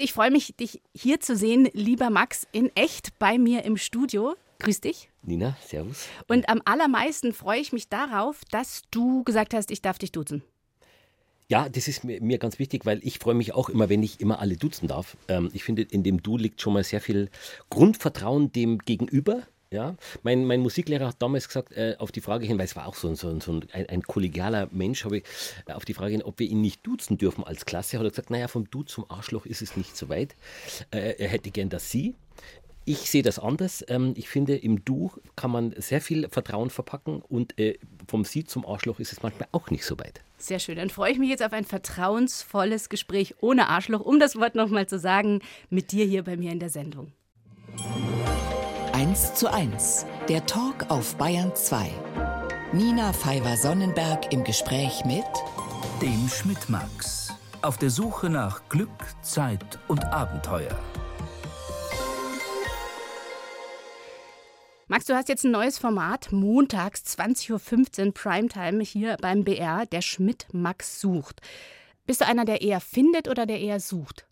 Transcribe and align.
Ich 0.00 0.12
freue 0.12 0.30
mich, 0.30 0.54
dich 0.54 0.80
hier 0.94 1.18
zu 1.18 1.36
sehen, 1.36 1.68
lieber 1.72 2.08
Max, 2.08 2.46
in 2.52 2.70
echt 2.76 3.18
bei 3.18 3.36
mir 3.36 3.64
im 3.64 3.76
Studio. 3.76 4.36
Grüß 4.60 4.80
dich. 4.80 5.10
Nina, 5.22 5.56
servus. 5.66 6.06
Und 6.28 6.48
am 6.48 6.62
allermeisten 6.64 7.32
freue 7.32 7.58
ich 7.58 7.72
mich 7.72 7.88
darauf, 7.88 8.44
dass 8.52 8.82
du 8.92 9.24
gesagt 9.24 9.54
hast, 9.54 9.72
ich 9.72 9.82
darf 9.82 9.98
dich 9.98 10.12
duzen. 10.12 10.44
Ja, 11.48 11.68
das 11.68 11.88
ist 11.88 12.04
mir, 12.04 12.22
mir 12.22 12.38
ganz 12.38 12.60
wichtig, 12.60 12.86
weil 12.86 13.00
ich 13.02 13.18
freue 13.18 13.34
mich 13.34 13.54
auch 13.54 13.68
immer, 13.68 13.88
wenn 13.88 14.04
ich 14.04 14.20
immer 14.20 14.38
alle 14.38 14.56
duzen 14.56 14.86
darf. 14.86 15.16
Ähm, 15.26 15.50
ich 15.52 15.64
finde, 15.64 15.82
in 15.82 16.04
dem 16.04 16.22
Du 16.22 16.36
liegt 16.36 16.60
schon 16.60 16.74
mal 16.74 16.84
sehr 16.84 17.00
viel 17.00 17.28
Grundvertrauen 17.68 18.52
dem 18.52 18.78
Gegenüber. 18.78 19.42
Ja, 19.70 19.96
mein, 20.22 20.46
mein 20.46 20.60
Musiklehrer 20.60 21.08
hat 21.08 21.16
damals 21.20 21.46
gesagt, 21.46 21.72
äh, 21.72 21.94
auf 21.98 22.10
die 22.10 22.22
Frage 22.22 22.46
hin, 22.46 22.56
weil 22.56 22.64
es 22.64 22.74
war 22.74 22.86
auch 22.86 22.94
so, 22.94 23.14
so, 23.14 23.38
so 23.38 23.60
ein, 23.72 23.88
ein, 23.88 24.02
kollegialer 24.02 24.68
Mensch, 24.72 25.04
habe 25.04 25.18
ich 25.18 25.24
äh, 25.66 25.72
auf 25.72 25.84
die 25.84 25.92
Frage 25.92 26.12
hin, 26.12 26.22
ob 26.22 26.38
wir 26.38 26.48
ihn 26.48 26.62
nicht 26.62 26.86
duzen 26.86 27.18
dürfen 27.18 27.44
als 27.44 27.66
Klasse, 27.66 27.98
hat 27.98 28.04
er 28.06 28.10
gesagt, 28.10 28.30
naja, 28.30 28.48
vom 28.48 28.70
Du 28.70 28.82
zum 28.82 29.04
Arschloch 29.10 29.44
ist 29.44 29.60
es 29.60 29.76
nicht 29.76 29.94
so 29.94 30.08
weit. 30.08 30.36
Äh, 30.90 31.16
er 31.18 31.28
hätte 31.28 31.50
gern 31.50 31.68
das 31.68 31.90
Sie. 31.90 32.14
Ich 32.86 33.10
sehe 33.10 33.22
das 33.22 33.38
anders. 33.38 33.84
Ähm, 33.88 34.14
ich 34.16 34.30
finde, 34.30 34.56
im 34.56 34.86
Du 34.86 35.12
kann 35.36 35.50
man 35.50 35.74
sehr 35.76 36.00
viel 36.00 36.30
Vertrauen 36.30 36.70
verpacken 36.70 37.20
und 37.20 37.58
äh, 37.58 37.78
vom 38.06 38.24
Sie 38.24 38.44
zum 38.44 38.64
Arschloch 38.64 39.00
ist 39.00 39.12
es 39.12 39.22
manchmal 39.22 39.48
auch 39.52 39.70
nicht 39.70 39.84
so 39.84 39.98
weit. 39.98 40.22
Sehr 40.38 40.60
schön. 40.60 40.76
Dann 40.76 40.88
freue 40.88 41.12
ich 41.12 41.18
mich 41.18 41.28
jetzt 41.28 41.42
auf 41.42 41.52
ein 41.52 41.66
vertrauensvolles 41.66 42.88
Gespräch 42.88 43.34
ohne 43.42 43.68
Arschloch, 43.68 44.00
um 44.00 44.18
das 44.18 44.36
Wort 44.36 44.54
nochmal 44.54 44.88
zu 44.88 44.98
sagen, 44.98 45.42
mit 45.68 45.92
dir 45.92 46.06
hier 46.06 46.24
bei 46.24 46.38
mir 46.38 46.52
in 46.52 46.60
der 46.60 46.70
Sendung. 46.70 47.12
1 48.98 49.34
zu 49.34 49.46
1, 49.46 50.06
der 50.28 50.44
Talk 50.44 50.90
auf 50.90 51.14
Bayern 51.14 51.54
2. 51.54 51.88
Nina 52.72 53.12
Pfeiffer-Sonnenberg 53.12 54.32
im 54.32 54.42
Gespräch 54.42 55.04
mit 55.04 55.22
dem 56.02 56.28
Schmidt-Max. 56.28 57.32
Auf 57.62 57.78
der 57.78 57.90
Suche 57.90 58.28
nach 58.28 58.68
Glück, 58.68 58.90
Zeit 59.22 59.78
und 59.86 60.04
Abenteuer. 60.06 60.76
Max, 64.88 65.04
du 65.04 65.14
hast 65.14 65.28
jetzt 65.28 65.44
ein 65.44 65.52
neues 65.52 65.78
Format, 65.78 66.32
montags 66.32 67.04
20.15 67.04 68.06
Uhr 68.06 68.12
Primetime 68.12 68.82
hier 68.82 69.16
beim 69.20 69.44
BR, 69.44 69.86
der 69.86 70.02
Schmidt-Max 70.02 71.00
sucht. 71.00 71.40
Bist 72.04 72.22
du 72.22 72.26
einer, 72.26 72.44
der 72.44 72.62
eher 72.62 72.80
findet 72.80 73.28
oder 73.28 73.46
der 73.46 73.60
eher 73.60 73.78
sucht? 73.78 74.26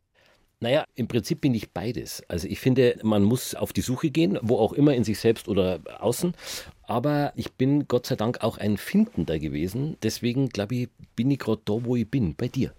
Naja, 0.60 0.84
im 0.94 1.06
Prinzip 1.06 1.42
bin 1.42 1.54
ich 1.54 1.70
beides. 1.70 2.22
Also 2.28 2.48
ich 2.48 2.60
finde, 2.60 2.98
man 3.02 3.22
muss 3.22 3.54
auf 3.54 3.74
die 3.74 3.82
Suche 3.82 4.10
gehen, 4.10 4.38
wo 4.40 4.56
auch 4.56 4.72
immer, 4.72 4.94
in 4.94 5.04
sich 5.04 5.18
selbst 5.18 5.48
oder 5.48 5.80
außen. 5.98 6.34
Aber 6.84 7.32
ich 7.36 7.52
bin 7.52 7.88
Gott 7.88 8.06
sei 8.06 8.16
Dank 8.16 8.42
auch 8.42 8.56
ein 8.56 8.78
Findender 8.78 9.38
gewesen. 9.38 9.98
Deswegen, 10.02 10.48
glaube 10.48 10.74
ich, 10.74 10.88
bin 11.14 11.30
ich 11.30 11.38
gerade 11.38 11.60
da, 11.64 11.84
wo 11.84 11.94
ich 11.94 12.10
bin, 12.10 12.34
bei 12.36 12.48
dir. 12.48 12.72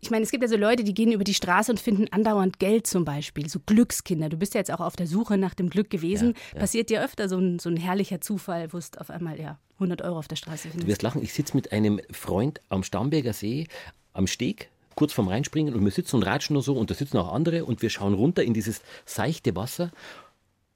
Ich 0.00 0.10
meine, 0.10 0.22
es 0.22 0.30
gibt 0.30 0.42
ja 0.42 0.48
so 0.48 0.56
Leute, 0.56 0.84
die 0.84 0.92
gehen 0.92 1.10
über 1.10 1.24
die 1.24 1.34
Straße 1.34 1.72
und 1.72 1.80
finden 1.80 2.08
andauernd 2.10 2.58
Geld 2.58 2.86
zum 2.86 3.04
Beispiel, 3.04 3.48
so 3.48 3.58
Glückskinder. 3.64 4.28
Du 4.28 4.36
bist 4.36 4.54
ja 4.54 4.60
jetzt 4.60 4.70
auch 4.70 4.80
auf 4.80 4.94
der 4.94 5.06
Suche 5.06 5.38
nach 5.38 5.54
dem 5.54 5.70
Glück 5.70 5.88
gewesen. 5.88 6.34
Ja, 6.34 6.54
ja. 6.54 6.60
Passiert 6.60 6.90
dir 6.90 7.02
öfter 7.02 7.28
so 7.28 7.38
ein, 7.38 7.58
so 7.58 7.70
ein 7.70 7.76
herrlicher 7.76 8.20
Zufall, 8.20 8.72
wo 8.72 8.76
es 8.76 8.96
auf 8.98 9.10
einmal 9.10 9.40
ja 9.40 9.58
100 9.74 10.02
Euro 10.02 10.18
auf 10.18 10.28
der 10.28 10.36
Straße 10.36 10.68
findest? 10.68 10.82
Du 10.82 10.86
wirst 10.88 11.02
lachen, 11.02 11.22
ich 11.22 11.32
sitze 11.32 11.56
mit 11.56 11.72
einem 11.72 12.00
Freund 12.10 12.60
am 12.68 12.82
Starnberger 12.82 13.32
See 13.32 13.66
am 14.12 14.26
Steg 14.26 14.70
kurz 14.98 15.12
vorm 15.12 15.28
Reinspringen 15.28 15.74
und 15.74 15.84
wir 15.84 15.92
sitzen 15.92 16.16
und 16.16 16.24
ratschen 16.24 16.54
nur 16.54 16.62
so 16.64 16.74
und 16.74 16.90
da 16.90 16.94
sitzen 16.94 17.18
auch 17.18 17.32
andere 17.32 17.64
und 17.64 17.82
wir 17.82 17.88
schauen 17.88 18.14
runter 18.14 18.42
in 18.42 18.52
dieses 18.52 18.82
seichte 19.06 19.54
Wasser 19.54 19.92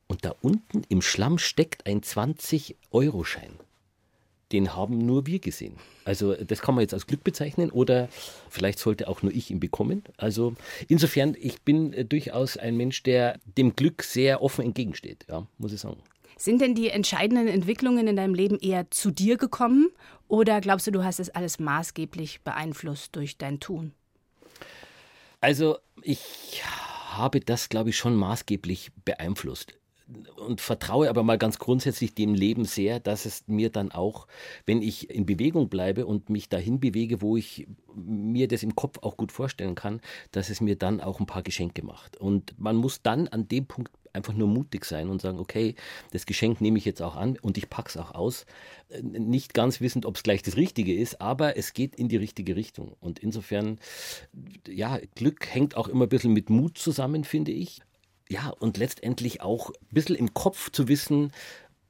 und 0.07 0.25
da 0.25 0.33
unten 0.43 0.83
im 0.89 1.03
Schlamm 1.03 1.39
steckt 1.39 1.89
ein 1.89 2.03
20-Euro-Schein. 2.03 3.51
Den 4.53 4.77
haben 4.77 4.99
nur 4.99 5.27
wir 5.27 5.41
gesehen. 5.41 5.75
Also 6.05 6.35
das 6.37 6.63
kann 6.63 6.77
man 6.77 6.83
jetzt 6.83 6.95
als 6.95 7.09
Glück 7.09 7.25
bezeichnen 7.25 7.73
oder 7.73 8.09
vielleicht 8.49 8.79
sollte 8.79 9.09
auch 9.09 9.23
nur 9.23 9.33
ich 9.33 9.51
ihn 9.51 9.59
bekommen. 9.59 10.05
Also 10.19 10.55
insofern, 10.87 11.37
ich 11.41 11.63
bin 11.63 11.93
äh, 11.93 12.05
durchaus 12.05 12.57
ein 12.57 12.77
Mensch, 12.77 13.03
der 13.03 13.41
dem 13.59 13.75
Glück 13.75 14.05
sehr 14.05 14.41
offen 14.41 14.65
entgegensteht, 14.65 15.27
ja, 15.29 15.49
muss 15.59 15.73
ich 15.73 15.81
sagen. 15.81 16.01
Sind 16.37 16.61
denn 16.61 16.77
die 16.77 16.91
entscheidenden 16.91 17.49
Entwicklungen 17.49 18.07
in 18.07 18.15
deinem 18.15 18.35
Leben 18.35 18.61
eher 18.61 18.89
zu 18.93 19.11
dir 19.11 19.37
gekommen 19.37 19.89
oder 20.29 20.61
glaubst 20.61 20.87
du, 20.87 20.93
du 20.93 21.03
hast 21.03 21.19
es 21.19 21.31
alles 21.31 21.59
maßgeblich 21.59 22.43
beeinflusst 22.43 23.17
durch 23.17 23.37
dein 23.37 23.59
Tun? 23.59 23.93
Also 25.43 25.79
ich 26.03 26.63
habe 27.09 27.41
das, 27.41 27.69
glaube 27.69 27.91
ich, 27.91 27.97
schon 27.97 28.15
maßgeblich 28.15 28.93
beeinflusst 29.05 29.75
und 30.37 30.61
vertraue 30.61 31.09
aber 31.09 31.25
mal 31.25 31.37
ganz 31.37 31.59
grundsätzlich 31.59 32.15
dem 32.15 32.35
Leben 32.35 32.65
sehr, 32.65 33.01
dass 33.01 33.27
es 33.27 33.49
mir 33.49 33.69
dann 33.71 33.91
auch, 33.91 34.29
wenn 34.67 34.83
ich 34.83 35.11
in 35.11 35.27
Bewegung 35.27 35.69
bleibe 35.69 36.07
und 36.07 36.31
mich 36.31 36.49
dahin 36.49 36.79
bewege, 36.79 37.23
wo 37.23 37.37
ich 37.37 37.67
mir 37.93 38.47
das 38.47 38.63
im 38.63 38.77
Kopf 38.77 38.99
auch 39.03 39.17
gut 39.17 39.33
vorstellen 39.33 39.75
kann, 39.75 40.01
dass 40.31 40.49
es 40.49 40.61
mir 40.61 40.77
dann 40.77 41.01
auch 41.01 41.19
ein 41.19 41.27
paar 41.27 41.43
Geschenke 41.43 41.85
macht. 41.85 42.17
Und 42.17 42.59
man 42.59 42.77
muss 42.77 43.03
dann 43.03 43.27
an 43.27 43.49
dem 43.49 43.67
Punkt 43.67 43.93
einfach 44.13 44.35
nur 44.35 44.49
mutig 44.49 44.85
sein 44.85 45.09
und 45.09 45.23
sagen, 45.23 45.39
okay, 45.39 45.75
das 46.11 46.27
Geschenk 46.27 46.61
nehme 46.61 46.79
ich 46.79 46.85
jetzt 46.85 47.03
auch 47.03 47.17
an 47.17 47.39
und 47.41 47.57
ich 47.59 47.71
packe 47.71 47.89
es 47.89 47.97
auch 47.97 48.15
aus. 48.15 48.47
Nicht 49.01 49.55
ganz 49.55 49.81
wissend, 49.81 50.07
ob 50.07 50.17
es 50.17 50.23
gleich 50.23 50.43
das 50.43 50.57
Richtige 50.57 50.95
ist, 50.95 51.21
aber 51.21 51.57
es 51.57 51.73
geht 51.73 51.97
in 51.97 52.09
die 52.09 52.17
richtige 52.17 52.57
Richtung. 52.57 52.97
Und 53.01 53.19
insofern, 53.19 53.79
ja, 54.69 54.99
Glück 55.15 55.47
hängt 55.53 55.77
auch 55.77 55.89
immer 55.89 56.07
ein 56.07 56.11
bisschen 56.11 56.33
mit 56.33 56.51
Mut 56.51 56.79
zusammen, 56.79 57.25
finde 57.25 57.53
ich. 57.53 57.81
Ja, 58.29 58.49
und 58.49 58.77
letztendlich 58.79 59.43
auch 59.43 59.71
ein 59.71 59.95
bisschen 59.95 60.17
im 60.17 60.35
Kopf 60.35 60.71
zu 60.71 60.89
wissen, 60.89 61.33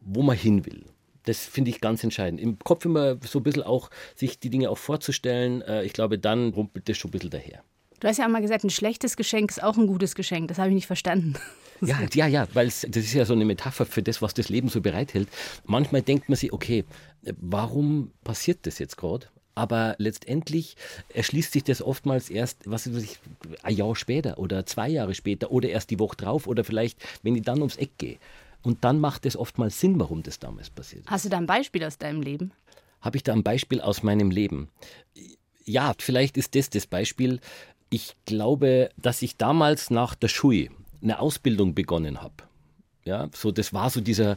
wo 0.00 0.22
man 0.22 0.36
hin 0.36 0.66
will. 0.66 0.84
Das 1.24 1.38
finde 1.46 1.70
ich 1.70 1.80
ganz 1.80 2.02
entscheidend. 2.02 2.40
Im 2.40 2.58
Kopf 2.58 2.84
immer 2.84 3.16
so 3.24 3.38
ein 3.38 3.42
bisschen 3.44 3.62
auch 3.62 3.90
sich 4.16 4.40
die 4.40 4.50
Dinge 4.50 4.70
auch 4.70 4.78
vorzustellen. 4.78 5.62
Äh, 5.62 5.84
ich 5.84 5.92
glaube, 5.92 6.18
dann 6.18 6.50
rumpelt 6.50 6.88
das 6.88 6.98
schon 6.98 7.10
ein 7.10 7.12
bisschen 7.12 7.30
daher. 7.30 7.62
Du 8.00 8.08
hast 8.08 8.18
ja 8.18 8.26
auch 8.26 8.30
mal 8.30 8.42
gesagt, 8.42 8.64
ein 8.64 8.70
schlechtes 8.70 9.16
Geschenk 9.16 9.50
ist 9.50 9.62
auch 9.62 9.76
ein 9.76 9.86
gutes 9.86 10.16
Geschenk. 10.16 10.48
Das 10.48 10.58
habe 10.58 10.70
ich 10.70 10.74
nicht 10.74 10.88
verstanden. 10.88 11.34
Ja, 11.86 11.98
ja, 12.14 12.26
ja, 12.28 12.46
weil 12.54 12.66
das 12.66 12.84
ist 12.84 13.12
ja 13.12 13.24
so 13.24 13.32
eine 13.32 13.44
Metapher 13.44 13.86
für 13.86 14.02
das, 14.02 14.22
was 14.22 14.34
das 14.34 14.48
Leben 14.48 14.68
so 14.68 14.80
bereithält. 14.80 15.28
Manchmal 15.64 16.02
denkt 16.02 16.28
man 16.28 16.36
sich, 16.36 16.52
okay, 16.52 16.84
warum 17.40 18.12
passiert 18.22 18.66
das 18.66 18.78
jetzt 18.78 18.96
gerade? 18.96 19.26
Aber 19.54 19.96
letztendlich 19.98 20.76
erschließt 21.12 21.52
sich 21.52 21.64
das 21.64 21.82
oftmals 21.82 22.30
erst, 22.30 22.58
was 22.64 22.92
weiß 22.92 23.02
ich, 23.02 23.18
ein 23.62 23.76
Jahr 23.76 23.96
später 23.96 24.38
oder 24.38 24.64
zwei 24.64 24.88
Jahre 24.88 25.14
später 25.14 25.50
oder 25.50 25.68
erst 25.68 25.90
die 25.90 25.98
Woche 25.98 26.16
drauf 26.16 26.46
oder 26.46 26.64
vielleicht, 26.64 26.98
wenn 27.22 27.34
ich 27.34 27.42
dann 27.42 27.58
ums 27.58 27.76
Eck 27.76 27.98
gehe. 27.98 28.18
Und 28.62 28.84
dann 28.84 29.00
macht 29.00 29.26
es 29.26 29.36
oftmals 29.36 29.78
Sinn, 29.80 29.98
warum 29.98 30.22
das 30.22 30.38
damals 30.38 30.70
passiert. 30.70 31.04
Hast 31.06 31.24
du 31.24 31.28
da 31.28 31.36
ein 31.36 31.46
Beispiel 31.46 31.84
aus 31.84 31.98
deinem 31.98 32.22
Leben? 32.22 32.52
Habe 33.00 33.16
ich 33.16 33.24
da 33.24 33.32
ein 33.32 33.42
Beispiel 33.42 33.80
aus 33.80 34.04
meinem 34.04 34.30
Leben? 34.30 34.68
Ja, 35.64 35.94
vielleicht 35.98 36.36
ist 36.36 36.54
das 36.54 36.70
das 36.70 36.86
Beispiel. 36.86 37.40
Ich 37.90 38.14
glaube, 38.24 38.90
dass 38.96 39.20
ich 39.20 39.36
damals 39.36 39.90
nach 39.90 40.14
der 40.14 40.28
Schule 40.28 40.70
eine 41.02 41.18
Ausbildung 41.18 41.74
begonnen 41.74 42.22
habe. 42.22 42.34
Ja, 43.04 43.28
so 43.34 43.50
das 43.50 43.72
war 43.72 43.90
so 43.90 44.00
dieser 44.00 44.36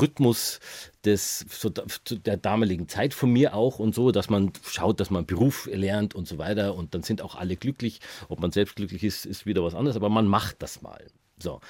Rhythmus 0.00 0.60
des, 1.04 1.46
so 1.48 1.70
der 1.70 2.36
damaligen 2.36 2.88
Zeit 2.88 3.14
von 3.14 3.30
mir 3.30 3.54
auch 3.54 3.78
und 3.78 3.94
so, 3.94 4.10
dass 4.10 4.28
man 4.28 4.52
schaut, 4.64 5.00
dass 5.00 5.10
man 5.10 5.26
Beruf 5.26 5.68
lernt 5.72 6.14
und 6.14 6.28
so 6.28 6.38
weiter 6.38 6.74
und 6.74 6.94
dann 6.94 7.02
sind 7.02 7.22
auch 7.22 7.36
alle 7.36 7.56
glücklich. 7.56 8.00
Ob 8.28 8.40
man 8.40 8.52
selbst 8.52 8.76
glücklich 8.76 9.04
ist, 9.04 9.24
ist 9.24 9.46
wieder 9.46 9.62
was 9.62 9.74
anderes, 9.74 9.96
aber 9.96 10.08
man 10.08 10.26
macht 10.26 10.62
das 10.62 10.82
mal. 10.82 11.06
So, 11.42 11.60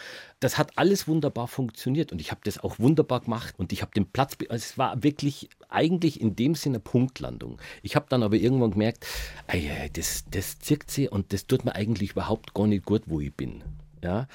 das 0.41 0.59
hat 0.59 0.77
alles 0.77 1.07
wunderbar 1.07 1.47
funktioniert 1.47 2.11
und 2.11 2.21
ich 2.21 2.33
habe 2.33 2.41
das 2.43 2.59
auch 2.59 2.81
wunderbar 2.81 3.21
gemacht 3.21 3.55
und 3.57 3.73
ich 3.73 3.83
habe 3.83 3.93
den 3.93 4.07
Platz, 4.07 4.37
also 4.49 4.55
es 4.55 4.79
war 4.79 5.05
wirklich 5.05 5.49
eigentlich 5.69 6.21
in 6.21 6.35
dem 6.35 6.57
Sinne 6.57 6.81
Punktlandung. 6.81 7.61
Ich 7.83 7.95
habe 7.95 8.07
dann 8.09 8.25
aber 8.25 8.35
irgendwann 8.35 8.73
gemerkt, 8.73 9.07
ey, 9.47 9.71
das, 9.93 10.25
das 10.29 10.59
zirkt 10.59 10.91
sie 10.91 11.09
und 11.09 11.33
das 11.33 11.47
tut 11.47 11.65
mir 11.65 11.77
eigentlich 11.77 12.13
überhaupt 12.13 12.53
gar 12.53 12.67
nicht 12.67 12.85
gut, 12.85 13.03
wo 13.07 13.21
ich 13.21 13.33
bin. 13.33 13.63
Ja, 14.03 14.27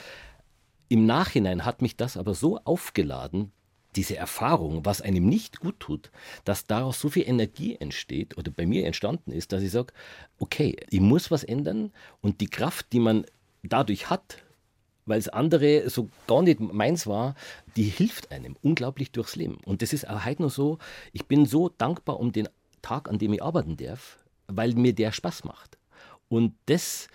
im 0.87 1.05
Nachhinein 1.05 1.65
hat 1.65 1.81
mich 1.81 1.95
das 1.95 2.17
aber 2.17 2.33
so 2.35 2.59
aufgeladen, 2.59 3.51
diese 3.95 4.17
Erfahrung, 4.17 4.85
was 4.85 5.01
einem 5.01 5.25
nicht 5.25 5.59
gut 5.59 5.79
tut, 5.79 6.11
dass 6.43 6.67
daraus 6.67 6.99
so 6.99 7.09
viel 7.09 7.27
Energie 7.27 7.75
entsteht 7.75 8.37
oder 8.37 8.51
bei 8.51 8.65
mir 8.65 8.85
entstanden 8.85 9.31
ist, 9.31 9.51
dass 9.51 9.63
ich 9.63 9.71
sage, 9.71 9.93
okay, 10.37 10.75
ich 10.89 10.99
muss 10.99 11.31
was 11.31 11.43
ändern 11.43 11.91
und 12.21 12.41
die 12.41 12.49
Kraft, 12.49 12.91
die 12.91 12.99
man 12.99 13.25
dadurch 13.63 14.09
hat, 14.09 14.39
weil 15.05 15.19
es 15.19 15.29
andere 15.29 15.89
so 15.89 16.09
gar 16.27 16.41
nicht 16.41 16.59
meins 16.59 17.07
war, 17.07 17.35
die 17.75 17.83
hilft 17.83 18.31
einem 18.31 18.57
unglaublich 18.61 19.11
durchs 19.11 19.35
Leben. 19.35 19.57
Und 19.65 19.81
das 19.81 19.93
ist 19.93 20.09
auch 20.09 20.25
heute 20.25 20.41
noch 20.41 20.51
so, 20.51 20.79
ich 21.13 21.25
bin 21.25 21.45
so 21.45 21.69
dankbar 21.69 22.19
um 22.19 22.31
den 22.31 22.49
Tag, 22.81 23.09
an 23.09 23.19
dem 23.19 23.33
ich 23.33 23.43
arbeiten 23.43 23.77
darf, 23.77 24.17
weil 24.47 24.73
mir 24.73 24.93
der 24.93 25.11
Spaß 25.11 25.43
macht. 25.43 25.77
Und 26.27 26.55
das 26.65 27.07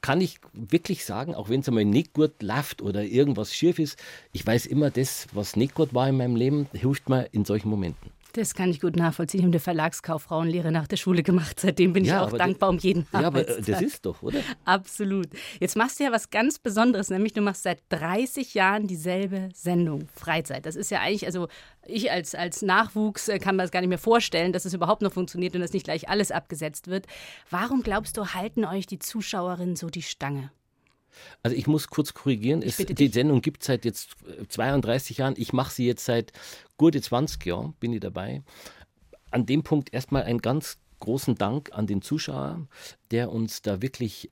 kann 0.00 0.20
ich 0.20 0.38
wirklich 0.52 1.04
sagen, 1.04 1.34
auch 1.34 1.48
wenn 1.48 1.60
es 1.60 1.68
einmal 1.68 1.84
nicht 1.84 2.14
gut 2.14 2.42
läuft 2.42 2.82
oder 2.82 3.02
irgendwas 3.02 3.54
schief 3.54 3.78
ist, 3.78 3.98
ich 4.32 4.46
weiß 4.46 4.66
immer, 4.66 4.90
das, 4.90 5.26
was 5.32 5.56
nicht 5.56 5.74
gut 5.74 5.92
war 5.94 6.08
in 6.08 6.16
meinem 6.16 6.36
Leben, 6.36 6.68
hilft 6.72 7.08
mir 7.08 7.28
in 7.32 7.44
solchen 7.44 7.68
Momenten. 7.68 8.10
Das 8.32 8.54
kann 8.54 8.70
ich 8.70 8.80
gut 8.80 8.96
nachvollziehen. 8.96 9.40
Ich 9.40 9.44
habe 9.44 9.52
eine 9.52 9.60
Verlagskauffrauenlehre 9.60 10.72
nach 10.72 10.86
der 10.86 10.96
Schule 10.96 11.22
gemacht. 11.22 11.60
Seitdem 11.60 11.92
bin 11.92 12.04
Ja, 12.04 12.26
ich 12.26 12.32
auch 12.32 12.38
dankbar 12.38 12.70
um 12.70 12.78
jeden 12.78 13.06
Ja, 13.12 13.26
aber 13.26 13.46
äh, 13.46 13.60
das 13.60 13.82
ist 13.82 14.06
doch, 14.06 14.22
oder? 14.22 14.40
Absolut. 14.64 15.28
Jetzt 15.60 15.76
machst 15.76 16.00
du 16.00 16.04
ja 16.04 16.12
was 16.12 16.30
ganz 16.30 16.58
Besonderes, 16.58 17.10
nämlich 17.10 17.34
du 17.34 17.42
machst 17.42 17.62
seit 17.62 17.82
30 17.90 18.54
Jahren 18.54 18.86
dieselbe 18.86 19.50
Sendung, 19.54 20.08
Freizeit. 20.14 20.64
Das 20.64 20.76
ist 20.76 20.90
ja 20.90 21.00
eigentlich, 21.00 21.26
also 21.26 21.48
ich 21.86 22.10
als, 22.10 22.34
als 22.34 22.62
Nachwuchs 22.62 23.28
äh, 23.28 23.38
kann 23.38 23.56
mir 23.56 23.62
das 23.62 23.70
gar 23.70 23.80
nicht 23.80 23.90
mehr 23.90 23.98
vorstellen, 23.98 24.52
dass 24.52 24.64
es 24.64 24.72
überhaupt 24.72 25.02
noch 25.02 25.12
funktioniert 25.12 25.54
und 25.54 25.60
dass 25.60 25.72
nicht 25.72 25.84
gleich 25.84 26.08
alles 26.08 26.30
abgesetzt 26.30 26.88
wird. 26.88 27.06
Warum 27.50 27.82
glaubst 27.82 28.16
du, 28.16 28.28
halten 28.28 28.64
euch 28.64 28.86
die 28.86 28.98
Zuschauerinnen 28.98 29.76
so 29.76 29.88
die 29.88 30.02
Stange? 30.02 30.50
Also 31.42 31.56
ich 31.56 31.66
muss 31.66 31.88
kurz 31.88 32.14
korrigieren. 32.14 32.62
Es, 32.62 32.76
die. 32.76 33.08
Sendung 33.08 33.42
gibt 33.42 33.62
es 33.62 33.66
seit 33.66 33.84
jetzt 33.84 34.16
äh, 34.26 34.46
32 34.48 35.18
Jahren. 35.18 35.34
Ich 35.36 35.52
mache 35.52 35.72
sie 35.72 35.86
jetzt 35.86 36.04
seit 36.04 36.32
gute 36.76 37.00
20 37.00 37.44
Jahren, 37.44 37.74
bin 37.80 37.92
ich 37.92 38.00
dabei. 38.00 38.42
An 39.30 39.46
dem 39.46 39.62
Punkt 39.62 39.92
erstmal 39.92 40.24
einen 40.24 40.40
ganz 40.40 40.78
großen 41.00 41.34
Dank 41.34 41.70
an 41.72 41.86
den 41.86 42.02
Zuschauer, 42.02 42.66
der 43.10 43.30
uns 43.32 43.62
da 43.62 43.82
wirklich 43.82 44.30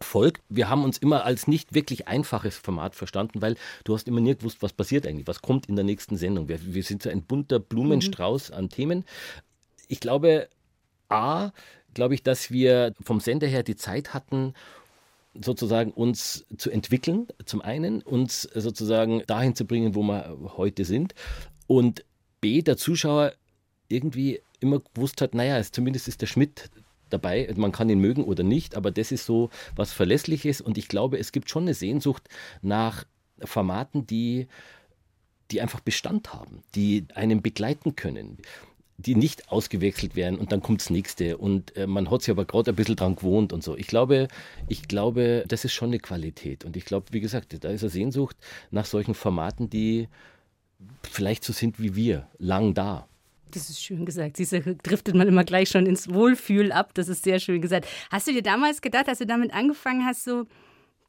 folgt. 0.00 0.42
Wir 0.48 0.68
haben 0.68 0.84
uns 0.84 0.98
immer 0.98 1.24
als 1.24 1.48
nicht 1.48 1.74
wirklich 1.74 2.08
einfaches 2.08 2.56
Format 2.56 2.94
verstanden, 2.94 3.42
weil 3.42 3.56
du 3.84 3.94
hast 3.94 4.08
immer 4.08 4.20
nie 4.20 4.34
gewusst, 4.34 4.62
was 4.62 4.72
passiert 4.72 5.06
eigentlich, 5.06 5.26
was 5.26 5.42
kommt 5.42 5.66
in 5.66 5.76
der 5.76 5.84
nächsten 5.84 6.16
Sendung. 6.16 6.48
Wir, 6.48 6.60
wir 6.62 6.82
sind 6.82 7.02
so 7.02 7.10
ein 7.10 7.22
bunter 7.22 7.58
Blumenstrauß 7.58 8.50
an 8.52 8.68
Themen. 8.68 9.04
Ich 9.88 10.00
glaube, 10.00 10.48
A, 11.08 11.50
glaube 11.94 12.14
ich, 12.14 12.22
dass 12.22 12.50
wir 12.50 12.94
vom 13.02 13.20
Sender 13.20 13.46
her 13.46 13.62
die 13.62 13.76
Zeit 13.76 14.14
hatten, 14.14 14.54
sozusagen 15.40 15.92
uns 15.92 16.46
zu 16.56 16.70
entwickeln, 16.70 17.28
zum 17.44 17.60
einen, 17.60 18.02
uns 18.02 18.42
sozusagen 18.42 19.22
dahin 19.26 19.54
zu 19.54 19.64
bringen, 19.64 19.94
wo 19.94 20.02
wir 20.02 20.38
heute 20.56 20.84
sind. 20.84 21.14
Und 21.66 22.04
B, 22.40 22.62
der 22.62 22.76
Zuschauer 22.76 23.34
irgendwie 23.88 24.40
immer 24.60 24.80
gewusst 24.94 25.20
hat, 25.20 25.34
naja, 25.34 25.58
es, 25.58 25.70
zumindest 25.70 26.08
ist 26.08 26.20
der 26.20 26.26
Schmidt 26.26 26.70
dabei. 27.10 27.52
Man 27.56 27.72
kann 27.72 27.88
ihn 27.88 28.00
mögen 28.00 28.24
oder 28.24 28.42
nicht, 28.42 28.76
aber 28.76 28.90
das 28.90 29.12
ist 29.12 29.24
so 29.26 29.50
was 29.76 29.92
Verlässliches. 29.92 30.60
Und 30.60 30.78
ich 30.78 30.88
glaube, 30.88 31.18
es 31.18 31.32
gibt 31.32 31.50
schon 31.50 31.64
eine 31.64 31.74
Sehnsucht 31.74 32.28
nach 32.62 33.04
Formaten, 33.42 34.06
die, 34.06 34.48
die 35.50 35.60
einfach 35.60 35.80
Bestand 35.80 36.34
haben, 36.34 36.62
die 36.74 37.06
einen 37.14 37.42
begleiten 37.42 37.94
können 37.94 38.38
die 38.98 39.14
nicht 39.14 39.50
ausgewechselt 39.50 40.16
werden 40.16 40.38
und 40.38 40.50
dann 40.50 40.60
kommt 40.60 40.80
das 40.80 40.90
nächste 40.90 41.38
und 41.38 41.76
äh, 41.76 41.86
man 41.86 42.10
hat 42.10 42.22
sich 42.22 42.30
aber 42.30 42.44
gerade 42.44 42.72
ein 42.72 42.74
bisschen 42.74 42.96
dran 42.96 43.14
gewohnt 43.14 43.52
und 43.52 43.62
so. 43.62 43.76
Ich 43.76 43.86
glaube, 43.86 44.26
ich 44.66 44.88
glaube, 44.88 45.44
das 45.46 45.64
ist 45.64 45.72
schon 45.72 45.90
eine 45.90 46.00
Qualität 46.00 46.64
und 46.64 46.76
ich 46.76 46.84
glaube, 46.84 47.06
wie 47.12 47.20
gesagt, 47.20 47.56
da 47.62 47.70
ist 47.70 47.82
eine 47.82 47.90
Sehnsucht 47.90 48.36
nach 48.72 48.84
solchen 48.84 49.14
Formaten, 49.14 49.70
die 49.70 50.08
vielleicht 51.04 51.44
so 51.44 51.52
sind 51.52 51.80
wie 51.80 51.94
wir, 51.94 52.26
lang 52.38 52.74
da. 52.74 53.06
Das 53.52 53.70
ist 53.70 53.82
schön 53.82 54.04
gesagt. 54.04 54.36
Siehst 54.36 54.52
du, 54.52 54.74
driftet 54.74 55.14
man 55.14 55.28
immer 55.28 55.44
gleich 55.44 55.70
schon 55.70 55.86
ins 55.86 56.12
Wohlfühl 56.12 56.70
ab. 56.70 56.92
Das 56.94 57.08
ist 57.08 57.22
sehr 57.22 57.38
schön 57.38 57.62
gesagt. 57.62 57.86
Hast 58.10 58.26
du 58.26 58.32
dir 58.32 58.42
damals 58.42 58.82
gedacht, 58.82 59.08
als 59.08 59.18
du 59.18 59.26
damit 59.26 59.54
angefangen 59.54 60.04
hast, 60.04 60.24
so, 60.24 60.44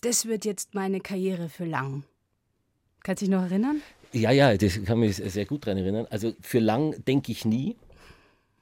das 0.01 0.25
wird 0.25 0.45
jetzt 0.45 0.73
meine 0.73 1.01
Karriere 1.01 1.49
für 1.49 1.65
lang? 1.65 2.03
Kannst 3.03 3.21
du 3.21 3.25
dich 3.25 3.33
noch 3.33 3.43
erinnern? 3.43 3.81
Ja, 4.11 4.31
ja, 4.31 4.57
das 4.57 4.83
kann 4.83 4.99
mich 4.99 5.17
sehr 5.17 5.45
gut 5.45 5.67
daran 5.67 5.77
erinnern. 5.77 6.07
Also 6.09 6.33
für 6.41 6.59
lang 6.59 7.03
denke 7.05 7.31
ich 7.31 7.45
nie. 7.45 7.75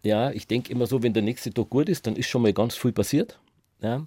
Ja, 0.03 0.31
ich 0.31 0.47
denke 0.47 0.71
immer 0.71 0.87
so, 0.87 1.03
wenn 1.03 1.13
der 1.13 1.23
nächste 1.23 1.53
Tag 1.53 1.69
gut 1.69 1.89
ist, 1.89 2.07
dann 2.07 2.15
ist 2.15 2.27
schon 2.27 2.41
mal 2.41 2.53
ganz 2.53 2.75
viel 2.75 2.91
passiert. 2.91 3.39
Ja. 3.81 4.05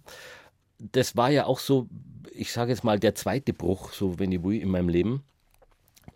Das 0.79 1.17
war 1.17 1.31
ja 1.31 1.47
auch 1.47 1.59
so, 1.59 1.89
ich 2.33 2.53
sage 2.53 2.73
jetzt 2.73 2.85
mal, 2.85 2.99
der 2.99 3.15
zweite 3.15 3.53
Bruch, 3.53 3.93
so 3.93 4.19
wenn 4.19 4.33
ich 4.33 4.43
will, 4.43 4.61
in 4.61 4.69
meinem 4.69 4.89
Leben. 4.89 5.23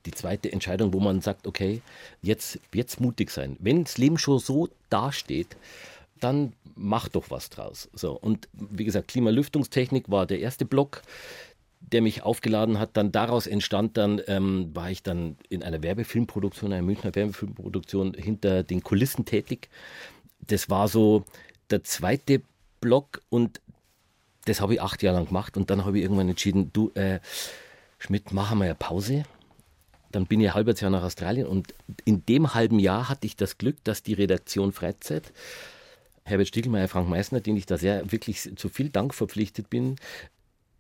Die 0.07 0.13
zweite 0.13 0.53
Entscheidung, 0.53 0.93
wo 0.93 1.01
man 1.01 1.23
sagt, 1.23 1.47
okay, 1.47 1.81
jetzt, 2.21 2.59
jetzt 2.73 3.01
mutig 3.01 3.31
sein. 3.31 3.57
Wenn 3.59 3.85
das 3.85 3.97
Leben 3.97 4.19
schon 4.19 4.39
so 4.39 4.69
dasteht, 4.91 5.57
dann 6.21 6.53
mach 6.75 7.09
doch 7.09 7.31
was 7.31 7.51
draus. 7.51 7.89
So, 7.95 8.13
und 8.13 8.49
wie 8.53 8.85
gesagt, 8.85 9.09
Klimalüftungstechnik 9.09 10.11
war 10.11 10.27
der 10.27 10.41
erste 10.41 10.65
Block 10.65 11.03
der 11.93 12.03
mich 12.03 12.23
aufgeladen 12.23 12.79
hat. 12.79 12.97
Dann 12.97 13.13
daraus 13.13 13.47
entstand 13.47 13.97
dann, 13.97 14.21
ähm, 14.27 14.71
war 14.75 14.91
ich 14.91 15.03
dann 15.03 15.37
in 15.49 15.63
einer 15.63 15.83
Werbefilmproduktion, 15.83 16.73
einer 16.73 16.83
Münchner 16.83 17.15
Werbefilmproduktion 17.15 18.15
hinter 18.15 18.63
den 18.63 18.83
Kulissen 18.83 19.25
tätig. 19.25 19.69
Das 20.47 20.71
war 20.71 20.89
so 20.89 21.25
der 21.71 21.85
zweite 21.85 22.43
Block 22.81 23.23
und 23.31 23.61
das 24.45 24.61
habe 24.61 24.75
ich 24.75 24.83
acht 24.83 25.03
Jahre 25.03 25.19
lang 25.19 25.27
gemacht 25.27 25.57
und 25.57 25.71
dann 25.71 25.85
habe 25.85 25.99
ich 25.99 26.05
irgendwann 26.05 26.29
entschieden, 26.29 26.71
du 26.73 26.91
äh, 26.95 27.21
Schmidt, 27.99 28.33
machen 28.33 28.59
wir 28.59 28.67
eine 28.67 28.75
Pause. 28.75 29.25
Dann 30.13 30.27
bin 30.27 30.41
ich 30.41 30.49
ein 30.49 30.55
halbes 30.55 30.81
Jahr 30.81 30.91
nach 30.91 31.03
Australien 31.03 31.47
und 31.47 31.75
in 32.05 32.25
dem 32.27 32.55
halben 32.55 32.79
Jahr 32.79 33.09
hatte 33.09 33.27
ich 33.27 33.37
das 33.37 33.59
Glück, 33.59 33.83
dass 33.85 34.03
die 34.03 34.13
Redaktion 34.13 34.73
Freizeit 34.73 35.33
Herbert 36.25 36.49
Stiegelmeier, 36.49 36.89
Frank 36.89 37.09
Meissner, 37.09 37.41
den 37.41 37.57
ich 37.57 37.67
da 37.67 37.77
sehr 37.77 38.11
wirklich 38.11 38.51
zu 38.57 38.69
viel 38.69 38.89
Dank 38.89 39.15
verpflichtet 39.15 39.69
bin, 39.69 39.97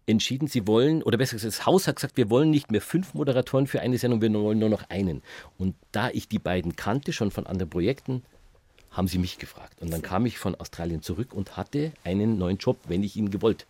entschieden, 0.06 0.48
sie 0.48 0.66
wollen, 0.66 1.02
oder 1.02 1.18
besser 1.18 1.36
gesagt, 1.36 1.54
das 1.54 1.66
Haus 1.66 1.88
hat 1.88 1.96
gesagt, 1.96 2.16
wir 2.16 2.30
wollen 2.30 2.50
nicht 2.50 2.70
mehr 2.70 2.80
fünf 2.80 3.14
Moderatoren 3.14 3.66
für 3.66 3.80
eine 3.80 3.98
Sendung, 3.98 4.20
wir 4.20 4.32
wollen 4.32 4.58
nur 4.58 4.68
noch 4.68 4.88
einen. 4.90 5.22
Und 5.58 5.74
da 5.92 6.10
ich 6.10 6.28
die 6.28 6.38
beiden 6.38 6.76
kannte, 6.76 7.12
schon 7.12 7.30
von 7.30 7.46
anderen 7.46 7.70
Projekten, 7.70 8.22
haben 8.90 9.08
sie 9.08 9.18
mich 9.18 9.38
gefragt. 9.38 9.80
Und 9.80 9.92
dann 9.92 10.02
kam 10.02 10.26
ich 10.26 10.38
von 10.38 10.54
Australien 10.54 11.02
zurück 11.02 11.32
und 11.32 11.56
hatte 11.56 11.92
einen 12.04 12.38
neuen 12.38 12.58
Job, 12.58 12.78
wenn 12.86 13.02
ich 13.02 13.16
ihn 13.16 13.30
gewollt 13.30 13.66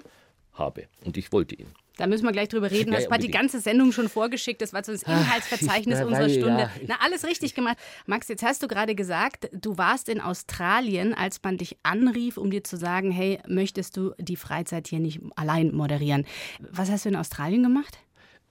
habe. 0.52 0.86
Und 1.04 1.16
ich 1.16 1.32
wollte 1.32 1.54
ihn. 1.54 1.68
Da 1.96 2.08
müssen 2.08 2.24
wir 2.24 2.32
gleich 2.32 2.48
drüber 2.48 2.70
reden. 2.70 2.92
Ja, 2.92 2.98
Das 2.98 3.08
ja, 3.08 3.18
die 3.18 3.30
ganze 3.30 3.60
Sendung 3.60 3.92
schon 3.92 4.08
vorgeschickt. 4.08 4.60
Das 4.60 4.72
war 4.72 4.82
so 4.82 4.92
das 4.92 5.04
Inhaltsverzeichnis 5.04 5.98
ja, 6.00 6.04
unserer 6.06 6.28
Stunde. 6.28 6.58
ja, 6.62 6.70
Na, 6.88 6.96
alles 7.04 7.24
richtig 7.24 7.54
gemacht. 7.54 7.76
Max, 8.06 8.26
jetzt 8.28 8.42
hast 8.42 8.62
du 8.62 8.68
gerade 8.68 8.94
gesagt, 8.96 9.48
du 9.52 9.78
warst 9.78 10.08
in 10.08 10.20
Australien, 10.20 11.14
als 11.14 11.40
man 11.42 11.56
dich 11.56 11.76
anrief, 11.84 12.36
um 12.36 12.50
dir 12.50 12.64
zu 12.64 12.76
sagen, 12.76 13.12
hey, 13.12 13.38
möchtest 13.46 13.96
du 13.96 14.12
die 14.18 14.36
Freizeit 14.36 14.88
hier 14.88 14.98
nicht 14.98 15.20
allein 15.36 15.72
moderieren? 15.72 16.26
Was 16.58 16.90
hast 16.90 17.04
du 17.04 17.10
in 17.10 17.16
Australien 17.16 17.62
gemacht? 17.62 17.98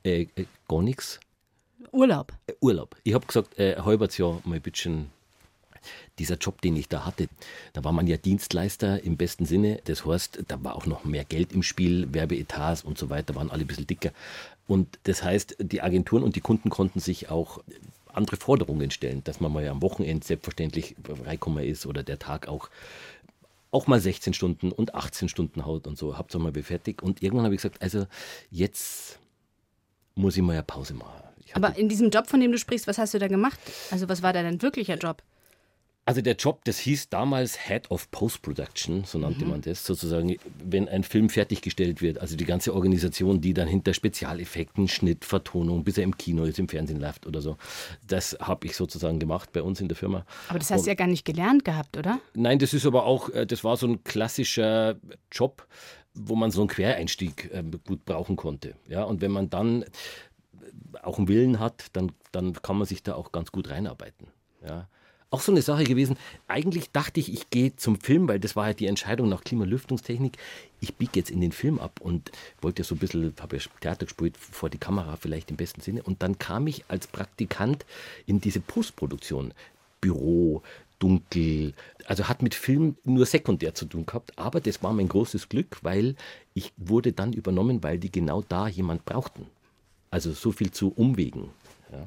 Äh, 0.06 0.28
äh, 0.36 0.46
gar 0.70 0.82
nichts. 0.82 1.20
Urlaub. 1.92 2.32
Äh, 2.48 2.54
Urlaub. 2.62 2.96
Ich 3.04 3.14
habe 3.14 3.26
gesagt, 3.26 3.60
äh, 3.60 3.76
ein 3.76 3.86
halbes 3.86 4.18
Jahr 4.18 4.40
mal 4.46 4.56
ein 4.56 4.62
bisschen 4.62 5.10
dieser 6.20 6.38
Job, 6.38 6.62
den 6.62 6.76
ich 6.76 6.90
da 6.90 7.06
hatte, 7.06 7.28
da 7.74 7.84
war 7.84 7.92
man 7.92 8.08
ja 8.08 8.18
Dienstleister 8.18 9.04
im 9.04 9.18
besten 9.18 9.46
Sinne. 9.46 9.80
Das 9.86 10.06
heißt, 10.06 10.44
da 10.48 10.64
war 10.64 10.76
auch 10.76 10.86
noch 10.86 11.04
mehr 11.04 11.26
Geld 11.26 11.52
im 11.52 11.64
Spiel, 11.64 12.14
Werbeetats 12.14 12.84
und 12.84 12.98
so 12.98 13.10
weiter, 13.10 13.36
waren 13.36 13.50
alle 13.50 13.62
ein 13.62 13.68
bisschen 13.68 13.88
dicker. 13.88 14.12
Und 14.68 15.00
das 15.04 15.24
heißt, 15.24 15.58
die 15.60 15.82
Agenturen 15.82 16.24
und 16.24 16.36
die 16.36 16.42
Kunden 16.42 16.70
konnten 16.70 17.00
sich 17.00 17.30
auch 17.30 17.64
andere 18.14 18.38
Forderungen 18.38 18.92
stellen, 18.92 19.24
dass 19.24 19.40
man 19.40 19.52
mal 19.52 19.68
am 19.68 19.82
Wochenende 19.82 20.26
selbstverständlich 20.26 20.96
reinkommen 21.26 21.64
ist 21.64 21.86
oder 21.86 22.04
der 22.04 22.20
Tag 22.20 22.48
auch 22.48 22.70
auch 23.72 23.88
mal 23.88 24.00
16 24.00 24.36
Stunden 24.36 24.72
und 24.72 24.94
18 24.94 25.30
Stunden 25.30 25.66
haut 25.66 25.88
und 25.88 25.98
so. 25.98 26.16
Habt 26.16 26.36
ihr 26.36 26.40
mal 26.40 26.54
fertig. 26.54 27.02
Und 27.02 27.24
irgendwann 27.24 27.46
habe 27.46 27.56
ich 27.56 27.62
gesagt, 27.62 27.82
also 27.82 28.06
jetzt 28.52 29.18
muss 30.14 30.38
ich 30.38 30.44
mal 30.44 30.54
eine 30.54 30.62
Pause 30.62 30.94
machen. 30.94 31.24
Aber 31.54 31.76
in 31.76 31.90
diesem 31.90 32.10
Job, 32.10 32.28
von 32.28 32.40
dem 32.40 32.52
du 32.52 32.58
sprichst, 32.58 32.88
was 32.88 32.98
hast 32.98 33.14
du 33.16 33.20
da 33.20 33.28
gemacht? 33.28 33.60
Also 33.92 34.08
was 34.10 34.22
war 34.22 34.32
da 34.32 34.44
dein 34.44 34.62
wirklicher 34.62 34.96
Job? 34.96 35.24
Also 36.06 36.22
der 36.22 36.36
Job, 36.36 36.66
das 36.66 36.80
hieß 36.80 37.08
damals 37.08 37.68
Head 37.68 37.90
of 37.90 38.12
Post-Production, 38.12 39.06
so 39.06 39.20
nannte 39.20 39.46
man 39.46 39.62
das 39.62 39.86
sozusagen, 39.86 40.36
wenn 40.62 40.90
ein 40.90 41.04
Film 41.04 41.30
fertiggestellt 41.30 42.02
wird. 42.02 42.20
Also 42.20 42.36
die 42.36 42.44
ganze 42.44 42.74
Organisation, 42.74 43.40
die 43.40 43.54
dann 43.54 43.70
hinter 43.70 43.94
Spezialeffekten, 43.94 44.90
Schnitt, 44.90 45.24
Vertonung, 45.24 45.86
bis 45.86 45.98
er 45.98 46.04
im 46.04 46.18
Kino 46.18 46.44
ist, 46.44 46.60
im 46.60 46.68
Fernsehen 46.68 47.00
läuft 47.00 47.26
oder 47.26 47.40
so. 47.40 47.56
Das 48.06 48.36
habe 48.42 48.68
ich 48.68 48.76
sozusagen 48.76 49.18
gemacht 49.18 49.54
bei 49.54 49.62
uns 49.62 49.80
in 49.80 49.88
der 49.88 49.96
Firma. 49.96 50.26
Aber 50.50 50.60
das 50.60 50.72
hast 50.72 50.86
du 50.86 50.90
ja 50.90 50.96
gar 50.96 51.08
nicht 51.08 51.24
gelernt 51.24 51.64
gehabt, 51.64 51.96
oder? 51.96 52.20
Nein, 52.34 52.60
das 52.60 52.74
ist 52.74 52.86
aber 52.86 53.06
auch, 53.06 53.30
äh, 53.30 53.46
das 53.46 53.64
war 53.64 53.78
so 53.78 53.88
ein 53.88 54.04
klassischer 54.04 54.98
Job, 55.32 55.66
wo 56.14 56.36
man 56.36 56.52
so 56.52 56.60
einen 56.62 56.68
Quereinstieg 56.68 57.50
äh, 57.54 57.64
gut 57.88 58.04
brauchen 58.04 58.36
konnte. 58.36 58.76
Ja, 58.90 59.04
und 59.04 59.22
wenn 59.22 59.32
man 59.32 59.50
dann 59.50 59.86
auch 61.02 61.18
einen 61.18 61.30
Willen 61.30 61.60
hat, 61.60 61.86
dann, 61.94 62.12
dann 62.34 62.54
kann 62.54 62.78
man 62.78 62.88
sich 62.88 63.04
da 63.04 63.16
auch 63.16 63.32
ganz 63.32 63.54
gut 63.54 63.70
reinarbeiten. 63.70 64.28
Ja. 64.68 64.90
Auch 65.34 65.42
so 65.42 65.52
eine 65.52 65.64
Sache 65.64 65.84
gewesen, 65.84 66.16
eigentlich 66.48 66.92
dachte 66.92 67.20
ich, 67.20 67.34
ich 67.34 67.50
gehe 67.50 67.76
zum 67.76 68.00
Film, 68.00 68.28
weil 68.28 68.40
das 68.40 68.56
war 68.56 68.66
halt 68.66 68.80
die 68.80 68.86
Entscheidung 68.86 69.30
nach 69.30 69.44
Klimalüftungstechnik. 69.44 70.38
Ich 70.80 70.94
biege 70.94 71.14
jetzt 71.16 71.32
in 71.32 71.42
den 71.42 71.52
Film 71.52 71.80
ab 71.80 72.02
und 72.02 72.32
wollte 72.62 72.84
so 72.84 72.94
ein 72.94 73.00
bisschen, 73.00 73.34
habe 73.42 73.58
ja 73.58 73.64
Theater 73.82 74.06
gespielt, 74.06 74.38
vor 74.38 74.70
die 74.70 74.78
Kamera 74.78 75.16
vielleicht 75.16 75.50
im 75.50 75.58
besten 75.58 75.82
Sinne. 75.82 76.04
Und 76.04 76.22
dann 76.22 76.38
kam 76.38 76.68
ich 76.68 76.86
als 76.88 77.08
Praktikant 77.08 77.84
in 78.28 78.42
diese 78.42 78.60
Postproduktion. 78.60 79.56
Büro, 80.02 80.62
dunkel, 81.00 81.74
also 82.06 82.28
hat 82.28 82.44
mit 82.44 82.54
Film 82.54 82.96
nur 83.04 83.26
sekundär 83.26 83.74
zu 83.74 83.86
tun 83.86 84.06
gehabt, 84.06 84.38
aber 84.38 84.62
das 84.62 84.84
war 84.84 84.94
mein 84.94 85.10
großes 85.10 85.50
Glück, 85.50 85.80
weil 85.82 86.16
ich 86.54 86.74
wurde 86.78 87.12
dann 87.12 87.34
übernommen, 87.34 87.82
weil 87.82 87.98
die 87.98 88.12
genau 88.12 88.44
da 88.48 88.68
jemand 88.68 89.04
brauchten. 89.04 89.48
Also 90.12 90.32
so 90.32 90.52
viel 90.52 90.70
zu 90.70 90.90
Umwegen. 90.90 91.50
Ja. 91.92 92.06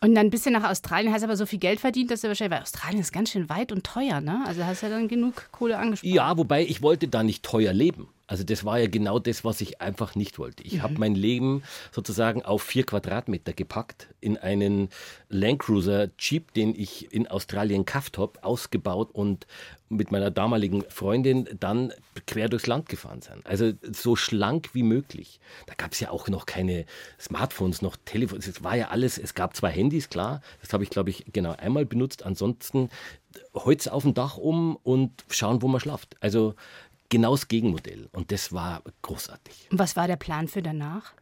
Und 0.00 0.14
dann 0.14 0.30
bist 0.30 0.44
du 0.46 0.50
nach 0.50 0.68
Australien, 0.68 1.12
hast 1.12 1.22
aber 1.22 1.36
so 1.36 1.46
viel 1.46 1.58
Geld 1.58 1.80
verdient, 1.80 2.10
dass 2.10 2.20
du 2.20 2.28
wahrscheinlich, 2.28 2.56
weil 2.58 2.62
Australien 2.62 3.00
ist 3.00 3.12
ganz 3.12 3.30
schön 3.30 3.48
weit 3.48 3.72
und 3.72 3.84
teuer, 3.84 4.20
ne? 4.20 4.42
Also 4.46 4.64
hast 4.64 4.82
ja 4.82 4.88
dann 4.88 5.08
genug 5.08 5.50
Kohle 5.52 5.78
angesprochen. 5.78 6.14
Ja, 6.14 6.36
wobei 6.36 6.64
ich 6.64 6.82
wollte 6.82 7.08
da 7.08 7.22
nicht 7.22 7.42
teuer 7.42 7.72
leben. 7.72 8.08
Also 8.26 8.42
das 8.42 8.64
war 8.64 8.78
ja 8.78 8.88
genau 8.88 9.18
das, 9.18 9.44
was 9.44 9.60
ich 9.60 9.80
einfach 9.80 10.14
nicht 10.16 10.38
wollte. 10.38 10.62
Ich 10.64 10.74
mhm. 10.74 10.82
habe 10.82 10.94
mein 10.98 11.14
Leben 11.14 11.62
sozusagen 11.92 12.42
auf 12.42 12.62
vier 12.62 12.84
Quadratmeter 12.84 13.52
gepackt, 13.52 14.08
in 14.20 14.36
einen 14.36 14.88
Land 15.28 15.60
Cruiser 15.60 16.08
Jeep, 16.18 16.52
den 16.54 16.74
ich 16.74 17.12
in 17.12 17.28
Australien 17.28 17.84
gekauft 17.84 18.18
habe, 18.18 18.42
ausgebaut 18.42 19.10
und 19.12 19.46
mit 19.88 20.10
meiner 20.10 20.32
damaligen 20.32 20.82
Freundin 20.88 21.48
dann 21.60 21.92
quer 22.26 22.48
durchs 22.48 22.66
Land 22.66 22.88
gefahren 22.88 23.22
sind. 23.22 23.46
Also 23.46 23.72
so 23.92 24.16
schlank 24.16 24.70
wie 24.72 24.82
möglich. 24.82 25.38
Da 25.66 25.74
gab 25.74 25.92
es 25.92 26.00
ja 26.00 26.10
auch 26.10 26.28
noch 26.28 26.46
keine 26.46 26.86
Smartphones, 27.20 27.82
noch 27.82 27.96
Telefons. 28.04 28.48
Es 28.48 28.64
war 28.64 28.76
ja 28.76 28.88
alles, 28.88 29.18
es 29.18 29.34
gab 29.34 29.54
zwei 29.54 29.70
Handys, 29.70 30.10
klar. 30.10 30.40
Das 30.60 30.72
habe 30.72 30.82
ich, 30.82 30.90
glaube 30.90 31.10
ich, 31.10 31.26
genau 31.32 31.54
einmal 31.56 31.86
benutzt. 31.86 32.24
Ansonsten 32.24 32.90
Holz 33.54 33.86
auf 33.86 34.02
dem 34.02 34.14
Dach 34.14 34.36
um 34.36 34.76
und 34.76 35.24
schauen, 35.30 35.62
wo 35.62 35.68
man 35.68 35.80
schlaft. 35.80 36.16
Also 36.20 36.54
genau 37.08 37.32
das 37.32 37.48
Gegenmodell. 37.48 38.08
Und 38.12 38.32
das 38.32 38.52
war 38.52 38.82
großartig. 39.02 39.68
Und 39.70 39.78
was 39.78 39.96
war 39.96 40.06
der 40.06 40.16
Plan 40.16 40.48
für 40.48 40.62
danach? 40.62 41.14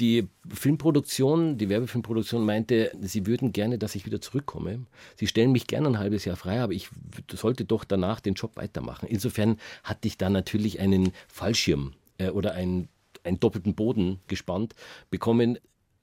Die 0.00 0.26
Filmproduktion, 0.48 1.58
die 1.58 1.68
Werbefilmproduktion 1.68 2.44
meinte, 2.44 2.90
sie 3.00 3.26
würden 3.26 3.52
gerne, 3.52 3.78
dass 3.78 3.94
ich 3.94 4.06
wieder 4.06 4.20
zurückkomme. 4.20 4.86
Sie 5.16 5.26
stellen 5.26 5.52
mich 5.52 5.66
gerne 5.66 5.88
ein 5.88 5.98
halbes 5.98 6.24
Jahr 6.24 6.36
frei, 6.36 6.60
aber 6.60 6.72
ich 6.72 6.88
sollte 7.30 7.64
doch 7.64 7.84
danach 7.84 8.20
den 8.20 8.34
Job 8.34 8.56
weitermachen. 8.56 9.06
Insofern 9.06 9.58
hatte 9.84 10.08
ich 10.08 10.16
da 10.16 10.30
natürlich 10.30 10.80
einen 10.80 11.12
Fallschirm 11.28 11.92
äh, 12.18 12.30
oder 12.30 12.54
einen, 12.54 12.88
einen 13.22 13.38
doppelten 13.38 13.74
Boden 13.74 14.18
gespannt 14.28 14.74
bekommen. 15.10 15.58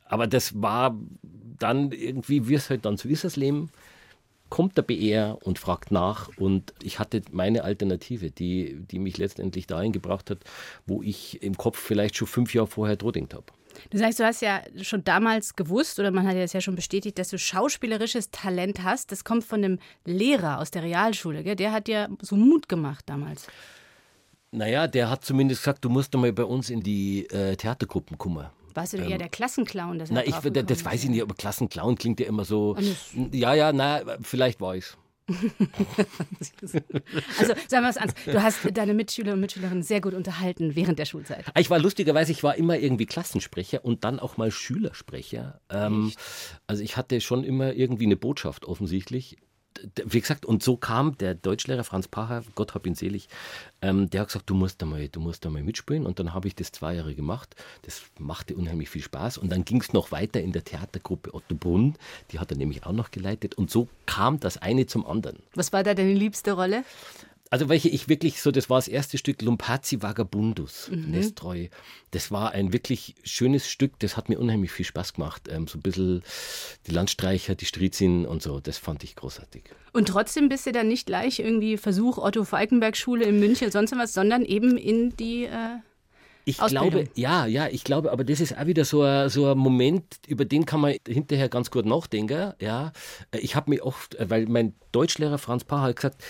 Aber 0.06 0.28
das 0.28 0.62
war 0.62 0.98
dann 1.58 1.92
irgendwie, 1.92 2.48
wie 2.48 2.54
es 2.54 2.70
halt 2.70 2.86
dann 2.86 2.98
so 2.98 3.10
ist, 3.10 3.24
das 3.24 3.36
Leben 3.36 3.72
kommt 4.50 4.77
der 4.77 4.82
BR 4.84 5.38
und 5.44 5.60
fragt 5.60 5.91
nach. 5.91 6.29
Und 6.38 6.74
ich 6.82 7.00
hatte 7.00 7.22
meine 7.32 7.63
Alternative, 7.63 8.32
die, 8.32 8.75
die 8.79 9.00
mich 9.00 9.18
letztendlich 9.18 9.68
dahin 9.68 9.91
gebracht 9.91 10.29
hat, 10.29 10.39
wo 10.86 11.01
ich 11.01 11.41
im 11.41 11.58
Kopf 11.58 11.79
vielleicht 11.79 12.18
schon 12.18 12.27
fünf 12.27 12.53
Jahre 12.53 12.68
vorher 12.68 12.96
drohdenkt 12.96 13.34
habe. 13.34 13.46
Du 13.89 13.98
sagst, 13.98 14.20
du 14.20 14.25
hast 14.25 14.41
ja 14.41 14.62
schon 14.82 15.03
damals 15.03 15.56
gewusst, 15.56 16.00
oder 16.00 16.12
man 16.12 16.27
hat 16.27 16.36
ja 16.36 16.41
das 16.41 16.53
ja 16.53 16.62
schon 16.62 16.75
bestätigt, 16.75 17.18
dass 17.18 17.29
du 17.29 17.38
schauspielerisches 17.38 18.32
Talent 18.32 18.84
hast. 18.84 19.12
Das 19.12 19.24
kommt 19.24 19.44
von 19.44 19.63
einem 19.63 19.79
Lehrer 20.06 20.60
aus 20.60 20.72
der 20.72 20.84
Realschule, 20.84 21.44
gell? 21.44 21.56
Der 21.56 21.72
hat 21.72 21.88
dir 21.88 22.10
so 22.22 22.36
Mut 22.36 22.68
gemacht 22.68 23.06
damals. 23.08 23.48
Naja, 24.51 24.88
der 24.88 25.10
hat 25.10 25.24
zumindest 25.24 25.62
gesagt, 25.62 25.86
du 25.86 25.89
musst 25.89 26.13
mal 26.15 26.34
bei 26.34 26.44
uns 26.44 26.70
in 26.70 26.82
die 26.82 27.29
äh, 27.29 27.56
Theatergruppen 27.56 28.18
kommen. 28.18 28.48
Warst 28.80 28.94
du 28.94 28.98
ähm, 28.98 29.10
eher 29.10 29.18
der 29.18 29.30
Klassenclown? 29.30 30.04
na, 30.10 30.26
ich, 30.26 30.36
das 30.36 30.86
weiß 30.86 31.04
ich 31.04 31.10
nicht, 31.10 31.22
aber 31.22 31.36
Klassenclown 31.36 31.96
klingt 31.96 32.20
ja 32.20 32.28
immer 32.28 32.46
so. 32.46 32.76
Ja, 33.32 33.54
ja, 33.54 33.74
na, 33.74 34.02
vielleicht 34.22 34.62
war 34.62 34.76
ich's. 34.76 34.98
also 37.40 37.54
sagen 37.68 37.84
wir 37.84 37.90
es 37.90 37.98
an, 37.98 38.12
du 38.26 38.42
hast 38.42 38.60
deine 38.74 38.94
Mitschüler 38.94 39.34
und 39.34 39.42
Mitschülerinnen 39.42 39.84
sehr 39.84 40.02
gut 40.02 40.14
unterhalten 40.16 40.76
während 40.76 40.98
der 40.98 41.06
Schulzeit. 41.06 41.46
Ich 41.58 41.70
war 41.70 41.78
lustigerweise, 41.80 42.32
ich 42.32 42.42
war 42.44 42.56
immer 42.56 42.78
irgendwie 42.78 43.06
Klassensprecher 43.06 43.86
und 43.86 44.04
dann 44.04 44.20
auch 44.20 44.38
mal 44.38 44.50
Schülersprecher. 44.52 45.62
Ähm, 45.70 46.12
also 46.68 46.82
ich 46.84 46.98
hatte 46.98 47.22
schon 47.22 47.44
immer 47.44 47.74
irgendwie 47.74 48.06
eine 48.06 48.18
Botschaft 48.18 48.66
offensichtlich 48.66 49.38
wie 50.06 50.20
gesagt, 50.20 50.46
und 50.46 50.64
so 50.64 50.78
kam 50.78 51.18
der 51.18 51.36
Deutschlehrer 51.36 51.84
Franz 51.84 52.08
Pacher, 52.08 52.44
Gott 52.56 52.74
hab 52.74 52.86
ihn 52.86 52.96
selig, 52.96 53.30
ähm, 53.82 54.10
der 54.10 54.22
hat 54.22 54.28
gesagt, 54.28 54.50
du 54.50 54.56
musst 54.56 54.82
da 54.82 54.86
mal, 54.86 55.08
du 55.08 55.20
musst 55.20 55.46
da 55.46 55.50
mal 55.50 55.64
mitspielen. 55.64 56.06
Und 56.06 56.20
dann 56.20 56.34
habe 56.34 56.48
ich 56.48 56.56
das 56.56 56.72
zwei 56.72 56.96
Jahre 56.96 57.16
gemacht. 57.16 57.56
Das 57.84 58.02
machte 58.18 58.56
unheimlich 58.56 58.90
viel 58.90 59.02
Spaß. 59.02 59.38
Und 59.38 59.50
dann 59.50 59.66
ging 59.66 59.82
es 59.82 59.94
noch 59.94 60.12
weiter 60.12 60.42
in 60.42 60.52
der 60.52 60.64
Theatergruppe 60.64 61.34
Otto 61.34 61.56
Brunn, 61.56 61.96
die 62.32 62.40
hat 62.40 62.52
er 62.52 62.58
nämlich 62.58 62.86
auch 62.86 62.92
noch 62.92 63.12
geleitet. 63.12 63.56
Und 63.56 63.72
so 63.72 63.88
kam 64.06 64.40
das 64.40 64.58
eine 64.58 64.86
zum 64.86 65.06
anderen. 65.06 65.38
Was 65.56 65.72
war 65.74 65.84
da 65.84 65.94
deine 65.94 66.14
liebste 66.14 66.54
Rolle? 66.54 66.84
Also 67.51 67.68
welche 67.68 67.89
ich 67.89 68.08
wirklich 68.08 68.41
so, 68.41 68.51
das 68.51 68.70
war 68.70 68.77
das 68.77 68.88
erste 68.88 69.18
Stück 69.18 69.41
Lumpazzi 69.41 70.03
Vagabundus, 70.03 70.89
mhm. 70.91 71.10
Nestreu. 71.10 71.68
Das 72.12 72.29
war 72.29 72.51
ein 72.51 72.74
wirklich 72.74 73.15
schönes 73.24 73.68
Stück, 73.68 73.98
das 74.00 74.18
hat 74.18 74.29
mir 74.29 74.39
unheimlich 74.39 74.72
viel 74.72 74.86
Spaß 74.86 75.13
gemacht. 75.13 75.48
Ähm, 75.50 75.68
so 75.68 75.79
ein 75.79 75.82
bisschen 75.82 76.22
die 76.86 76.91
Landstreicher, 76.91 77.56
die 77.56 77.65
Strizin 77.65 78.27
und 78.27 78.44
so, 78.44 78.60
das 78.60 78.77
fand 78.77 79.03
ich 79.03 79.15
großartig. 79.15 79.63
Und 79.94 80.10
trotzdem 80.10 80.48
bist 80.48 80.68
du 80.68 80.72
dann 80.72 80.88
nicht 80.88 81.08
gleich 81.08 81.39
irgendwie 81.39 81.77
Versuch 81.77 82.20
Otto 82.20 82.44
Falkenberg 82.44 82.96
Schule 82.96 83.25
in 83.25 83.39
München, 83.39 83.72
sonst 83.72 83.98
was, 83.98 84.13
sondern 84.13 84.46
eben 84.46 84.77
in 84.77 85.15
die 85.18 85.46
äh 85.46 85.79
ich 86.46 86.62
Ausbildung. 86.62 86.89
glaube, 86.89 87.10
ja, 87.15 87.46
ja, 87.46 87.68
ich 87.68 87.84
glaube, 87.84 88.12
aber 88.12 88.24
das 88.24 88.39
ist 88.39 88.58
auch 88.58 88.65
wieder 88.65 88.84
so 88.86 89.03
ein, 89.03 89.29
so 89.29 89.51
ein 89.51 89.58
Moment, 89.58 90.03
über 90.27 90.46
den 90.46 90.65
kann 90.65 90.82
man 90.82 90.96
hinterher 91.08 91.50
ganz 91.50 91.70
gut 91.70 91.86
nachdenken. 91.86 92.53
Ja, 92.60 92.91
ich 93.34 93.56
habe 93.56 93.70
mir 93.70 93.86
oft, 93.86 94.15
weil 94.20 94.48
mein 94.48 94.74
Deutschlehrer 94.91 95.38
Franz 95.38 95.63
Paar 95.63 95.84
hat 95.84 95.96
gesagt, 95.96 96.24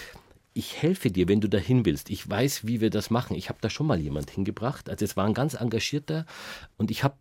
ich 0.59 0.81
helfe 0.81 1.09
dir, 1.09 1.29
wenn 1.29 1.39
du 1.39 1.47
dahin 1.47 1.85
willst. 1.85 2.09
Ich 2.09 2.29
weiß, 2.29 2.67
wie 2.67 2.81
wir 2.81 2.89
das 2.89 3.09
machen. 3.09 3.35
Ich 3.37 3.47
habe 3.47 3.59
da 3.61 3.69
schon 3.69 3.87
mal 3.87 3.99
jemand 3.99 4.29
hingebracht. 4.29 4.89
Also 4.89 5.05
es 5.05 5.15
war 5.15 5.25
ein 5.25 5.33
ganz 5.33 5.53
engagierter 5.53 6.25
und 6.77 6.91
ich 6.91 7.05
habe 7.05 7.15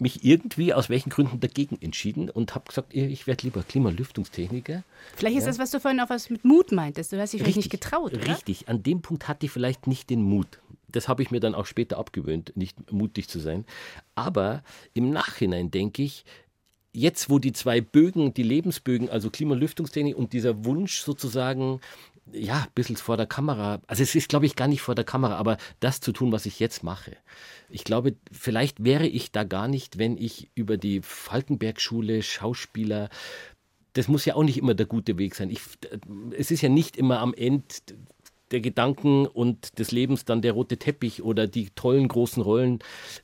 mich 0.00 0.24
irgendwie 0.24 0.74
aus 0.74 0.90
welchen 0.90 1.10
Gründen 1.10 1.38
dagegen 1.38 1.80
entschieden 1.80 2.30
und 2.30 2.54
habe 2.56 2.66
gesagt, 2.68 2.94
ich 2.94 3.26
werde 3.26 3.44
lieber 3.44 3.62
Klimalüftungstechniker. 3.62 4.82
Vielleicht 5.14 5.36
ist 5.36 5.44
ja. 5.44 5.50
das, 5.50 5.58
was 5.58 5.70
du 5.70 5.80
vorhin 5.80 6.00
auch 6.00 6.10
was 6.10 6.30
mit 6.30 6.44
Mut 6.44 6.72
meintest. 6.72 7.12
Du 7.12 7.20
hast 7.20 7.32
dich 7.32 7.42
vielleicht 7.42 7.56
nicht 7.56 7.70
getraut. 7.70 8.12
Oder? 8.12 8.26
Richtig, 8.26 8.68
an 8.68 8.82
dem 8.82 9.00
Punkt 9.00 9.28
hatte 9.28 9.46
ich 9.46 9.52
vielleicht 9.52 9.86
nicht 9.86 10.10
den 10.10 10.22
Mut. 10.22 10.58
Das 10.88 11.06
habe 11.06 11.22
ich 11.22 11.30
mir 11.30 11.40
dann 11.40 11.54
auch 11.54 11.66
später 11.66 11.98
abgewöhnt, 11.98 12.52
nicht 12.56 12.90
mutig 12.92 13.28
zu 13.28 13.38
sein. 13.38 13.64
Aber 14.16 14.64
im 14.94 15.10
Nachhinein 15.10 15.70
denke 15.70 16.02
ich, 16.02 16.24
jetzt, 16.92 17.30
wo 17.30 17.38
die 17.38 17.52
zwei 17.52 17.80
Bögen, 17.80 18.34
die 18.34 18.42
Lebensbögen, 18.42 19.08
also 19.10 19.30
Klimalüftungstechnik 19.30 20.16
und 20.16 20.32
dieser 20.32 20.64
Wunsch 20.64 21.00
sozusagen, 21.00 21.80
ja, 22.32 22.62
ein 22.62 22.72
bisschen 22.74 22.96
vor 22.96 23.16
der 23.16 23.26
Kamera, 23.26 23.80
also 23.86 24.02
es 24.02 24.14
ist, 24.14 24.28
glaube 24.28 24.46
ich, 24.46 24.56
gar 24.56 24.68
nicht 24.68 24.82
vor 24.82 24.94
der 24.94 25.04
Kamera, 25.04 25.36
aber 25.36 25.56
das 25.80 26.00
zu 26.00 26.12
tun, 26.12 26.32
was 26.32 26.46
ich 26.46 26.60
jetzt 26.60 26.82
mache. 26.82 27.16
Ich 27.70 27.84
glaube, 27.84 28.16
vielleicht 28.30 28.84
wäre 28.84 29.06
ich 29.06 29.32
da 29.32 29.44
gar 29.44 29.68
nicht, 29.68 29.98
wenn 29.98 30.16
ich 30.18 30.50
über 30.54 30.76
die 30.76 31.00
Falkenberg-Schule, 31.02 32.22
Schauspieler, 32.22 33.08
das 33.94 34.08
muss 34.08 34.24
ja 34.24 34.34
auch 34.34 34.44
nicht 34.44 34.58
immer 34.58 34.74
der 34.74 34.86
gute 34.86 35.18
Weg 35.18 35.34
sein. 35.34 35.50
Ich, 35.50 35.60
es 36.36 36.50
ist 36.50 36.62
ja 36.62 36.68
nicht 36.68 36.96
immer 36.96 37.20
am 37.20 37.34
Ende 37.34 37.64
der 38.50 38.60
Gedanken 38.60 39.26
und 39.26 39.78
des 39.78 39.90
Lebens 39.90 40.24
dann 40.24 40.42
der 40.42 40.52
rote 40.52 40.78
Teppich 40.78 41.22
oder 41.22 41.46
die 41.46 41.70
tollen 41.70 42.08
großen 42.08 42.42
Rollen. 42.42 42.78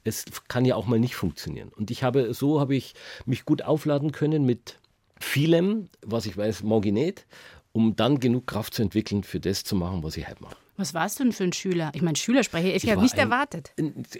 Es 0.04 0.24
kann 0.48 0.64
ja 0.64 0.76
auch 0.76 0.86
mal 0.86 0.98
nicht 0.98 1.16
funktionieren. 1.16 1.70
Und 1.76 1.90
ich 1.90 2.02
habe, 2.02 2.34
so 2.34 2.60
habe 2.60 2.74
ich 2.74 2.94
mich 3.26 3.44
gut 3.44 3.62
aufladen 3.62 4.12
können 4.12 4.44
mit 4.44 4.78
vielem, 5.18 5.88
was 6.02 6.26
ich 6.26 6.36
weiß, 6.36 6.62
nicht, 6.62 7.26
um 7.72 7.96
dann 7.96 8.20
genug 8.20 8.46
Kraft 8.46 8.74
zu 8.74 8.82
entwickeln, 8.82 9.24
für 9.24 9.40
das 9.40 9.64
zu 9.64 9.74
machen, 9.76 10.02
was 10.02 10.16
ich 10.16 10.28
heute 10.28 10.42
mache. 10.42 10.56
Was 10.76 10.92
warst 10.92 11.20
du 11.20 11.24
denn 11.24 11.32
für 11.32 11.44
ein 11.44 11.52
Schüler? 11.52 11.92
Ich 11.94 12.02
meine, 12.02 12.16
Schülersprecher, 12.16 12.68
ich, 12.68 12.84
ich 12.84 12.90
habe 12.90 13.00
nicht 13.00 13.14
ein, 13.14 13.30
erwartet. 13.30 13.72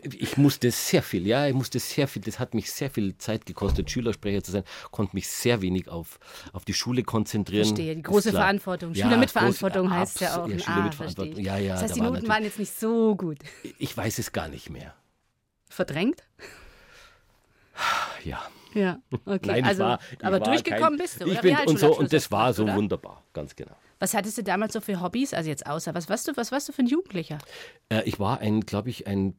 Ich 0.04 0.36
musste 0.36 0.70
sehr 0.70 1.02
viel, 1.02 1.26
ja, 1.26 1.48
ich 1.48 1.54
musste 1.54 1.80
sehr 1.80 2.06
viel, 2.06 2.22
das 2.22 2.38
hat 2.38 2.54
mich 2.54 2.70
sehr 2.70 2.90
viel 2.90 3.18
Zeit 3.18 3.44
gekostet, 3.44 3.90
Schülersprecher 3.90 4.42
zu 4.42 4.52
sein, 4.52 4.62
konnte 4.92 5.16
mich 5.16 5.28
sehr 5.28 5.62
wenig 5.62 5.88
auf, 5.88 6.20
auf 6.52 6.64
die 6.64 6.74
Schule 6.74 7.02
konzentrieren. 7.02 7.64
Verstehe, 7.64 7.96
die 7.96 8.02
große 8.02 8.30
Verantwortung. 8.30 8.94
Ja, 8.94 9.06
Schüler 9.06 9.16
mit 9.16 9.32
Verantwortung 9.32 9.88
groß, 9.88 9.96
heißt 9.96 10.20
ja 10.20 10.42
auch. 10.42 10.48
Ja, 10.48 10.58
Schüler 10.58 10.76
ah, 10.76 10.82
mit 10.82 10.94
Verantwortung. 10.94 11.40
Ja, 11.40 11.56
ja, 11.56 11.72
das 11.72 11.82
heißt, 11.82 11.90
da 11.90 11.94
die 11.94 12.00
Noten 12.00 12.28
war 12.28 12.34
waren 12.36 12.44
jetzt 12.44 12.58
nicht 12.58 12.78
so 12.78 13.16
gut. 13.16 13.38
Ich 13.78 13.96
weiß 13.96 14.18
es 14.18 14.32
gar 14.32 14.48
nicht 14.48 14.70
mehr. 14.70 14.94
Verdrängt? 15.68 16.22
Ja. 18.24 18.40
Ja, 18.74 18.98
okay. 19.24 19.46
Nein, 19.46 19.64
also, 19.64 19.84
war, 19.84 20.00
aber 20.20 20.40
durchgekommen 20.40 20.90
kein, 20.90 20.98
bist 20.98 21.20
du, 21.20 21.26
oder? 21.26 21.34
Ich 21.34 21.40
bin, 21.40 21.56
und, 21.66 21.78
so, 21.78 21.96
und 21.96 22.12
das 22.12 22.30
war 22.32 22.52
so 22.52 22.64
oder? 22.64 22.74
wunderbar, 22.74 23.22
ganz 23.32 23.54
genau. 23.54 23.76
Was 24.04 24.12
hattest 24.12 24.36
du 24.36 24.42
damals 24.42 24.74
so 24.74 24.82
für 24.82 25.00
Hobbys? 25.00 25.32
Also 25.32 25.48
jetzt 25.48 25.66
außer, 25.66 25.94
was 25.94 26.10
warst 26.10 26.28
du, 26.28 26.36
was 26.36 26.52
warst 26.52 26.68
du 26.68 26.74
für 26.74 26.82
ein 26.82 26.86
Jugendlicher? 26.86 27.38
Äh, 27.88 28.02
ich 28.04 28.20
war 28.20 28.38
ein, 28.38 28.60
glaube 28.60 28.90
ich, 28.90 29.06
ein 29.06 29.34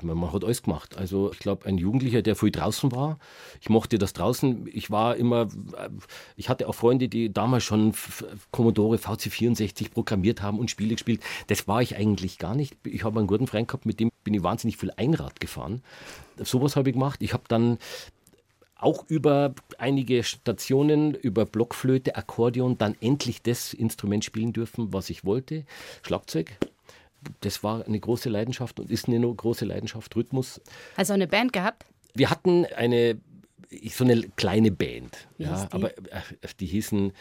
man 0.00 0.32
hat 0.32 0.44
alles 0.44 0.62
gemacht. 0.62 0.96
Also 0.96 1.32
ich 1.32 1.40
glaube, 1.40 1.66
ein 1.66 1.76
Jugendlicher, 1.76 2.22
der 2.22 2.36
viel 2.36 2.52
draußen 2.52 2.92
war. 2.92 3.18
Ich 3.60 3.68
mochte 3.68 3.98
das 3.98 4.12
draußen. 4.12 4.68
Ich 4.72 4.92
war 4.92 5.16
immer, 5.16 5.48
äh, 5.76 5.88
ich 6.36 6.48
hatte 6.48 6.68
auch 6.68 6.76
Freunde, 6.76 7.08
die 7.08 7.32
damals 7.32 7.64
schon 7.64 7.94
Commodore 8.52 8.98
VC64 8.98 9.90
programmiert 9.90 10.40
haben 10.40 10.60
und 10.60 10.70
Spiele 10.70 10.94
gespielt. 10.94 11.20
Das 11.48 11.66
war 11.66 11.82
ich 11.82 11.96
eigentlich 11.96 12.38
gar 12.38 12.54
nicht. 12.54 12.76
Ich 12.84 13.02
habe 13.02 13.18
einen 13.18 13.26
guten 13.26 13.48
Freund 13.48 13.66
gehabt, 13.66 13.86
mit 13.86 13.98
dem 13.98 14.12
bin 14.22 14.34
ich 14.34 14.44
wahnsinnig 14.44 14.76
viel 14.76 14.92
Einrad 14.96 15.40
gefahren. 15.40 15.82
Sowas 16.38 16.76
habe 16.76 16.90
ich 16.90 16.94
gemacht. 16.94 17.22
Ich 17.22 17.32
habe 17.32 17.44
dann 17.48 17.78
auch 18.78 19.04
über 19.08 19.54
einige 19.78 20.22
Stationen, 20.22 21.14
über 21.14 21.46
Blockflöte, 21.46 22.16
Akkordeon, 22.16 22.78
dann 22.78 22.94
endlich 23.00 23.42
das 23.42 23.72
Instrument 23.72 24.24
spielen 24.24 24.52
dürfen, 24.52 24.92
was 24.92 25.10
ich 25.10 25.24
wollte, 25.24 25.64
Schlagzeug. 26.02 26.56
Das 27.40 27.64
war 27.64 27.84
eine 27.86 27.98
große 27.98 28.28
Leidenschaft 28.28 28.78
und 28.78 28.90
ist 28.90 29.08
eine 29.08 29.20
große 29.20 29.64
Leidenschaft, 29.64 30.14
Rhythmus. 30.14 30.60
Also 30.96 31.14
eine 31.14 31.26
Band 31.26 31.52
gehabt? 31.52 31.86
Wir 32.14 32.30
hatten 32.30 32.66
eine, 32.76 33.18
so 33.90 34.04
eine 34.04 34.22
kleine 34.36 34.70
Band, 34.70 35.26
ja, 35.38 35.66
aber 35.70 35.96
äh, 35.96 36.20
die 36.60 36.66
hießen 36.66 37.12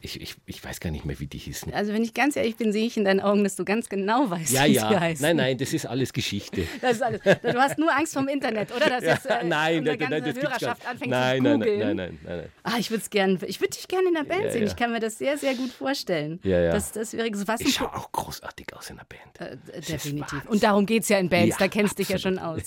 ich, 0.00 0.20
ich, 0.20 0.36
ich 0.46 0.64
weiß 0.64 0.80
gar 0.80 0.90
nicht 0.90 1.04
mehr, 1.04 1.18
wie 1.18 1.26
die 1.26 1.38
hießen. 1.38 1.72
Also 1.74 1.92
wenn 1.92 2.02
ich 2.02 2.14
ganz 2.14 2.36
ehrlich 2.36 2.56
bin, 2.56 2.72
sehe 2.72 2.86
ich 2.86 2.96
in 2.96 3.04
deinen 3.04 3.20
Augen, 3.20 3.42
dass 3.42 3.56
du 3.56 3.64
ganz 3.64 3.88
genau 3.88 4.30
weißt, 4.30 4.52
ja, 4.52 4.66
wie 4.66 4.72
ja. 4.72 4.88
sie 4.88 4.98
heißen. 4.98 5.26
Nein, 5.26 5.36
nein, 5.36 5.58
das 5.58 5.72
ist 5.72 5.86
alles 5.86 6.12
Geschichte. 6.12 6.66
Das 6.80 6.96
ist 6.96 7.02
alles. 7.02 7.20
Du 7.22 7.54
hast 7.54 7.78
nur 7.78 7.94
Angst 7.94 8.12
vom 8.12 8.28
Internet, 8.28 8.70
oder? 8.74 8.88
Dass 8.88 9.04
jetzt 9.04 9.26
äh, 9.26 9.44
nein, 9.44 9.82
nein, 9.84 9.98
nein, 9.98 10.22
das 10.22 10.36
Hörerschaft 10.36 10.86
anfängt 10.86 11.10
nein, 11.10 11.38
zu 11.38 11.42
nein, 11.42 11.60
googeln. 11.60 11.78
nein, 11.78 11.96
nein, 11.96 12.18
nein, 12.22 12.36
nein. 12.38 12.48
Ah, 12.62 12.76
ich 12.78 12.90
würde 12.90 13.02
es 13.02 13.10
gerne, 13.10 13.38
ich 13.46 13.60
würde 13.60 13.70
dich 13.74 13.88
gerne 13.88 14.08
in 14.08 14.14
der 14.14 14.24
Band 14.24 14.44
Ja, 14.44 14.50
sehen. 14.52 14.64
Ich 14.64 14.76
kann 14.76 14.92
mir 14.92 15.00
das 15.00 15.18
sehr, 15.18 15.38
sehr 15.38 15.54
gut 15.54 15.70
vorstellen. 15.70 16.40
Ja, 16.42 16.60
ja. 16.60 16.72
Das, 16.72 16.92
das 16.92 17.14
wäre 17.14 17.34
so 17.34 17.48
was 17.48 17.60
Ich 17.60 17.74
schaue 17.74 17.94
auch 17.94 18.12
großartig 18.12 18.74
aus 18.74 18.90
in 18.90 18.96
der 18.96 19.04
Band. 19.04 19.52
Äh, 19.72 19.80
definitiv. 19.80 20.44
Und 20.46 20.62
darum 20.62 20.84
geht 20.84 21.04
es 21.04 21.08
ja 21.08 21.18
in 21.18 21.28
Bands, 21.28 21.56
da 21.56 21.68
kennst 21.68 21.98
du 21.98 22.02
dich 22.02 22.10
ja 22.10 22.18
schon 22.18 22.38
aus. 22.38 22.62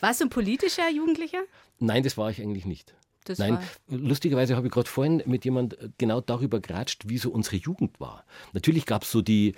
Warst 0.00 0.20
du 0.20 0.26
ein 0.26 0.30
politischer 0.30 0.88
Jugendlicher? 0.90 1.42
Nein, 1.78 2.02
das 2.02 2.16
war 2.16 2.30
ich 2.30 2.40
eigentlich 2.40 2.64
nicht. 2.64 2.94
Das 3.30 3.38
Nein, 3.38 3.54
war- 3.54 3.62
lustigerweise 3.98 4.56
habe 4.56 4.66
ich 4.66 4.72
gerade 4.72 4.88
vorhin 4.88 5.22
mit 5.26 5.44
jemand 5.44 5.78
äh, 5.78 5.88
genau 5.98 6.20
darüber 6.20 6.60
geratscht, 6.60 7.08
wie 7.08 7.18
so 7.18 7.30
unsere 7.30 7.56
Jugend 7.56 8.00
war. 8.00 8.24
Natürlich 8.52 8.86
gab 8.86 9.04
es 9.04 9.10
so 9.10 9.22
die 9.22 9.54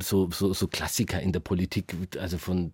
so, 0.00 0.30
so, 0.30 0.54
so 0.54 0.68
Klassiker 0.68 1.20
in 1.20 1.32
der 1.32 1.40
Politik, 1.40 1.94
also 2.18 2.38
von 2.38 2.72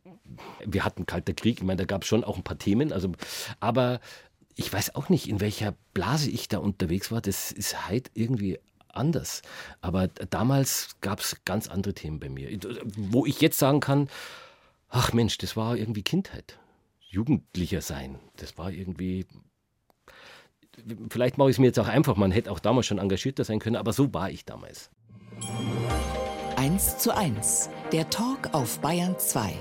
wir 0.64 0.84
hatten 0.84 1.06
Kalter 1.06 1.32
Krieg, 1.32 1.58
ich 1.58 1.64
meine, 1.64 1.78
da 1.78 1.84
gab 1.84 2.02
es 2.02 2.08
schon 2.08 2.22
auch 2.22 2.37
ein 2.37 2.44
paar 2.44 2.58
Themen, 2.58 2.92
also 2.92 3.10
aber 3.60 4.00
ich 4.54 4.72
weiß 4.72 4.94
auch 4.96 5.08
nicht, 5.08 5.28
in 5.28 5.40
welcher 5.40 5.75
Blase 5.94 6.30
ich 6.30 6.48
da 6.48 6.58
unterwegs 6.58 7.12
war. 7.12 7.20
Das 7.20 7.52
ist 7.52 7.88
halt 7.88 8.10
irgendwie 8.14 8.58
anders. 8.88 9.42
Aber 9.80 10.08
damals 10.08 10.96
gab 11.00 11.20
es 11.20 11.44
ganz 11.44 11.68
andere 11.68 11.94
Themen 11.94 12.18
bei 12.18 12.28
mir, 12.28 12.50
wo 12.96 13.25
ich 13.25 13.40
jetzt 13.40 13.58
sagen 13.58 13.78
kann, 13.78 14.08
ach 14.88 15.12
Mensch, 15.12 15.38
das 15.38 15.56
war 15.56 15.76
irgendwie 15.76 16.02
Kindheit. 16.02 16.58
Jugendlicher 17.08 17.80
sein. 17.80 18.18
Das 18.37 18.58
war 18.58 18.72
irgendwie 18.72 19.26
vielleicht 21.11 21.38
mache 21.38 21.50
ich 21.50 21.56
es 21.56 21.58
mir 21.58 21.66
jetzt 21.66 21.78
auch 21.78 21.88
einfach, 21.88 22.16
man 22.16 22.30
hätte 22.30 22.50
auch 22.50 22.58
damals 22.58 22.87
schon 22.87 22.99
engagierter 22.99 23.44
sein 23.44 23.58
können, 23.58 23.76
aber 23.76 23.92
so 23.92 24.12
war 24.12 24.30
ich 24.30 24.44
damals. 24.44 24.90
1 26.56 26.99
zu 26.99 27.16
1. 27.16 27.70
Der 27.92 28.11
Talk 28.11 28.52
auf 28.52 28.80
Bayern 28.80 29.16
2. 29.18 29.52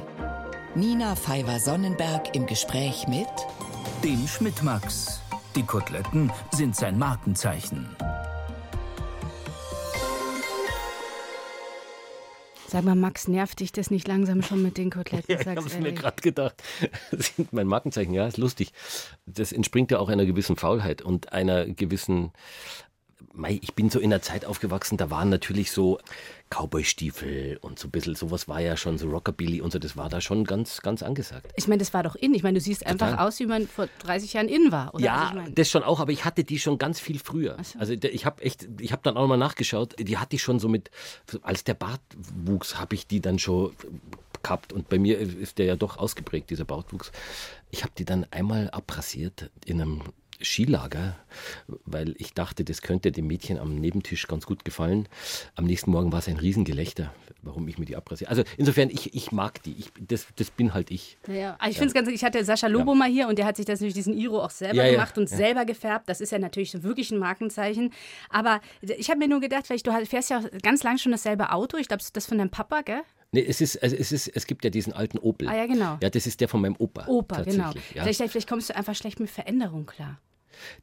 Nina 0.75 1.15
Pfeiffer-Sonnenberg 1.15 2.36
im 2.36 2.45
Gespräch 2.45 3.07
mit 3.07 3.27
Dem 4.03 4.27
Schmidt-Max. 4.27 5.21
Die 5.55 5.63
Koteletten 5.63 6.31
sind 6.51 6.75
sein 6.75 7.00
Markenzeichen. 7.00 7.88
Sag 12.69 12.83
mal, 12.83 12.95
Max, 12.95 13.29
nervt 13.29 13.62
dich 13.62 13.71
das 13.71 13.91
nicht 13.91 14.07
langsam 14.07 14.41
schon 14.41 14.62
mit 14.62 14.77
den 14.77 14.89
Koteletten? 14.91 15.33
Ja, 15.33 15.39
ich 15.39 15.47
habe 15.47 15.65
es 15.65 15.79
mir 15.79 15.93
gerade 15.93 16.21
gedacht. 16.21 16.62
Das 17.12 17.36
sind 17.36 17.53
mein 17.53 17.67
Markenzeichen, 17.67 18.13
ja, 18.13 18.27
ist 18.27 18.38
lustig. 18.38 18.74
Das 19.25 19.51
entspringt 19.51 19.91
ja 19.91 20.00
auch 20.00 20.09
einer 20.09 20.25
gewissen 20.25 20.57
Faulheit 20.57 21.01
und 21.01 21.31
einer 21.31 21.65
gewissen. 21.65 22.31
Ich 23.62 23.74
bin 23.75 23.89
so 23.89 24.00
in 24.00 24.12
einer 24.12 24.22
Zeit 24.22 24.46
aufgewachsen, 24.46 24.98
da 24.98 25.10
waren 25.10 25.29
natürlich 25.29 25.72
so 25.72 26.00
Cowboy-Stiefel 26.50 27.58
und 27.62 27.77
so 27.79 27.88
ein 27.88 27.91
bisschen, 27.91 28.15
sowas 28.15 28.48
war 28.48 28.60
ja 28.62 28.77
schon 28.77 28.98
so 28.98 29.10
Rockabilly 29.10 29.62
und 29.62 29.72
so, 29.72 29.79
das 29.79 29.96
war 29.98 30.10
da 30.10 30.22
schon 30.22 30.44
ganz, 30.44 30.82
ganz 30.82 31.03
angesagt. 31.03 31.51
Ich 31.56 31.67
meine, 31.67 31.79
das 31.79 31.94
war 31.94 32.03
doch 32.03 32.15
in. 32.15 32.34
Ich 32.34 32.44
meine, 32.44 32.58
du 32.60 32.63
siehst 32.63 32.86
einfach 32.86 33.12
Total. 33.12 33.27
aus, 33.27 33.39
wie 33.39 33.46
man 33.46 33.67
vor 33.67 33.88
30 34.00 34.34
Jahren 34.34 34.48
in 34.48 34.72
war. 34.72 34.94
Oder 34.96 35.03
ja, 35.06 35.27
ich 35.29 35.36
meine? 35.36 35.51
das 35.51 35.70
schon 35.70 35.84
auch, 35.84 36.00
aber 36.00 36.12
ich 36.12 36.25
hatte 36.25 36.44
die 36.44 36.60
schon 36.60 36.77
ganz 36.77 37.00
viel 37.00 37.20
früher. 37.20 37.58
so. 37.63 37.79
Also 37.79 37.96
der- 37.96 38.13
ich 38.13 38.25
habe 38.25 38.41
echt, 38.44 38.67
ich 38.79 38.91
habe 38.91 39.01
dann 39.03 39.17
auch 39.17 39.27
mal 39.27 39.38
nachgeschaut, 39.38 39.96
die 40.00 40.17
hatte 40.17 40.36
ich 40.36 40.41
schon 40.41 40.60
so 40.60 40.67
mit, 40.67 40.89
als 41.41 41.63
der 41.63 41.74
Bart 41.74 42.01
wuchs, 42.46 42.79
habe 42.79 42.96
ich 42.96 43.08
die 43.08 43.22
dann 43.22 43.39
schon 43.39 43.74
gehabt 44.44 44.72
und 44.72 44.88
bei 44.89 45.00
mir 45.00 45.20
ist 45.20 45.58
der 45.58 45.65
ja 45.65 45.75
doch 45.75 45.98
ausgeprägt, 45.98 46.50
dieser 46.50 46.65
Bartwuchs. 46.65 47.12
Ich 47.72 47.84
habe 47.84 47.91
die 47.98 48.06
dann 48.06 48.25
einmal 48.32 48.70
abrasiert 48.72 49.50
in 49.65 49.82
einem 49.82 50.01
Skilager, 50.41 51.15
weil 51.86 52.15
ich 52.17 52.34
dachte, 52.34 52.63
das 52.63 52.82
könnte 52.82 53.12
dem 53.12 53.27
Mädchen 53.27 53.58
am 53.58 53.75
Nebentisch 53.75 54.27
ganz 54.27 54.46
gut 54.46 54.65
gefallen. 54.65 55.08
Am 55.56 55.65
nächsten 55.65 55.91
Morgen 55.91 56.12
war 56.12 56.20
es 56.20 56.27
ein 56.27 56.38
Riesengelächter, 56.38 57.13
warum 57.41 57.67
ich 57.67 57.77
mir 57.77 57.86
die 57.86 57.96
abrasiere. 57.96 58.29
Also 58.29 58.44
insofern, 58.58 58.89
ich, 58.89 59.15
ich 59.15 59.32
mag 59.32 59.62
die. 59.63 59.75
Ich, 59.79 59.91
das, 60.00 60.27
das 60.36 60.51
bin 60.51 60.74
halt 60.74 60.91
ich. 60.91 61.17
Ja, 61.27 61.34
ja. 61.34 61.58
Ich 61.67 61.77
finde 61.77 61.88
es 61.88 61.94
ganz, 61.94 62.08
ich 62.10 62.24
hatte 62.24 62.44
Sascha 62.44 62.67
Lobo 62.67 62.94
mal 62.96 63.10
hier 63.10 63.27
und 63.27 63.38
der 63.38 63.46
hat 63.46 63.58
sich 63.58 63.65
das 63.65 63.79
natürlich 63.79 63.96
diesen 63.96 64.13
Iro 64.13 64.44
auch 64.44 64.51
selber 64.51 64.75
Ja, 64.75 64.86
ja, 64.86 64.91
gemacht 64.91 65.17
und 65.17 65.29
ja. 65.29 65.38
selber 65.38 65.65
gefärbt. 65.65 66.10
Das 66.10 66.22
ist 66.22 66.32
ja 66.32 66.39
natürlich 66.39 66.72
so 66.72 66.84
wirklich 66.84 67.12
ein 67.12 67.20
Markenzeichen. 67.20 67.91
Aber 68.29 68.62
ich 68.82 69.10
habe 69.10 69.20
mir 69.20 69.27
nur 69.27 69.39
gedacht, 69.39 69.67
vielleicht 69.67 69.88
du 69.88 70.06
fährst 70.06 70.29
ja 70.29 70.41
ganz 70.62 70.84
lang 70.84 70.98
schon 70.98 71.12
dasselbe 71.12 71.51
Auto. 71.51 71.77
Ich 71.77 71.88
glaube, 71.88 72.03
das 72.13 72.25
von 72.25 72.38
deinem 72.38 72.50
Papa, 72.51 72.82
gell? 72.82 73.01
Nee, 73.31 73.46
es 73.46 73.60
ist, 73.62 73.81
also 73.84 73.96
es 73.96 74.12
ist, 74.12 74.27
es 74.27 74.48
gibt 74.48 74.63
ja 74.63 74.69
diesen 74.69 74.93
alten 74.93 75.17
Opel. 75.19 75.48
Ah, 75.50 75.55
ja, 75.55 75.65
genau. 75.65 75.98
Ja, 76.01 76.10
das 76.10 76.27
ist 76.27 76.39
der 76.39 76.48
von 76.48 76.62
meinem 76.62 76.75
Opa. 76.77 77.07
Opa, 77.07 77.41
genau. 77.41 77.72
Ja. 77.93 78.03
Vielleicht, 78.03 78.22
vielleicht 78.31 78.48
kommst 78.48 78.69
du 78.69 78.75
einfach 78.75 78.96
schlecht 78.96 79.19
mit 79.19 79.29
Veränderung 79.29 79.86
klar. 79.86 80.19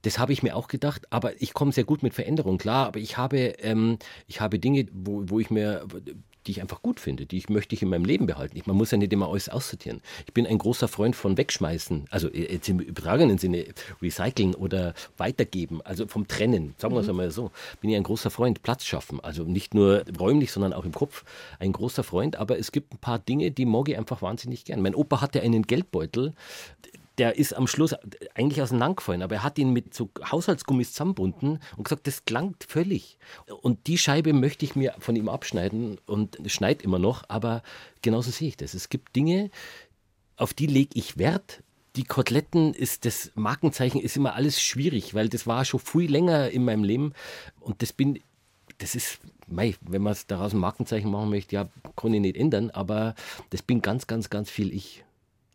Das 0.03 0.19
habe 0.19 0.33
ich 0.33 0.43
mir 0.43 0.55
auch 0.55 0.69
gedacht, 0.69 1.07
aber 1.11 1.41
ich 1.41 1.55
komme 1.55 1.73
sehr 1.73 1.85
gut 1.85 2.03
mit 2.03 2.15
Veränderung 2.15 2.59
klar. 2.59 2.87
Aber 2.87 3.01
ich 3.01 3.17
habe, 3.17 3.39
ähm, 3.39 3.99
ich 4.27 4.41
habe 4.41 4.59
Dinge, 4.59 4.87
wo, 4.93 5.25
wo 5.27 5.41
ich 5.41 5.51
mir, 5.51 5.87
die 6.47 6.53
ich 6.53 6.61
einfach 6.61 6.83
gut 6.83 7.01
finde, 7.01 7.27
die 7.27 7.39
ich 7.39 7.49
möchte 7.49 7.75
ich 7.75 7.83
in 7.83 7.89
meinem 7.89 8.05
Leben 8.05 8.27
behalten. 8.27 8.57
Ich, 8.57 8.67
man 8.67 8.77
muss 8.77 8.91
ja 8.91 8.99
nicht 8.99 9.13
immer 9.13 9.29
alles 9.29 9.49
aussortieren. 9.49 10.01
Ich 10.27 10.35
bin 10.35 10.47
ein 10.47 10.59
großer 10.59 10.89
Freund 10.89 11.17
von 11.17 11.37
Wegschmeißen, 11.37 12.07
also 12.11 12.29
jetzt 12.29 12.69
im 12.69 12.81
übertragenen 12.81 13.39
Sinne 13.39 13.67
recyceln 14.03 14.55
oder 14.55 14.95
weitergeben, 15.17 15.81
also 15.83 16.07
vom 16.07 16.29
Trennen, 16.29 16.75
sagen 16.79 16.95
wir 16.95 17.01
es 17.01 17.09
einmal 17.09 17.31
so. 17.31 17.51
Bin 17.81 17.91
ich 17.91 17.97
ein 17.97 18.03
großer 18.03 18.31
Freund, 18.31 18.63
Platz 18.63 18.85
schaffen, 18.85 19.21
also 19.21 19.45
nicht 19.45 19.75
nur 19.75 20.05
räumlich, 20.19 20.53
sondern 20.53 20.73
auch 20.73 20.85
im 20.85 20.93
Kopf. 20.93 21.25
Ein 21.59 21.73
großer 21.73 22.05
Freund, 22.05 22.37
aber 22.37 22.59
es 22.59 22.73
gibt 22.73 22.93
ein 22.93 22.99
paar 22.99 23.19
Dinge, 23.19 23.51
die 23.51 23.67
mag 23.67 23.89
ich 23.89 23.97
einfach 23.97 24.23
wahnsinnig 24.23 24.65
gern. 24.65 24.83
Mein 24.83 24.95
Opa 24.95 25.21
hatte 25.21 25.41
einen 25.41 25.63
Geldbeutel, 25.63 26.35
der 27.19 27.37
ist 27.37 27.55
am 27.55 27.67
Schluss 27.67 27.95
eigentlich 28.35 28.61
auseinandergefallen, 28.61 29.23
aber 29.23 29.37
er 29.37 29.43
hat 29.43 29.59
ihn 29.59 29.73
mit 29.73 29.95
so 29.95 30.11
Haushaltsgummis 30.31 30.93
zusammenbunden 30.93 31.61
und 31.77 31.85
gesagt, 31.85 32.07
das 32.07 32.25
klangt 32.25 32.65
völlig. 32.65 33.19
Und 33.63 33.87
die 33.87 33.99
Scheibe 33.99 34.33
möchte 34.33 34.65
ich 34.65 34.75
mir 34.75 34.95
von 34.99 35.15
ihm 35.15 35.29
abschneiden 35.29 35.99
und 36.07 36.39
es 36.45 36.53
schneit 36.53 36.83
immer 36.83 36.99
noch, 36.99 37.25
aber 37.29 37.63
genauso 38.03 38.31
sehe 38.31 38.49
ich 38.49 38.57
das. 38.57 38.75
Es 38.75 38.89
gibt 38.89 39.15
Dinge, 39.15 39.51
auf 40.37 40.55
die 40.55 40.67
lege 40.67 40.91
ich 40.95 41.19
Wert. 41.19 41.63
Die 41.97 42.05
Koteletten 42.05 42.75
ist 42.75 43.05
das 43.05 43.31
Markenzeichen, 43.37 44.01
ist 44.01 44.17
immer 44.17 44.35
alles 44.35 44.61
schwierig, 44.61 45.15
weil 45.15 45.29
das 45.29 45.47
war 45.47 45.65
schon 45.65 45.79
viel 45.79 46.11
länger 46.11 46.51
in 46.51 46.65
meinem 46.65 46.83
Leben 46.83 47.13
und 47.61 47.83
das 47.83 47.93
bin, 47.93 48.19
das 48.79 48.97
ist, 48.97 49.21
mei, 49.47 49.77
wenn 49.81 50.03
man 50.03 50.17
daraus 50.27 50.53
ein 50.53 50.59
Markenzeichen 50.59 51.11
machen 51.11 51.31
möchte, 51.31 51.55
ja, 51.55 51.69
kann 51.95 52.13
ich 52.13 52.21
nicht 52.21 52.37
ändern, 52.37 52.71
aber 52.71 53.15
das 53.51 53.63
bin 53.63 53.81
ganz, 53.81 54.09
ganz, 54.09 54.29
ganz 54.29 54.51
viel 54.51 54.75
ich. 54.75 55.04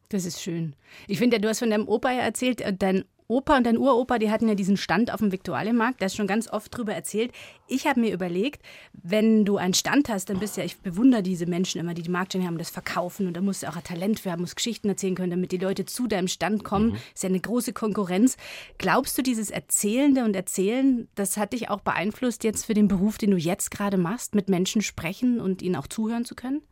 Das 0.09 0.25
ist 0.25 0.41
schön. 0.41 0.75
Ich 1.07 1.19
finde 1.19 1.37
ja, 1.37 1.41
du 1.41 1.47
hast 1.47 1.59
von 1.59 1.69
deinem 1.69 1.87
Opa 1.87 2.11
ja 2.11 2.21
erzählt, 2.21 2.61
äh, 2.61 2.73
dein 2.73 3.05
Opa 3.31 3.57
und 3.57 3.67
dein 3.67 3.77
Uropa, 3.77 4.17
die 4.17 4.31
hatten 4.31 4.47
ja 4.47 4.55
diesen 4.55 4.75
Stand 4.75 5.13
auf 5.13 5.19
dem 5.19 5.31
Viktualienmarkt, 5.31 6.01
da 6.01 6.07
ist 6.07 6.15
schon 6.15 6.25
ganz 6.25 6.51
oft 6.51 6.75
drüber 6.75 6.95
erzählt. 6.95 7.31
Ich 7.67 7.85
habe 7.85 7.99
mir 7.99 8.11
überlegt, 8.11 8.63
wenn 8.91 9.45
du 9.45 9.57
einen 9.57 9.75
Stand 9.75 10.09
hast, 10.09 10.31
dann 10.31 10.39
bist 10.39 10.57
ja, 10.57 10.63
ich 10.63 10.79
bewundere 10.79 11.21
diese 11.21 11.45
Menschen 11.45 11.79
immer, 11.79 11.93
die 11.93 12.01
die 12.01 12.09
Marktstände 12.09 12.47
haben, 12.47 12.57
das 12.57 12.71
verkaufen 12.71 13.27
und 13.27 13.37
da 13.37 13.41
musst 13.41 13.61
du 13.61 13.69
auch 13.69 13.75
ein 13.75 13.83
Talent 13.83 14.19
für 14.19 14.31
haben, 14.31 14.41
musst 14.41 14.55
Geschichten 14.55 14.89
erzählen 14.89 15.13
können, 15.13 15.29
damit 15.29 15.51
die 15.51 15.57
Leute 15.57 15.85
zu 15.85 16.07
deinem 16.07 16.27
Stand 16.27 16.63
kommen. 16.63 16.97
Ist 17.13 17.21
ja 17.21 17.29
eine 17.29 17.39
große 17.39 17.71
Konkurrenz. 17.73 18.35
Glaubst 18.79 19.15
du, 19.15 19.21
dieses 19.21 19.51
Erzählende 19.51 20.23
und 20.23 20.35
Erzählen, 20.35 21.07
das 21.13 21.37
hat 21.37 21.53
dich 21.53 21.69
auch 21.69 21.81
beeinflusst 21.81 22.43
jetzt 22.43 22.65
für 22.65 22.73
den 22.73 22.87
Beruf, 22.87 23.19
den 23.19 23.29
du 23.29 23.37
jetzt 23.37 23.69
gerade 23.69 23.97
machst, 23.97 24.33
mit 24.33 24.49
Menschen 24.49 24.81
sprechen 24.81 25.39
und 25.39 25.61
ihnen 25.61 25.75
auch 25.75 25.85
zuhören 25.85 26.25
zu 26.25 26.33
können? 26.33 26.63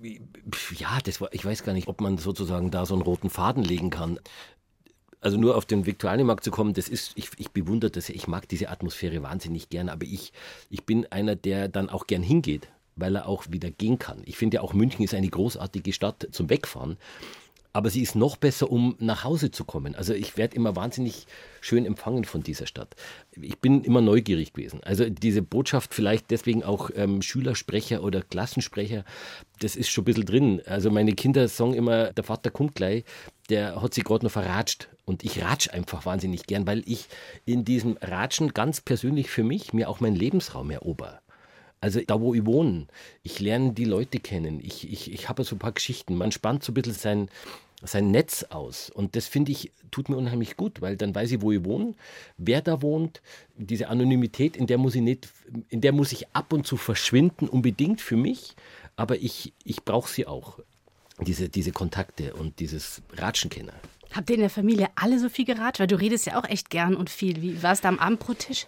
Ja, 0.00 0.98
das 1.04 1.20
war, 1.20 1.32
ich 1.32 1.44
weiß 1.44 1.62
gar 1.62 1.72
nicht, 1.72 1.88
ob 1.88 2.00
man 2.00 2.18
sozusagen 2.18 2.70
da 2.70 2.86
so 2.86 2.94
einen 2.94 3.02
roten 3.02 3.30
Faden 3.30 3.62
legen 3.62 3.90
kann. 3.90 4.18
Also 5.20 5.36
nur 5.36 5.56
auf 5.56 5.66
den 5.66 5.84
Viktualienmarkt 5.84 6.42
zu 6.42 6.50
kommen, 6.50 6.72
das 6.72 6.88
ist, 6.88 7.12
ich, 7.16 7.30
ich 7.36 7.50
bewundere 7.50 7.90
das, 7.90 8.08
ich 8.08 8.26
mag 8.26 8.48
diese 8.48 8.70
Atmosphäre 8.70 9.22
wahnsinnig 9.22 9.68
gern, 9.68 9.90
aber 9.90 10.06
ich, 10.06 10.32
ich 10.70 10.84
bin 10.84 11.06
einer, 11.12 11.36
der 11.36 11.68
dann 11.68 11.90
auch 11.90 12.06
gern 12.06 12.22
hingeht, 12.22 12.68
weil 12.96 13.16
er 13.16 13.26
auch 13.26 13.44
wieder 13.50 13.70
gehen 13.70 13.98
kann. 13.98 14.22
Ich 14.24 14.38
finde 14.38 14.56
ja 14.56 14.60
auch 14.62 14.72
München 14.72 15.04
ist 15.04 15.12
eine 15.12 15.28
großartige 15.28 15.92
Stadt 15.92 16.28
zum 16.30 16.48
Wegfahren. 16.48 16.96
Aber 17.72 17.90
sie 17.90 18.02
ist 18.02 18.16
noch 18.16 18.36
besser, 18.36 18.70
um 18.70 18.96
nach 18.98 19.24
Hause 19.24 19.50
zu 19.50 19.64
kommen. 19.64 19.94
Also 19.94 20.12
ich 20.12 20.36
werde 20.36 20.56
immer 20.56 20.74
wahnsinnig 20.74 21.26
schön 21.60 21.86
empfangen 21.86 22.24
von 22.24 22.42
dieser 22.42 22.66
Stadt. 22.66 22.96
Ich 23.40 23.58
bin 23.58 23.84
immer 23.84 24.00
neugierig 24.00 24.52
gewesen. 24.52 24.80
Also 24.82 25.08
diese 25.08 25.42
Botschaft, 25.42 25.94
vielleicht 25.94 26.30
deswegen 26.30 26.64
auch 26.64 26.90
ähm, 26.94 27.22
Schülersprecher 27.22 28.02
oder 28.02 28.22
Klassensprecher, 28.22 29.04
das 29.60 29.76
ist 29.76 29.90
schon 29.90 30.02
ein 30.02 30.06
bisschen 30.06 30.26
drin. 30.26 30.62
Also 30.66 30.90
meine 30.90 31.12
Kinder 31.12 31.46
sagen 31.48 31.74
immer, 31.74 32.12
der 32.12 32.24
Vater 32.24 32.50
kommt 32.50 32.74
gleich, 32.74 33.04
der 33.50 33.80
hat 33.80 33.94
sich 33.94 34.04
gerade 34.04 34.24
noch 34.24 34.32
verratscht. 34.32 34.88
Und 35.04 35.24
ich 35.24 35.42
ratsch 35.42 35.70
einfach 35.70 36.06
wahnsinnig 36.06 36.46
gern, 36.46 36.66
weil 36.66 36.82
ich 36.86 37.08
in 37.44 37.64
diesem 37.64 37.96
Ratschen 38.00 38.54
ganz 38.54 38.80
persönlich 38.80 39.28
für 39.28 39.42
mich 39.42 39.72
mir 39.72 39.88
auch 39.88 39.98
meinen 40.00 40.14
Lebensraum 40.14 40.70
erober. 40.70 41.20
Also 41.80 42.00
da, 42.06 42.20
wo 42.20 42.34
ich 42.34 42.44
wohne, 42.44 42.86
ich 43.22 43.40
lerne 43.40 43.72
die 43.72 43.84
Leute 43.84 44.20
kennen. 44.20 44.60
Ich, 44.62 44.90
ich, 44.90 45.12
ich 45.12 45.28
habe 45.28 45.44
so 45.44 45.56
ein 45.56 45.58
paar 45.58 45.72
Geschichten. 45.72 46.14
Man 46.16 46.30
spannt 46.30 46.62
so 46.62 46.72
ein 46.72 46.74
bisschen 46.74 46.92
sein, 46.92 47.28
sein 47.82 48.10
Netz 48.10 48.44
aus. 48.50 48.90
Und 48.90 49.16
das 49.16 49.26
finde 49.26 49.52
ich, 49.52 49.72
tut 49.90 50.10
mir 50.10 50.16
unheimlich 50.16 50.56
gut, 50.56 50.82
weil 50.82 50.96
dann 50.96 51.14
weiß 51.14 51.32
ich, 51.32 51.40
wo 51.40 51.52
ich 51.52 51.64
wohne, 51.64 51.94
wer 52.36 52.60
da 52.60 52.82
wohnt. 52.82 53.22
Diese 53.56 53.88
Anonymität, 53.88 54.56
in 54.56 54.66
der 54.66 54.76
muss 54.76 54.94
ich 54.94 55.00
nicht, 55.00 55.28
in 55.70 55.80
der 55.80 55.92
muss 55.92 56.12
ich 56.12 56.28
ab 56.34 56.52
und 56.52 56.66
zu 56.66 56.76
verschwinden, 56.76 57.48
unbedingt 57.48 58.02
für 58.02 58.16
mich. 58.16 58.54
Aber 58.96 59.16
ich, 59.16 59.54
ich 59.64 59.82
brauche 59.82 60.10
sie 60.10 60.26
auch. 60.26 60.58
Diese, 61.18 61.48
diese 61.48 61.72
Kontakte 61.72 62.34
und 62.34 62.60
dieses 62.60 63.02
Ratschenkenner. 63.12 63.74
Habt 64.12 64.30
ihr 64.30 64.36
in 64.36 64.40
der 64.40 64.50
Familie 64.50 64.88
alle 64.96 65.18
so 65.18 65.28
viel 65.28 65.44
geratscht? 65.44 65.80
Weil 65.80 65.86
du 65.86 65.98
redest 65.98 66.26
ja 66.26 66.38
auch 66.38 66.48
echt 66.48 66.70
gern 66.70 66.96
und 66.96 67.10
viel. 67.10 67.42
Wie 67.42 67.62
war 67.62 67.72
es 67.72 67.80
da 67.80 67.88
am 67.88 67.98
Abendbrottisch? 67.98 68.66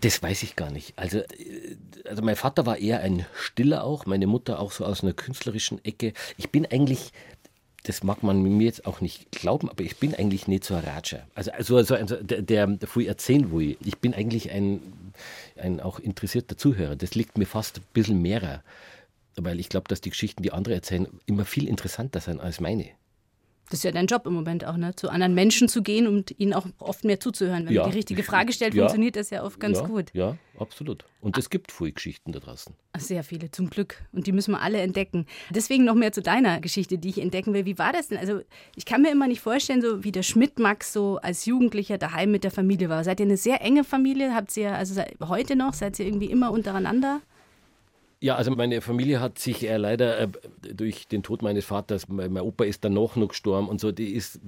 Das 0.00 0.22
weiß 0.22 0.42
ich 0.42 0.56
gar 0.56 0.70
nicht. 0.70 0.92
Also, 0.96 1.18
äh, 1.18 1.76
also 2.04 2.22
mein 2.22 2.36
Vater 2.36 2.66
war 2.66 2.78
eher 2.78 3.00
ein 3.00 3.26
Stiller 3.36 3.84
auch, 3.84 4.06
meine 4.06 4.26
Mutter 4.26 4.58
auch 4.58 4.72
so 4.72 4.84
aus 4.84 5.02
einer 5.02 5.12
künstlerischen 5.12 5.84
Ecke. 5.84 6.12
Ich 6.36 6.50
bin 6.50 6.66
eigentlich, 6.66 7.12
das 7.84 8.02
mag 8.02 8.22
man 8.22 8.42
mir 8.42 8.64
jetzt 8.64 8.86
auch 8.86 9.00
nicht 9.00 9.30
glauben, 9.30 9.68
aber 9.68 9.84
ich 9.84 9.96
bin 9.96 10.14
eigentlich 10.14 10.48
nicht 10.48 10.64
so 10.64 10.74
ein 10.74 10.84
Raja. 10.84 11.26
Also, 11.34 11.52
also, 11.52 11.94
also 11.94 12.16
der, 12.16 12.42
der, 12.42 12.66
der 12.66 13.06
erzählen 13.06 13.52
will. 13.52 13.76
Ich 13.84 13.98
bin 13.98 14.14
eigentlich 14.14 14.50
ein, 14.50 14.80
ein 15.56 15.80
auch 15.80 15.98
interessierter 16.00 16.56
Zuhörer. 16.56 16.96
Das 16.96 17.14
liegt 17.14 17.38
mir 17.38 17.46
fast 17.46 17.78
ein 17.78 17.84
bisschen 17.92 18.20
mehrer. 18.20 18.62
Weil 19.36 19.58
ich 19.58 19.68
glaube, 19.68 19.88
dass 19.88 20.00
die 20.00 20.10
Geschichten, 20.10 20.42
die 20.42 20.52
andere 20.52 20.74
erzählen, 20.74 21.08
immer 21.26 21.44
viel 21.44 21.68
interessanter 21.68 22.20
sind 22.20 22.40
als 22.40 22.60
meine. 22.60 22.90
Das 23.70 23.78
ist 23.78 23.84
ja 23.84 23.92
dein 23.92 24.06
Job 24.06 24.26
im 24.26 24.34
Moment 24.34 24.64
auch, 24.66 24.76
ne? 24.76 24.94
Zu 24.94 25.08
anderen 25.08 25.34
Menschen 25.34 25.68
zu 25.68 25.82
gehen 25.82 26.06
und 26.06 26.38
ihnen 26.38 26.52
auch 26.52 26.66
oft 26.78 27.04
mehr 27.04 27.18
zuzuhören. 27.18 27.66
Wenn 27.66 27.72
ja. 27.72 27.82
man 27.82 27.90
die 27.90 27.96
richtige 27.96 28.22
Frage 28.22 28.52
stellt, 28.52 28.74
ja. 28.74 28.82
funktioniert 28.82 29.16
das 29.16 29.30
ja 29.30 29.42
oft 29.42 29.58
ganz 29.58 29.78
ja, 29.78 29.86
gut. 29.86 30.10
Ja, 30.12 30.36
absolut. 30.58 31.06
Und 31.22 31.38
es 31.38 31.48
gibt 31.48 31.72
viele 31.72 31.92
Geschichten 31.92 32.32
da 32.32 32.40
draußen. 32.40 32.74
Sehr 32.98 33.24
viele, 33.24 33.50
zum 33.50 33.70
Glück. 33.70 34.02
Und 34.12 34.26
die 34.26 34.32
müssen 34.32 34.52
wir 34.52 34.60
alle 34.60 34.80
entdecken. 34.80 35.26
Deswegen 35.48 35.84
noch 35.84 35.94
mehr 35.94 36.12
zu 36.12 36.20
deiner 36.20 36.60
Geschichte, 36.60 36.98
die 36.98 37.08
ich 37.08 37.18
entdecken 37.18 37.54
will. 37.54 37.64
Wie 37.64 37.78
war 37.78 37.92
das 37.92 38.08
denn? 38.08 38.18
Also, 38.18 38.42
ich 38.76 38.84
kann 38.84 39.00
mir 39.00 39.10
immer 39.10 39.28
nicht 39.28 39.40
vorstellen, 39.40 39.80
so 39.80 40.04
wie 40.04 40.12
der 40.12 40.22
Schmidt-Max 40.22 40.92
so 40.92 41.18
als 41.22 41.46
Jugendlicher 41.46 41.96
daheim 41.96 42.30
mit 42.30 42.44
der 42.44 42.50
Familie 42.50 42.90
war. 42.90 43.02
Seid 43.02 43.20
ihr 43.20 43.26
eine 43.26 43.38
sehr 43.38 43.62
enge 43.62 43.84
Familie? 43.84 44.34
Habt 44.34 44.54
ihr, 44.58 44.74
also 44.74 45.00
heute 45.22 45.56
noch, 45.56 45.72
seid 45.72 45.98
ihr 45.98 46.06
irgendwie 46.06 46.30
immer 46.30 46.50
untereinander? 46.50 47.22
Ja, 48.24 48.36
also 48.36 48.52
meine 48.52 48.80
Familie 48.80 49.20
hat 49.20 49.38
sich 49.38 49.68
äh, 49.68 49.76
leider 49.76 50.18
äh, 50.18 50.28
durch 50.72 51.06
den 51.08 51.22
Tod 51.22 51.42
meines 51.42 51.66
Vaters, 51.66 52.08
mein, 52.08 52.32
mein, 52.32 52.42
Opa 52.42 52.64
ist 52.64 52.82
danach 52.82 53.16
noch 53.16 53.28
gestorben 53.28 53.68
und 53.68 53.82
so, 53.82 53.92
die 53.92 54.14
ist 54.14 54.40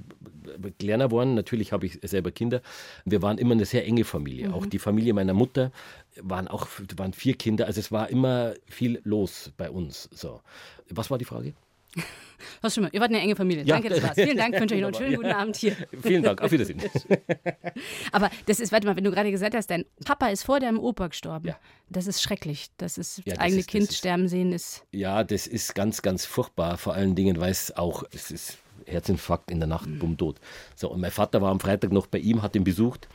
kleiner 0.79 1.09
geworden. 1.09 1.35
Natürlich 1.35 1.73
habe 1.73 1.85
ich 1.85 1.99
selber 2.01 2.31
Kinder. 2.31 2.63
Wir 3.05 3.21
waren 3.21 3.37
immer 3.37 3.51
eine 3.51 3.65
sehr 3.65 3.85
enge 3.85 4.03
Familie. 4.03 4.47
Mhm. 4.47 4.55
Auch 4.55 4.65
die 4.65 4.79
Familie 4.79 5.13
meiner 5.13 5.35
Mutter 5.35 5.71
waren 6.19 6.47
auch 6.47 6.67
waren 6.95 7.13
vier 7.13 7.35
Kinder. 7.35 7.67
Also 7.67 7.79
es 7.79 7.91
war 7.91 8.09
immer 8.09 8.55
viel 8.65 8.99
los 9.03 9.51
bei 9.57 9.69
uns. 9.69 10.09
So, 10.11 10.41
was 10.89 11.11
war 11.11 11.19
die 11.19 11.25
Frage? 11.25 11.53
Schon 12.69 12.83
mal. 12.83 12.89
Ihr 12.91 12.99
wart 12.99 13.09
eine 13.09 13.19
enge 13.21 13.35
Familie. 13.35 13.63
Ja. 13.63 13.75
Danke, 13.75 13.89
das 13.89 14.03
war's. 14.03 14.15
Vielen 14.15 14.37
Dank, 14.37 14.53
wünsche 14.59 14.75
euch 14.75 14.81
noch 14.81 14.87
einen 14.87 14.95
schönen 14.95 15.15
guten 15.15 15.31
Abend 15.31 15.55
hier. 15.55 15.75
Vielen 16.01 16.23
Dank, 16.23 16.41
auf 16.41 16.51
Wiedersehen. 16.51 16.81
Aber 18.11 18.29
das 18.45 18.59
ist, 18.59 18.71
warte 18.71 18.87
mal, 18.87 18.95
wenn 18.95 19.03
du 19.03 19.11
gerade 19.11 19.31
gesagt 19.31 19.55
hast, 19.55 19.69
dein 19.69 19.85
Papa 20.05 20.27
ist 20.27 20.43
vor 20.43 20.59
deinem 20.59 20.79
Opa 20.79 21.07
gestorben. 21.07 21.47
Ja. 21.47 21.57
Das 21.89 22.07
ist 22.07 22.21
schrecklich. 22.21 22.67
Das 22.77 22.97
ist 22.97 23.19
ja, 23.19 23.33
das 23.33 23.39
eigene 23.39 23.59
ist, 23.61 23.69
Kind 23.69 23.89
ist, 23.89 23.97
sterben 23.97 24.27
sehen 24.27 24.51
ist. 24.51 24.83
Ja, 24.91 25.23
das 25.23 25.47
ist 25.47 25.75
ganz, 25.75 26.01
ganz 26.01 26.25
furchtbar. 26.25 26.77
Vor 26.77 26.93
allen 26.93 27.15
Dingen, 27.15 27.39
weil 27.39 27.51
es 27.51 27.75
auch, 27.75 28.03
es 28.11 28.31
ist 28.31 28.57
Herzinfarkt 28.85 29.51
in 29.51 29.59
der 29.59 29.67
Nacht, 29.67 29.87
mhm. 29.87 29.99
bumm, 29.99 30.17
tot. 30.17 30.39
So, 30.75 30.91
und 30.91 31.01
mein 31.01 31.11
Vater 31.11 31.41
war 31.41 31.51
am 31.51 31.59
Freitag 31.59 31.91
noch 31.91 32.07
bei 32.07 32.19
ihm, 32.19 32.41
hat 32.41 32.55
ihn 32.55 32.63
besucht 32.63 33.07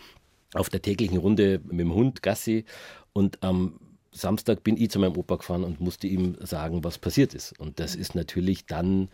auf 0.55 0.69
der 0.69 0.83
täglichen 0.83 1.17
Runde 1.17 1.61
mit 1.65 1.81
dem 1.81 1.95
Hund 1.95 2.23
Gassi 2.23 2.65
und 3.13 3.43
am 3.43 3.79
Samstag 4.13 4.63
bin 4.63 4.77
ich 4.77 4.91
zu 4.91 4.99
meinem 4.99 5.17
Opa 5.17 5.37
gefahren 5.37 5.65
und 5.65 5.81
musste 5.81 6.07
ihm 6.07 6.37
sagen, 6.41 6.85
was 6.85 6.99
passiert 6.99 7.35
ist. 7.35 7.59
Und 7.59 7.81
das 7.81 7.95
ist 7.95 8.15
natürlich 8.15 8.67
dann 8.67 9.09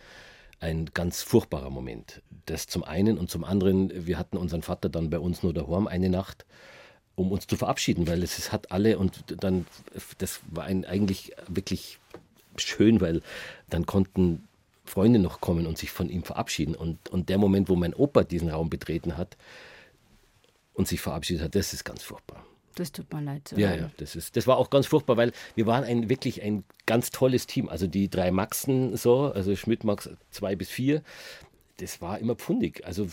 ein 0.59 0.87
ganz 0.93 1.21
furchtbarer 1.21 1.69
Moment. 1.69 2.21
Das 2.45 2.67
zum 2.67 2.83
einen 2.83 3.17
und 3.17 3.29
zum 3.29 3.43
anderen, 3.43 4.05
wir 4.05 4.17
hatten 4.17 4.37
unseren 4.37 4.61
Vater 4.61 4.89
dann 4.89 5.09
bei 5.09 5.19
uns 5.19 5.41
nur 5.41 5.53
daheim 5.53 5.87
eine 5.87 6.09
Nacht, 6.09 6.45
um 7.15 7.31
uns 7.31 7.47
zu 7.47 7.55
verabschieden, 7.55 8.07
weil 8.07 8.23
es, 8.23 8.37
es 8.37 8.51
hat 8.51 8.71
alle 8.71 8.97
und 8.97 9.23
dann, 9.41 9.65
das 10.17 10.41
war 10.51 10.65
ein, 10.65 10.85
eigentlich 10.85 11.33
wirklich 11.47 11.97
schön, 12.57 12.99
weil 12.99 13.21
dann 13.69 13.85
konnten 13.85 14.47
Freunde 14.85 15.19
noch 15.19 15.39
kommen 15.39 15.65
und 15.65 15.77
sich 15.77 15.91
von 15.91 16.09
ihm 16.09 16.23
verabschieden. 16.23 16.75
Und, 16.75 17.09
und 17.09 17.29
der 17.29 17.37
Moment, 17.37 17.69
wo 17.69 17.75
mein 17.75 17.93
Opa 17.93 18.23
diesen 18.23 18.49
Raum 18.49 18.69
betreten 18.69 19.17
hat 19.17 19.37
und 20.73 20.87
sich 20.87 20.99
verabschiedet 20.99 21.43
hat, 21.43 21.55
das 21.55 21.73
ist 21.73 21.85
ganz 21.85 22.03
furchtbar. 22.03 22.43
Das 22.79 22.93
tut 22.93 23.13
mir 23.13 23.21
leid. 23.21 23.53
Ja, 23.57 23.75
ja, 23.75 23.91
das, 23.97 24.15
ist, 24.15 24.37
das 24.37 24.47
war 24.47 24.57
auch 24.57 24.69
ganz 24.69 24.87
furchtbar, 24.87 25.17
weil 25.17 25.33
wir 25.53 25.65
waren 25.65 25.83
ein, 25.83 26.09
wirklich 26.09 26.41
ein 26.41 26.63
ganz 26.85 27.09
tolles 27.09 27.45
Team. 27.45 27.67
Also 27.67 27.87
die 27.87 28.09
drei 28.09 28.31
Maxen 28.31 28.95
so, 28.95 29.33
also 29.33 29.53
Schmidt 29.57 29.83
Max 29.83 30.09
zwei 30.31 30.55
bis 30.55 30.69
vier, 30.69 31.03
das 31.75 32.01
war 32.01 32.19
immer 32.19 32.35
pfundig. 32.35 32.85
Also 32.85 33.07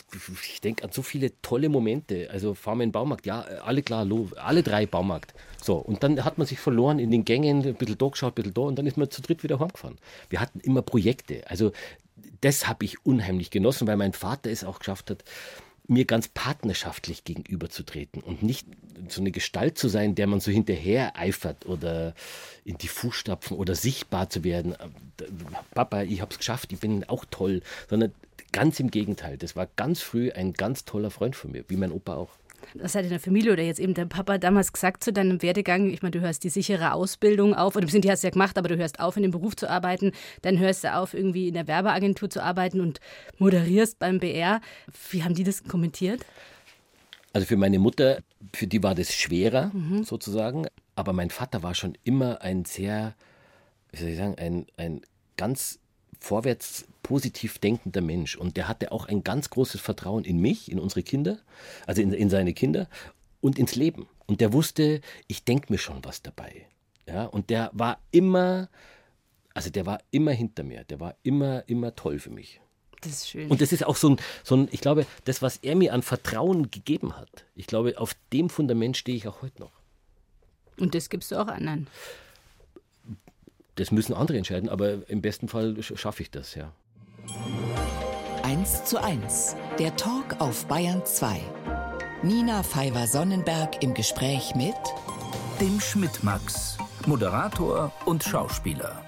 ich 0.44 0.60
denke 0.60 0.84
an 0.84 0.92
so 0.92 1.02
viele 1.02 1.32
tolle 1.42 1.68
Momente. 1.68 2.30
Also 2.30 2.54
fahren 2.54 2.78
wir 2.78 2.84
in 2.84 2.90
den 2.90 2.92
Baumarkt, 2.92 3.26
ja, 3.26 3.40
alle 3.40 3.82
klar, 3.82 4.06
alle 4.36 4.62
drei 4.62 4.86
Baumarkt. 4.86 5.34
So, 5.60 5.74
und 5.78 6.04
dann 6.04 6.24
hat 6.24 6.38
man 6.38 6.46
sich 6.46 6.60
verloren 6.60 7.00
in 7.00 7.10
den 7.10 7.24
Gängen, 7.24 7.66
ein 7.66 7.74
bisschen 7.74 7.98
da 7.98 8.06
geschaut, 8.06 8.34
ein 8.34 8.34
bisschen 8.36 8.54
da 8.54 8.60
und 8.62 8.78
dann 8.78 8.86
ist 8.86 8.96
man 8.96 9.10
zu 9.10 9.20
dritt 9.20 9.42
wieder 9.42 9.58
heimgefahren. 9.58 9.98
Wir 10.30 10.40
hatten 10.40 10.60
immer 10.60 10.82
Projekte. 10.82 11.42
Also 11.50 11.72
das 12.40 12.68
habe 12.68 12.84
ich 12.84 13.04
unheimlich 13.04 13.50
genossen, 13.50 13.88
weil 13.88 13.96
mein 13.96 14.12
Vater 14.12 14.48
es 14.48 14.62
auch 14.62 14.78
geschafft 14.78 15.10
hat, 15.10 15.24
mir 15.88 16.04
ganz 16.04 16.28
partnerschaftlich 16.28 17.24
gegenüberzutreten 17.24 18.22
und 18.22 18.42
nicht 18.42 18.66
so 19.08 19.20
eine 19.20 19.30
Gestalt 19.30 19.78
zu 19.78 19.88
sein, 19.88 20.14
der 20.14 20.26
man 20.26 20.40
so 20.40 20.50
hinterher 20.50 21.16
eifert 21.18 21.66
oder 21.66 22.14
in 22.64 22.78
die 22.78 22.88
Fußstapfen 22.88 23.56
oder 23.56 23.74
sichtbar 23.74 24.30
zu 24.30 24.42
werden. 24.42 24.74
Papa, 25.74 26.02
ich 26.02 26.20
habe 26.20 26.32
es 26.32 26.38
geschafft, 26.38 26.72
ich 26.72 26.80
bin 26.80 27.04
auch 27.04 27.24
toll, 27.30 27.62
sondern 27.88 28.12
ganz 28.52 28.80
im 28.80 28.90
Gegenteil. 28.90 29.36
Das 29.36 29.54
war 29.54 29.68
ganz 29.76 30.00
früh 30.00 30.30
ein 30.32 30.52
ganz 30.52 30.84
toller 30.84 31.10
Freund 31.10 31.36
von 31.36 31.52
mir, 31.52 31.64
wie 31.68 31.76
mein 31.76 31.92
Opa 31.92 32.16
auch 32.16 32.30
was 32.74 32.94
hat 32.94 33.04
deine 33.04 33.18
Familie 33.18 33.52
oder 33.52 33.62
jetzt 33.62 33.80
eben 33.80 33.94
der 33.94 34.06
Papa 34.06 34.38
damals 34.38 34.72
gesagt 34.72 35.04
zu 35.04 35.12
deinem 35.12 35.42
Werdegang? 35.42 35.90
Ich 35.90 36.02
meine, 36.02 36.12
du 36.12 36.20
hörst 36.20 36.44
die 36.44 36.48
sichere 36.48 36.92
Ausbildung 36.92 37.54
auf, 37.54 37.76
oder 37.76 37.86
die 37.86 38.10
hast 38.10 38.22
du 38.22 38.26
ja 38.26 38.30
gemacht, 38.30 38.58
aber 38.58 38.68
du 38.68 38.76
hörst 38.76 39.00
auf, 39.00 39.16
in 39.16 39.22
dem 39.22 39.30
Beruf 39.30 39.56
zu 39.56 39.68
arbeiten, 39.68 40.12
dann 40.42 40.58
hörst 40.58 40.84
du 40.84 40.94
auf, 40.94 41.14
irgendwie 41.14 41.48
in 41.48 41.54
der 41.54 41.66
Werbeagentur 41.66 42.30
zu 42.30 42.42
arbeiten 42.42 42.80
und 42.80 43.00
moderierst 43.38 43.98
beim 43.98 44.18
BR. 44.18 44.60
Wie 45.10 45.22
haben 45.22 45.34
die 45.34 45.44
das 45.44 45.64
kommentiert? 45.64 46.24
Also 47.32 47.46
für 47.46 47.56
meine 47.56 47.78
Mutter, 47.78 48.20
für 48.54 48.66
die 48.66 48.82
war 48.82 48.94
das 48.94 49.14
schwerer 49.14 49.70
mhm. 49.74 50.04
sozusagen, 50.04 50.66
aber 50.94 51.12
mein 51.12 51.30
Vater 51.30 51.62
war 51.62 51.74
schon 51.74 51.96
immer 52.02 52.40
ein 52.40 52.64
sehr, 52.64 53.14
wie 53.92 53.98
soll 53.98 54.08
ich 54.08 54.16
sagen, 54.16 54.36
ein, 54.38 54.66
ein 54.78 55.02
ganz 55.36 55.78
vorwärts 56.18 56.86
positiv 57.02 57.58
denkender 57.58 58.00
Mensch 58.00 58.36
und 58.36 58.56
der 58.56 58.68
hatte 58.68 58.90
auch 58.90 59.06
ein 59.06 59.22
ganz 59.22 59.50
großes 59.50 59.80
Vertrauen 59.80 60.24
in 60.24 60.40
mich, 60.40 60.70
in 60.70 60.78
unsere 60.78 61.02
Kinder, 61.02 61.38
also 61.86 62.02
in, 62.02 62.12
in 62.12 62.30
seine 62.30 62.52
Kinder 62.52 62.88
und 63.40 63.58
ins 63.58 63.76
Leben. 63.76 64.08
Und 64.26 64.40
der 64.40 64.52
wusste, 64.52 65.00
ich 65.28 65.44
denke 65.44 65.72
mir 65.72 65.78
schon 65.78 66.04
was 66.04 66.22
dabei. 66.22 66.66
Ja, 67.06 67.26
und 67.26 67.50
der 67.50 67.70
war 67.72 68.00
immer, 68.10 68.68
also 69.54 69.70
der 69.70 69.86
war 69.86 70.00
immer 70.10 70.32
hinter 70.32 70.64
mir, 70.64 70.82
der 70.84 70.98
war 70.98 71.14
immer, 71.22 71.62
immer 71.68 71.94
toll 71.94 72.18
für 72.18 72.30
mich. 72.30 72.60
Das 73.02 73.12
ist 73.12 73.28
schön. 73.28 73.48
Und 73.48 73.60
das 73.60 73.72
ist 73.72 73.86
auch 73.86 73.94
so 73.94 74.10
ein, 74.10 74.16
so 74.42 74.56
ein, 74.56 74.68
ich 74.72 74.80
glaube, 74.80 75.06
das, 75.24 75.42
was 75.42 75.58
er 75.58 75.76
mir 75.76 75.92
an 75.92 76.02
Vertrauen 76.02 76.70
gegeben 76.72 77.16
hat, 77.16 77.44
ich 77.54 77.68
glaube, 77.68 77.98
auf 77.98 78.16
dem 78.32 78.50
Fundament 78.50 78.96
stehe 78.96 79.16
ich 79.16 79.28
auch 79.28 79.42
heute 79.42 79.60
noch. 79.60 79.72
Und 80.78 80.94
das 80.94 81.08
gibst 81.08 81.30
du 81.30 81.36
auch 81.36 81.46
anderen 81.46 81.86
das 83.76 83.92
müssen 83.92 84.14
andere 84.14 84.38
entscheiden, 84.38 84.68
aber 84.68 85.08
im 85.08 85.22
besten 85.22 85.48
Fall 85.48 85.76
schaffe 85.82 86.22
ich 86.22 86.30
das, 86.30 86.54
ja. 86.54 86.72
1 88.42 88.84
zu 88.84 89.02
1, 89.02 89.56
der 89.78 89.94
Talk 89.96 90.40
auf 90.40 90.66
Bayern 90.66 91.04
2. 91.04 91.40
Nina 92.22 92.62
Pfeiffer-Sonnenberg 92.62 93.82
im 93.82 93.94
Gespräch 93.94 94.54
mit 94.54 94.74
dem 95.60 95.80
Schmidt-Max, 95.80 96.78
Moderator 97.06 97.92
und 98.04 98.24
Schauspieler. 98.24 99.02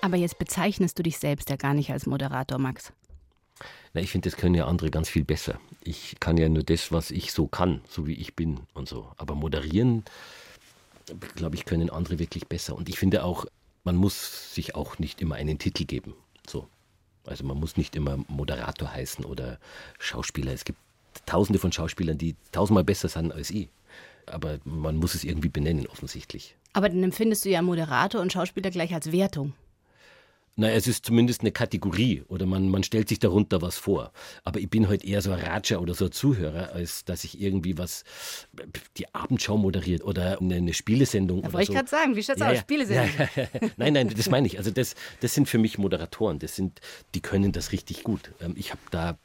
Aber 0.00 0.16
jetzt 0.16 0.38
bezeichnest 0.38 0.98
du 0.98 1.02
dich 1.02 1.18
selbst 1.18 1.50
ja 1.50 1.56
gar 1.56 1.74
nicht 1.74 1.90
als 1.92 2.06
Moderator, 2.06 2.58
Max. 2.58 2.92
Na, 3.96 4.02
ich 4.02 4.10
finde, 4.10 4.28
das 4.28 4.38
können 4.38 4.54
ja 4.54 4.66
andere 4.66 4.90
ganz 4.90 5.08
viel 5.08 5.24
besser. 5.24 5.58
Ich 5.82 6.16
kann 6.20 6.36
ja 6.36 6.50
nur 6.50 6.62
das, 6.62 6.92
was 6.92 7.10
ich 7.10 7.32
so 7.32 7.46
kann, 7.46 7.80
so 7.88 8.06
wie 8.06 8.12
ich 8.12 8.34
bin 8.34 8.60
und 8.74 8.90
so. 8.90 9.10
Aber 9.16 9.34
moderieren, 9.34 10.04
glaube 11.34 11.56
ich, 11.56 11.64
können 11.64 11.88
andere 11.88 12.18
wirklich 12.18 12.46
besser. 12.46 12.76
Und 12.76 12.90
ich 12.90 12.98
finde 12.98 13.24
auch, 13.24 13.46
man 13.84 13.96
muss 13.96 14.54
sich 14.54 14.74
auch 14.74 14.98
nicht 14.98 15.22
immer 15.22 15.36
einen 15.36 15.58
Titel 15.58 15.86
geben. 15.86 16.12
So. 16.46 16.68
Also 17.24 17.44
man 17.44 17.58
muss 17.58 17.78
nicht 17.78 17.96
immer 17.96 18.18
Moderator 18.28 18.92
heißen 18.92 19.24
oder 19.24 19.58
Schauspieler. 19.98 20.52
Es 20.52 20.66
gibt 20.66 20.78
tausende 21.24 21.58
von 21.58 21.72
Schauspielern, 21.72 22.18
die 22.18 22.36
tausendmal 22.52 22.84
besser 22.84 23.08
sind 23.08 23.32
als 23.32 23.48
ich. 23.48 23.70
Aber 24.26 24.58
man 24.66 24.96
muss 24.96 25.14
es 25.14 25.24
irgendwie 25.24 25.48
benennen, 25.48 25.86
offensichtlich. 25.86 26.54
Aber 26.74 26.90
dann 26.90 27.02
empfindest 27.02 27.46
du 27.46 27.48
ja 27.48 27.62
Moderator 27.62 28.20
und 28.20 28.30
Schauspieler 28.30 28.70
gleich 28.70 28.92
als 28.92 29.10
Wertung. 29.10 29.54
Naja, 30.58 30.74
es 30.74 30.86
ist 30.86 31.04
zumindest 31.04 31.42
eine 31.42 31.52
Kategorie 31.52 32.22
oder 32.28 32.46
man, 32.46 32.70
man 32.70 32.82
stellt 32.82 33.10
sich 33.10 33.18
darunter 33.18 33.60
was 33.60 33.76
vor. 33.76 34.10
Aber 34.42 34.58
ich 34.58 34.70
bin 34.70 34.88
halt 34.88 35.04
eher 35.04 35.20
so 35.20 35.30
ein 35.30 35.38
Ratscher 35.38 35.82
oder 35.82 35.92
so 35.92 36.06
ein 36.06 36.12
Zuhörer, 36.12 36.72
als 36.72 37.04
dass 37.04 37.24
ich 37.24 37.38
irgendwie 37.38 37.76
was, 37.76 38.04
die 38.96 39.12
Abendschau 39.14 39.58
moderiert 39.58 40.02
oder 40.02 40.40
eine, 40.40 40.54
eine 40.54 40.72
Spielesendung. 40.72 41.42
Da 41.42 41.52
wollte 41.52 41.64
ich 41.64 41.66
so. 41.68 41.74
gerade 41.74 41.88
sagen, 41.88 42.16
wie 42.16 42.22
schaut's 42.22 42.40
ja, 42.40 42.50
aus? 42.50 42.58
Spielesendung? 42.58 43.06
Ja, 43.36 43.48
nein, 43.76 43.92
nein, 43.92 44.14
das 44.16 44.30
meine 44.30 44.46
ich. 44.46 44.56
Also 44.56 44.70
das, 44.70 44.94
das 45.20 45.34
sind 45.34 45.46
für 45.46 45.58
mich 45.58 45.76
Moderatoren. 45.76 46.38
Das 46.38 46.56
sind, 46.56 46.80
die 47.14 47.20
können 47.20 47.52
das 47.52 47.72
richtig 47.72 48.02
gut. 48.02 48.32
Ähm, 48.40 48.54
ich 48.56 48.70
habe 48.70 48.80
da, 48.90 49.18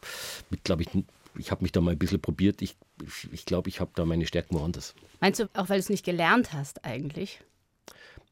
glaube 0.63 0.83
ich, 0.83 0.89
ich 1.37 1.51
habe 1.51 1.63
mich 1.63 1.71
da 1.71 1.79
mal 1.79 1.91
ein 1.91 1.97
bisschen 1.97 2.19
probiert. 2.19 2.61
Ich 2.61 2.75
glaube, 2.97 3.35
ich, 3.35 3.45
glaub, 3.45 3.67
ich 3.67 3.79
habe 3.79 3.91
da 3.95 4.05
meine 4.05 4.25
Stärken 4.25 4.55
woanders. 4.55 4.95
Meinst 5.21 5.39
du, 5.39 5.45
auch 5.53 5.69
weil 5.69 5.77
du 5.77 5.83
es 5.83 5.89
nicht 5.89 6.03
gelernt 6.03 6.51
hast 6.51 6.83
eigentlich? 6.83 7.39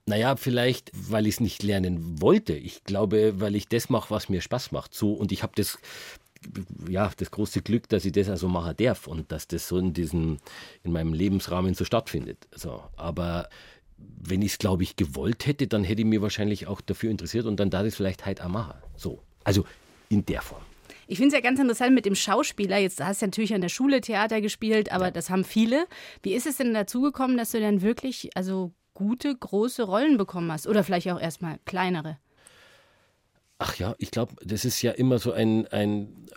Naja, 0.10 0.36
vielleicht, 0.38 0.90
weil 0.94 1.28
ich 1.28 1.36
es 1.36 1.40
nicht 1.40 1.62
lernen 1.62 2.20
wollte. 2.20 2.54
Ich 2.54 2.84
glaube, 2.84 3.40
weil 3.40 3.56
ich 3.56 3.68
das 3.68 3.90
mache, 3.90 4.10
was 4.10 4.28
mir 4.28 4.42
Spaß 4.42 4.72
macht. 4.72 4.96
So, 4.96 5.14
und 5.14 5.32
ich 5.32 5.44
habe 5.44 5.54
das 5.56 5.78
ja, 6.88 7.12
das 7.16 7.30
große 7.30 7.62
Glück, 7.62 7.88
dass 7.90 8.06
ich 8.06 8.14
das 8.14 8.28
also 8.28 8.48
machen 8.48 8.76
darf 8.78 9.06
und 9.06 9.32
dass 9.32 9.48
das 9.48 9.68
so 9.68 9.78
in 9.78 9.94
diesem, 9.94 10.38
in 10.84 10.94
meinem 10.94 11.14
Lebensrahmen 11.14 11.76
so 11.76 11.86
stattfindet. 11.86 12.48
So, 12.56 12.82
aber 12.96 13.50
wenn 13.98 14.42
ich 14.42 14.54
es, 14.54 14.58
glaube 14.58 14.82
ich, 14.82 14.96
gewollt 14.96 15.46
hätte, 15.46 15.68
dann 15.68 15.84
hätte 15.84 16.02
ich 16.02 16.08
mir 16.08 16.24
wahrscheinlich 16.24 16.66
auch 16.66 16.82
dafür 16.82 17.12
interessiert 17.12 17.46
und 17.46 17.60
dann 17.60 17.70
da 17.70 17.84
das 17.84 17.96
vielleicht 17.96 18.26
halt 18.26 18.42
auch 18.42 18.48
machen. 18.48 18.80
So, 18.96 19.22
also 19.44 19.66
in 20.10 20.26
der 20.26 20.42
Form. 20.42 20.64
Ich 21.06 21.18
finde 21.18 21.36
es 21.36 21.44
ja 21.44 21.48
ganz 21.48 21.60
interessant 21.60 21.94
mit 21.94 22.06
dem 22.06 22.16
Schauspieler. 22.16 22.78
Jetzt 22.78 23.00
hast 23.00 23.22
du 23.22 23.28
natürlich 23.28 23.54
an 23.54 23.62
der 23.62 23.70
Schule 23.70 24.02
Theater 24.02 24.42
gespielt, 24.42 24.92
aber 24.92 25.06
ja. 25.06 25.12
das 25.12 25.30
haben 25.30 25.44
viele. 25.44 25.86
Wie 26.24 26.34
ist 26.34 26.48
es 26.48 26.58
denn 26.58 26.74
dazu 26.74 27.02
gekommen, 27.02 27.38
dass 27.38 27.52
du 27.52 27.60
dann 27.60 27.84
wirklich 27.84 28.30
also 28.36 28.72
gute, 29.00 29.34
große 29.34 29.84
Rollen 29.84 30.18
bekommen 30.18 30.52
hast? 30.52 30.68
Oder 30.68 30.84
vielleicht 30.84 31.10
auch 31.10 31.20
erstmal 31.20 31.58
kleinere? 31.66 32.18
Ach 33.58 33.76
ja, 33.76 33.96
ich 33.98 34.12
glaube, 34.12 34.36
das 34.44 34.66
ist 34.66 34.82
ja 34.82 34.92
immer 34.92 35.20
so 35.20 35.32
ein, 35.32 35.68
ein 35.68 36.28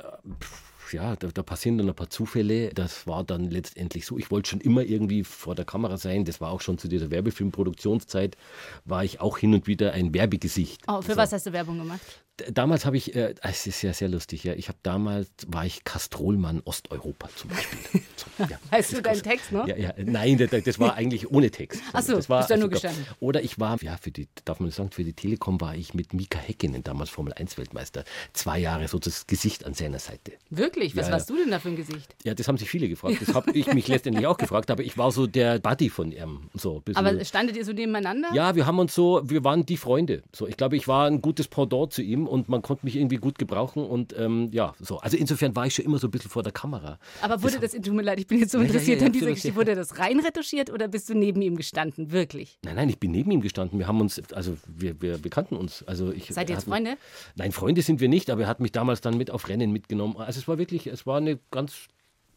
ja, 0.93 1.17
da, 1.17 1.29
da, 1.29 1.43
passieren 1.43 1.79
dann 1.79 1.89
ein 1.89 1.95
paar 1.95 2.11
Zufälle. 2.11 2.71
Das 2.71 3.07
war 3.07 3.25
dann 3.25 3.51
letztendlich 3.51 4.07
so. 4.07 4.17
Ich 4.17 4.31
wollte 4.31 4.51
schon 4.51 4.61
immer 4.61 4.83
irgendwie 4.83 5.25
vor 5.25 5.55
der 5.55 5.65
Kamera 5.65 5.97
sein. 5.97 6.25
Das 6.25 6.41
war 6.41 6.51
auch 6.51 6.61
schon 6.61 6.79
zu 6.79 6.89
dieser 6.89 7.11
Werbefilmproduktionszeit, 7.11 8.37
war 8.85 9.05
ich 9.05 9.21
auch 9.21 9.39
hin 9.39 9.55
und 9.55 9.67
wieder 9.67 9.93
ein 9.93 10.15
Werbegesicht. 10.15 10.83
Oh, 10.87 11.03
für 11.03 11.13
so. 11.13 11.17
was 11.17 11.33
hast 11.33 11.47
du 11.47 11.53
Werbung 11.53 11.79
gemacht? 11.79 12.01
Damals 12.51 12.85
habe 12.87 12.97
ich, 12.97 13.15
äh, 13.15 13.35
es 13.43 13.67
ist 13.67 13.83
ja 13.83 13.93
sehr 13.93 14.09
lustig, 14.09 14.45
ja. 14.45 14.55
Ich 14.55 14.69
habe 14.69 14.79
damals, 14.83 15.31
war 15.47 15.65
ich 15.65 15.85
Kastrolmann 15.85 16.63
Osteuropa 16.65 17.29
zum 17.37 17.51
Beispiel. 17.51 18.03
So, 18.23 18.45
ja. 18.45 18.59
Weißt 18.71 18.93
du 18.93 19.03
deinen 19.03 19.23
Text 19.23 19.51
noch? 19.51 19.67
Ja, 19.67 19.77
ja, 19.77 19.93
nein, 19.97 20.39
das, 20.39 20.51
das 20.63 20.79
war 20.79 20.95
eigentlich 20.95 21.31
ohne 21.31 21.51
Text. 21.51 21.83
Achso, 21.93 22.15
das 22.15 22.29
war, 22.29 22.39
bist 22.39 22.51
du 22.51 22.55
also, 22.55 22.67
nur 22.67 22.71
gestanden. 22.71 23.05
Oder 23.19 23.43
ich 23.43 23.59
war, 23.59 23.83
ja, 23.83 23.97
für 23.97 24.11
die, 24.13 24.29
darf 24.45 24.61
man 24.61 24.71
sagen, 24.71 24.91
für 24.91 25.03
die 25.03 25.13
Telekom 25.13 25.61
war 25.61 25.75
ich 25.75 25.95
mit 25.95 26.15
Mika 26.15 26.39
Häkkinen, 26.39 26.85
damals 26.85 27.11
Formel 27.11 27.33
1 27.33 27.59
Weltmeister, 27.59 28.05
zwei 28.33 28.59
Jahre 28.59 28.87
so 28.89 28.99
das 28.99 29.27
Gesicht 29.27 29.65
an 29.67 29.75
seiner 29.75 29.99
Seite. 29.99 30.33
Wirklich? 30.51 30.97
Was 30.97 31.09
ja, 31.09 31.15
warst 31.15 31.31
du 31.31 31.37
denn 31.37 31.51
da 31.51 31.59
für 31.59 31.69
ein 31.69 31.77
Gesicht? 31.77 32.15
Ja, 32.25 32.35
das 32.35 32.47
haben 32.49 32.59
sich 32.59 32.71
viele 32.71 32.89
gefragt. 32.89 33.17
Das 33.21 33.35
habe 33.35 33.51
ich 33.55 33.73
mich 33.73 33.89
letztendlich 33.89 34.27
auch 34.27 34.37
gefragt, 34.37 34.71
aber 34.71 34.83
ich 34.83 34.97
war 34.97 35.11
so 35.11 35.27
der 35.27 35.59
Buddy 35.59 35.91
von 35.91 36.13
ihm. 36.13 36.51
So, 36.55 36.83
aber 36.95 37.25
standet 37.25 37.57
ihr 37.57 37.65
so 37.65 37.73
nebeneinander? 37.73 38.29
Ja, 38.33 38.55
wir 38.55 38.67
haben 38.67 38.79
uns 38.79 38.95
so, 38.95 39.21
wir 39.25 39.45
waren 39.45 39.67
die 39.67 39.77
Freunde. 39.77 40.23
So, 40.33 40.47
ich 40.47 40.57
glaube, 40.57 40.77
ich 40.77 40.89
war 40.89 41.07
ein 41.07 41.21
gutes 41.21 41.49
Pendant 41.49 41.93
zu 41.93 42.03
ihm 42.03 42.27
und 42.33 42.49
man 42.49 42.63
konnte 42.63 42.87
mich 42.87 42.97
irgendwie 42.97 43.17
gut 43.17 43.39
gebrauchen 43.39 43.85
und 43.85 44.19
ähm, 44.19 44.49
ja, 44.53 44.73
so. 44.81 44.99
Also 45.01 45.19
insofern 45.19 45.55
war 45.55 45.67
ich 45.67 45.75
schon 45.75 45.85
immer 45.85 45.99
so 45.99 46.07
ein 46.07 46.11
bisschen 46.11 46.31
vor 46.31 46.43
der 46.43 46.53
Kamera. 46.53 46.99
Aber 47.21 47.43
wurde 47.43 47.61
das, 47.61 47.73
das 47.73 47.83
tut 47.83 47.93
mir 47.93 48.01
leid, 48.01 48.19
ich 48.19 48.27
bin 48.27 48.39
jetzt 48.39 48.53
so 48.53 48.59
interessiert 48.59 49.01
ja, 49.01 49.03
ja, 49.03 49.07
an 49.09 49.13
dieser 49.13 49.27
Geschichte, 49.27 49.55
wurde 49.55 49.75
das 49.75 49.99
rein 49.99 50.19
retuschiert 50.19 50.71
oder 50.71 50.89
bist 50.89 51.11
du 51.11 51.15
neben 51.15 51.43
ihm 51.43 51.57
gestanden, 51.57 52.11
wirklich? 52.11 52.59
Nein, 52.65 52.77
nein, 52.77 52.89
ich 52.89 52.99
bin 52.99 53.11
neben 53.11 53.31
ihm 53.31 53.43
gestanden. 53.43 53.79
Wir 53.79 53.87
haben 53.87 54.01
uns, 54.01 54.19
also 54.33 54.57
wir, 54.67 55.03
wir, 55.03 55.23
wir 55.23 55.31
kannten 55.31 55.57
uns. 55.57 55.83
Also 55.83 56.11
ich, 56.11 56.33
Seid 56.33 56.49
ihr 56.49 56.55
jetzt 56.55 56.65
Freunde? 56.65 56.97
Nein, 57.37 57.53
Freunde 57.53 57.83
sind 57.83 58.01
wir 58.01 58.09
nicht, 58.09 58.31
aber 58.31 58.43
er 58.43 58.49
hat 58.49 58.61
mich 58.61 58.73
damals 58.73 59.03
dann 59.03 59.19
mit 59.19 59.31
auf 59.31 59.51
Rennen 59.51 59.71
mitgenommen. 59.71 60.17
Also 60.17 60.41
es 60.41 60.49
war 60.49 60.57
wirklich, 60.57 60.87
es 60.87 61.07
war 61.07 61.19
eine 61.19 61.39
ganz 61.51 61.89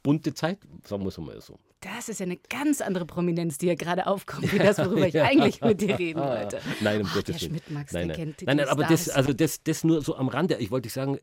bunte 0.06 0.36
Zeit, 0.36 0.60
sagen 0.84 1.02
wir 1.02 1.08
es 1.08 1.18
mal 1.18 1.42
so. 1.42 1.58
Das 1.82 2.10
ist 2.10 2.20
ja 2.20 2.28
eine 2.28 2.38
ganz 2.38 2.80
andere 2.80 3.08
Prominenz, 3.08 3.58
die 3.58 3.66
hier 3.66 3.76
gerade 3.76 4.06
aufkommt, 4.06 4.54
wie 4.54 4.60
das, 4.60 4.78
worüber 4.78 5.08
ich 5.08 5.20
eigentlich 5.20 5.62
mit 5.62 5.82
dir 5.82 5.98
reden 5.98 6.22
wollte. 6.22 6.62
Nein, 6.80 7.02
um 7.02 7.08
Gottes 7.08 7.42
Willen. 7.42 7.50
Schmidt-Max, 7.50 7.92
nein, 7.92 8.08
nein. 8.10 8.16
kennt 8.16 8.44
nein, 8.46 8.58
nein, 8.58 8.68
aber 8.68 8.84
das, 8.84 9.10
also 9.10 9.34
das, 9.34 9.64
das 9.64 9.84
nur 9.84 10.04
so 10.04 10.16
am 10.16 10.28
Rande. 10.28 10.58
Ich 10.60 10.70
wollte 10.70 10.90
sagen, 10.90 11.18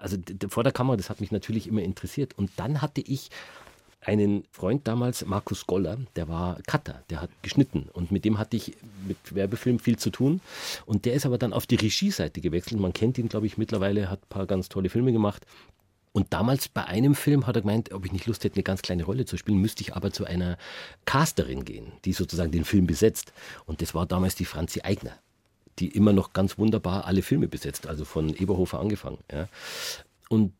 also 0.00 0.16
vor 0.48 0.62
der 0.62 0.72
Kamera, 0.72 0.96
das 0.96 1.10
hat 1.10 1.20
mich 1.20 1.32
natürlich 1.32 1.66
immer 1.66 1.82
interessiert. 1.82 2.38
Und 2.38 2.52
dann 2.54 2.80
hatte 2.80 3.00
ich 3.00 3.30
einen 4.00 4.44
Freund 4.52 4.86
damals, 4.86 5.26
Markus 5.26 5.66
Goller, 5.66 5.98
der 6.14 6.28
war 6.28 6.60
Cutter, 6.68 7.02
der 7.10 7.20
hat 7.22 7.30
geschnitten 7.42 7.88
und 7.92 8.12
mit 8.12 8.24
dem 8.24 8.38
hatte 8.38 8.56
ich 8.56 8.76
mit 9.06 9.34
Werbefilm 9.34 9.78
viel 9.80 9.98
zu 9.98 10.10
tun 10.10 10.40
und 10.86 11.04
der 11.04 11.14
ist 11.14 11.26
aber 11.26 11.36
dann 11.36 11.52
auf 11.52 11.66
die 11.66 11.74
Regieseite 11.74 12.40
gewechselt. 12.40 12.80
Man 12.80 12.94
kennt 12.94 13.18
ihn, 13.18 13.28
glaube 13.28 13.46
ich, 13.46 13.58
mittlerweile, 13.58 14.08
hat 14.08 14.22
ein 14.22 14.28
paar 14.30 14.46
ganz 14.46 14.70
tolle 14.70 14.88
Filme 14.88 15.12
gemacht 15.12 15.44
und 16.12 16.32
damals 16.32 16.68
bei 16.68 16.84
einem 16.84 17.14
Film 17.14 17.46
hat 17.46 17.56
er 17.56 17.62
gemeint, 17.62 17.92
ob 17.92 18.04
ich 18.04 18.12
nicht 18.12 18.26
Lust 18.26 18.42
hätte, 18.42 18.56
eine 18.56 18.64
ganz 18.64 18.82
kleine 18.82 19.04
Rolle 19.04 19.26
zu 19.26 19.36
spielen, 19.36 19.58
müsste 19.58 19.82
ich 19.82 19.94
aber 19.94 20.10
zu 20.10 20.24
einer 20.24 20.58
Casterin 21.04 21.64
gehen, 21.64 21.92
die 22.04 22.12
sozusagen 22.12 22.50
den 22.50 22.64
Film 22.64 22.86
besetzt. 22.86 23.32
Und 23.64 23.80
das 23.80 23.94
war 23.94 24.06
damals 24.06 24.34
die 24.34 24.44
Franzi 24.44 24.80
Eigner, 24.80 25.12
die 25.78 25.88
immer 25.88 26.12
noch 26.12 26.32
ganz 26.32 26.58
wunderbar 26.58 27.04
alle 27.04 27.22
Filme 27.22 27.46
besetzt, 27.46 27.86
also 27.86 28.04
von 28.04 28.34
Eberhofer 28.34 28.80
angefangen. 28.80 29.18
Ja. 29.30 29.48
Und 30.28 30.52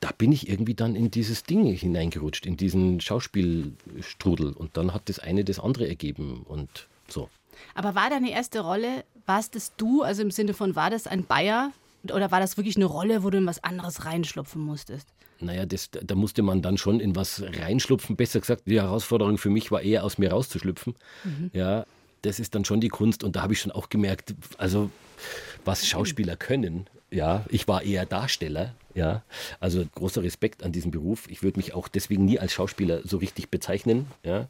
da 0.00 0.10
bin 0.16 0.32
ich 0.32 0.48
irgendwie 0.48 0.74
dann 0.74 0.94
in 0.94 1.10
dieses 1.10 1.44
Ding 1.44 1.72
hineingerutscht, 1.72 2.44
in 2.44 2.56
diesen 2.56 3.00
Schauspielstrudel. 3.00 4.52
Und 4.52 4.76
dann 4.76 4.92
hat 4.92 5.08
das 5.08 5.18
eine 5.18 5.44
das 5.44 5.58
andere 5.58 5.88
ergeben 5.88 6.44
und 6.46 6.88
so. 7.08 7.30
Aber 7.74 7.94
war 7.94 8.10
deine 8.10 8.30
erste 8.30 8.60
Rolle, 8.60 9.04
warst 9.24 9.56
es 9.56 9.72
du, 9.76 10.02
also 10.02 10.22
im 10.22 10.30
Sinne 10.30 10.52
von, 10.52 10.76
war 10.76 10.90
das 10.90 11.06
ein 11.06 11.24
Bayer, 11.24 11.72
oder 12.04 12.30
war 12.30 12.40
das 12.40 12.56
wirklich 12.56 12.76
eine 12.76 12.84
Rolle, 12.84 13.22
wo 13.22 13.30
du 13.30 13.38
in 13.38 13.46
was 13.46 13.62
anderes 13.62 14.04
reinschlupfen 14.04 14.62
musstest? 14.62 15.08
Naja, 15.40 15.66
das, 15.66 15.90
da 15.90 16.14
musste 16.14 16.42
man 16.42 16.62
dann 16.62 16.78
schon 16.78 17.00
in 17.00 17.14
was 17.14 17.42
reinschlupfen. 17.42 18.16
Besser 18.16 18.40
gesagt, 18.40 18.62
die 18.66 18.80
Herausforderung 18.80 19.38
für 19.38 19.50
mich 19.50 19.70
war 19.70 19.82
eher 19.82 20.04
aus 20.04 20.18
mir 20.18 20.30
rauszuschlüpfen. 20.30 20.94
Mhm. 21.24 21.50
Ja, 21.52 21.86
das 22.22 22.40
ist 22.40 22.54
dann 22.54 22.64
schon 22.64 22.80
die 22.80 22.88
Kunst. 22.88 23.22
Und 23.22 23.36
da 23.36 23.42
habe 23.42 23.52
ich 23.52 23.60
schon 23.60 23.72
auch 23.72 23.88
gemerkt, 23.88 24.34
also 24.56 24.90
was 25.64 25.86
Schauspieler 25.86 26.36
können. 26.36 26.88
Ja, 27.10 27.44
ich 27.48 27.68
war 27.68 27.82
eher 27.82 28.04
Darsteller. 28.06 28.74
Ja, 28.94 29.22
also 29.60 29.84
großer 29.94 30.24
Respekt 30.24 30.64
an 30.64 30.72
diesem 30.72 30.90
Beruf. 30.90 31.28
Ich 31.30 31.42
würde 31.42 31.58
mich 31.58 31.72
auch 31.72 31.86
deswegen 31.86 32.24
nie 32.24 32.40
als 32.40 32.52
Schauspieler 32.52 33.02
so 33.04 33.18
richtig 33.18 33.48
bezeichnen. 33.48 34.06
Ja, 34.24 34.48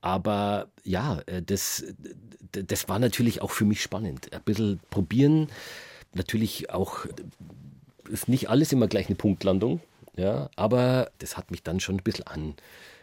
aber 0.00 0.68
ja, 0.84 1.20
äh, 1.26 1.42
das, 1.42 1.84
das 2.52 2.88
war 2.88 3.00
natürlich 3.00 3.42
auch 3.42 3.50
für 3.50 3.64
mich 3.64 3.82
spannend. 3.82 4.32
Ein 4.32 4.42
bisschen 4.44 4.78
probieren, 4.90 5.48
natürlich 6.16 6.70
auch, 6.70 7.06
ist 8.08 8.28
nicht 8.28 8.50
alles 8.50 8.72
immer 8.72 8.88
gleich 8.88 9.06
eine 9.06 9.16
Punktlandung, 9.16 9.80
ja, 10.16 10.50
aber 10.56 11.10
das 11.18 11.36
hat 11.36 11.50
mich 11.50 11.62
dann 11.62 11.80
schon 11.80 11.96
ein 11.96 12.02
bisschen 12.02 12.26
an, 12.26 12.54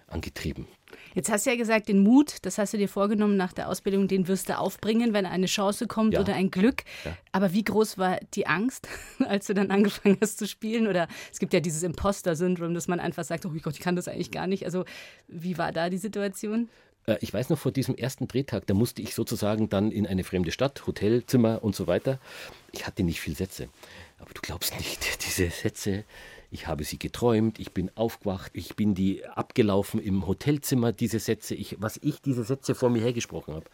angetrieben. 0.07 0.67
Jetzt 1.15 1.31
hast 1.31 1.45
du 1.45 1.51
ja 1.51 1.55
gesagt, 1.55 1.87
den 1.87 1.99
Mut, 1.99 2.37
das 2.43 2.57
hast 2.57 2.73
du 2.73 2.77
dir 2.77 2.89
vorgenommen 2.89 3.37
nach 3.37 3.53
der 3.53 3.69
Ausbildung, 3.69 4.07
den 4.07 4.27
wirst 4.27 4.49
du 4.49 4.57
aufbringen, 4.57 5.13
wenn 5.13 5.25
eine 5.25 5.45
Chance 5.45 5.87
kommt 5.87 6.13
ja. 6.13 6.19
oder 6.19 6.33
ein 6.33 6.51
Glück. 6.51 6.83
Ja. 7.05 7.15
Aber 7.31 7.53
wie 7.53 7.63
groß 7.63 7.97
war 7.97 8.19
die 8.33 8.47
Angst, 8.47 8.87
als 9.27 9.47
du 9.47 9.53
dann 9.53 9.71
angefangen 9.71 10.17
hast 10.21 10.39
zu 10.39 10.47
spielen? 10.47 10.87
Oder 10.87 11.07
es 11.31 11.39
gibt 11.39 11.53
ja 11.53 11.59
dieses 11.59 11.83
Imposter-Syndrom, 11.83 12.73
dass 12.73 12.87
man 12.87 12.99
einfach 12.99 13.23
sagt, 13.23 13.45
oh 13.45 13.51
Gott, 13.61 13.73
ich 13.73 13.79
kann 13.79 13.95
das 13.95 14.07
eigentlich 14.07 14.31
gar 14.31 14.47
nicht. 14.47 14.65
Also 14.65 14.85
wie 15.27 15.57
war 15.57 15.71
da 15.71 15.89
die 15.89 15.97
Situation? 15.97 16.69
Äh, 17.05 17.17
ich 17.21 17.33
weiß 17.33 17.49
noch, 17.49 17.57
vor 17.57 17.71
diesem 17.71 17.95
ersten 17.95 18.27
Drehtag, 18.27 18.67
da 18.67 18.73
musste 18.73 19.01
ich 19.01 19.15
sozusagen 19.15 19.69
dann 19.69 19.91
in 19.91 20.07
eine 20.07 20.23
fremde 20.23 20.51
Stadt, 20.51 20.85
Hotelzimmer 20.87 21.63
und 21.63 21.75
so 21.75 21.87
weiter. 21.87 22.19
Ich 22.71 22.85
hatte 22.87 23.03
nicht 23.03 23.21
viel 23.21 23.35
Sätze. 23.35 23.69
Aber 24.19 24.33
du 24.33 24.41
glaubst 24.41 24.77
nicht, 24.77 25.25
diese 25.25 25.49
Sätze, 25.49 26.03
ich 26.51 26.67
habe 26.67 26.83
sie 26.83 26.99
geträumt, 26.99 27.59
ich 27.59 27.73
bin 27.73 27.89
aufgewacht, 27.95 28.51
ich 28.53 28.75
bin 28.75 28.93
die 28.93 29.25
abgelaufen 29.25 29.99
im 29.99 30.27
Hotelzimmer, 30.27 30.91
diese 30.91 31.19
Sätze, 31.19 31.55
ich, 31.55 31.77
was 31.79 31.99
ich 32.01 32.21
diese 32.21 32.43
Sätze 32.43 32.75
vor 32.75 32.89
mir 32.89 33.01
hergesprochen 33.01 33.55
habe. 33.55 33.65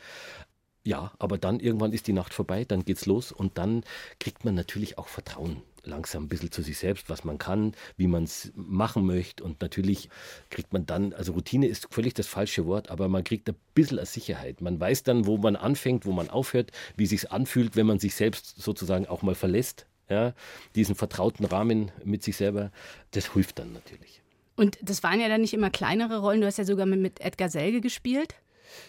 Ja, 0.85 1.11
aber 1.19 1.37
dann 1.37 1.59
irgendwann 1.59 1.91
ist 1.91 2.07
die 2.07 2.13
Nacht 2.13 2.33
vorbei, 2.33 2.63
dann 2.63 2.85
geht's 2.85 3.05
los 3.05 3.31
und 3.33 3.57
dann 3.57 3.83
kriegt 4.19 4.45
man 4.45 4.55
natürlich 4.55 4.97
auch 4.97 5.09
Vertrauen 5.09 5.61
langsam 5.85 6.23
ein 6.23 6.27
bisschen 6.27 6.51
zu 6.51 6.61
sich 6.61 6.77
selbst, 6.77 7.09
was 7.09 7.23
man 7.23 7.37
kann, 7.37 7.73
wie 7.97 8.07
man 8.07 8.23
es 8.23 8.51
machen 8.55 9.05
möchte. 9.05 9.43
Und 9.43 9.61
natürlich 9.61 10.09
kriegt 10.49 10.73
man 10.73 10.85
dann, 10.85 11.13
also 11.13 11.33
Routine 11.33 11.67
ist 11.67 11.87
völlig 11.91 12.13
das 12.13 12.27
falsche 12.27 12.65
Wort, 12.65 12.89
aber 12.89 13.07
man 13.07 13.23
kriegt 13.23 13.49
ein 13.49 13.55
bisschen 13.73 14.03
Sicherheit. 14.05 14.61
Man 14.61 14.79
weiß 14.79 15.03
dann, 15.03 15.25
wo 15.25 15.37
man 15.37 15.55
anfängt, 15.55 16.05
wo 16.05 16.11
man 16.11 16.29
aufhört, 16.29 16.71
wie 16.95 17.05
sich 17.05 17.31
anfühlt, 17.31 17.75
wenn 17.75 17.87
man 17.87 17.99
sich 17.99 18.15
selbst 18.15 18.61
sozusagen 18.61 19.07
auch 19.07 19.21
mal 19.21 19.35
verlässt. 19.35 19.85
Ja, 20.09 20.33
diesen 20.73 20.95
vertrauten 20.95 21.45
Rahmen 21.45 21.91
mit 22.03 22.23
sich 22.23 22.35
selber, 22.35 22.71
das 23.11 23.33
hilft 23.33 23.59
dann 23.59 23.73
natürlich. 23.73 24.23
Und 24.55 24.79
das 24.81 25.03
waren 25.03 25.21
ja 25.21 25.29
dann 25.29 25.41
nicht 25.41 25.53
immer 25.53 25.69
kleinere 25.69 26.19
Rollen. 26.19 26.41
Du 26.41 26.47
hast 26.47 26.57
ja 26.57 26.65
sogar 26.65 26.87
mit 26.87 27.21
Edgar 27.21 27.49
Selge 27.49 27.79
gespielt. 27.79 28.35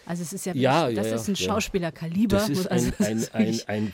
Also 0.06 0.22
es 0.22 0.32
ist 0.32 0.46
ja, 0.46 0.54
ja 0.54 0.90
das 0.90 1.08
ja, 1.08 1.14
ist 1.14 1.28
ein 1.28 1.36
Schauspielerkaliber. 1.36 2.36
Das 2.36 2.48
ist 2.48 2.66
ein, 2.70 2.92
ein, 3.00 3.26
ein, 3.32 3.60
ein, 3.66 3.92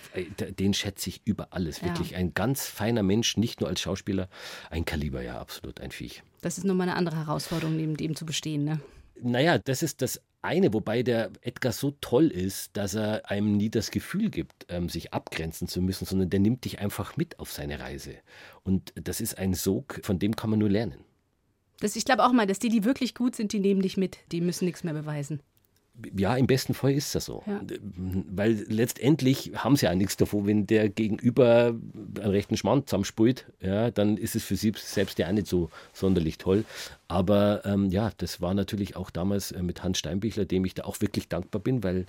den 0.56 0.74
schätze 0.74 1.10
ich 1.10 1.22
über 1.24 1.48
alles, 1.50 1.82
wirklich. 1.82 2.10
Ja. 2.10 2.18
Ein 2.18 2.34
ganz 2.34 2.66
feiner 2.66 3.02
Mensch, 3.02 3.36
nicht 3.36 3.60
nur 3.60 3.68
als 3.68 3.80
Schauspieler, 3.80 4.28
ein 4.70 4.84
Kaliber, 4.84 5.22
ja, 5.22 5.40
absolut, 5.40 5.80
ein 5.80 5.90
Viech. 5.90 6.22
Das 6.40 6.58
ist 6.58 6.64
nochmal 6.64 6.88
eine 6.88 6.96
andere 6.96 7.16
Herausforderung, 7.16 7.76
neben 7.76 7.96
dem 7.96 8.16
zu 8.16 8.26
bestehen, 8.26 8.64
ne? 8.64 8.80
Naja, 9.22 9.58
das 9.58 9.82
ist 9.82 10.02
das 10.02 10.20
eine, 10.42 10.72
wobei 10.72 11.02
der 11.02 11.30
Edgar 11.40 11.72
so 11.72 11.92
toll 12.00 12.28
ist, 12.28 12.76
dass 12.76 12.94
er 12.94 13.30
einem 13.30 13.56
nie 13.56 13.70
das 13.70 13.90
Gefühl 13.90 14.30
gibt, 14.30 14.66
ähm, 14.68 14.88
sich 14.88 15.12
abgrenzen 15.12 15.68
zu 15.68 15.80
müssen, 15.80 16.04
sondern 16.04 16.30
der 16.30 16.40
nimmt 16.40 16.64
dich 16.64 16.78
einfach 16.78 17.16
mit 17.16 17.38
auf 17.40 17.50
seine 17.50 17.80
Reise. 17.80 18.14
Und 18.62 18.92
das 18.94 19.20
ist 19.20 19.38
ein 19.38 19.54
Sog, 19.54 20.00
von 20.02 20.18
dem 20.18 20.36
kann 20.36 20.50
man 20.50 20.58
nur 20.58 20.70
lernen. 20.70 21.00
Das, 21.80 21.96
ich 21.96 22.04
glaube 22.04 22.24
auch 22.24 22.32
mal, 22.32 22.46
dass 22.46 22.58
die, 22.58 22.68
die 22.68 22.84
wirklich 22.84 23.14
gut 23.14 23.34
sind, 23.34 23.52
die 23.52 23.58
nehmen 23.58 23.82
dich 23.82 23.96
mit. 23.96 24.18
Die 24.32 24.40
müssen 24.40 24.66
nichts 24.66 24.84
mehr 24.84 24.94
beweisen 24.94 25.40
ja, 26.16 26.36
im 26.36 26.46
besten 26.46 26.74
Fall 26.74 26.92
ist 26.92 27.14
das 27.14 27.24
so. 27.24 27.42
Ja. 27.46 27.60
Weil 27.96 28.64
letztendlich 28.68 29.52
haben 29.54 29.76
sie 29.76 29.86
ja 29.86 29.94
nichts 29.94 30.16
davon, 30.16 30.46
wenn 30.46 30.66
der 30.66 30.88
Gegenüber 30.88 31.74
einen 32.20 32.30
rechten 32.30 32.56
Schmand 32.56 32.88
zusammenspult, 32.88 33.46
ja, 33.60 33.90
dann 33.90 34.16
ist 34.16 34.36
es 34.36 34.44
für 34.44 34.56
sie 34.56 34.72
selbst 34.76 35.18
ja 35.18 35.28
auch 35.28 35.32
nicht 35.32 35.46
so 35.46 35.70
sonderlich 35.92 36.38
toll. 36.38 36.64
Aber 37.08 37.62
ähm, 37.64 37.90
ja, 37.90 38.10
das 38.18 38.40
war 38.40 38.52
natürlich 38.52 38.96
auch 38.96 39.10
damals 39.10 39.52
äh, 39.52 39.62
mit 39.62 39.82
Hans 39.82 39.98
Steinbichler, 39.98 40.44
dem 40.44 40.64
ich 40.64 40.74
da 40.74 40.84
auch 40.84 41.00
wirklich 41.00 41.28
dankbar 41.28 41.60
bin, 41.62 41.82
weil 41.82 42.06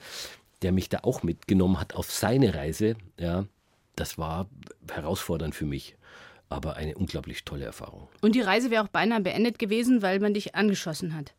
der 0.61 0.71
mich 0.71 0.89
da 0.89 0.99
auch 1.03 1.23
mitgenommen 1.23 1.79
hat 1.79 1.95
auf 1.95 2.11
seine 2.11 2.55
Reise. 2.55 2.95
Ja, 3.19 3.45
das 3.95 4.17
war 4.17 4.47
herausfordernd 4.91 5.55
für 5.55 5.65
mich. 5.65 5.95
aber 6.49 6.75
eine 6.77 6.95
unglaublich 6.95 7.43
tolle 7.43 7.65
Erfahrung. 7.65 8.07
Und 8.21 8.35
die 8.35 8.41
Reise 8.41 8.71
wäre 8.71 8.83
auch 8.83 8.87
beinahe 8.87 9.21
beendet 9.21 9.59
gewesen, 9.59 10.01
weil 10.01 10.19
man 10.19 10.33
dich 10.33 10.55
angeschossen 10.55 11.13
hat. 11.15 11.33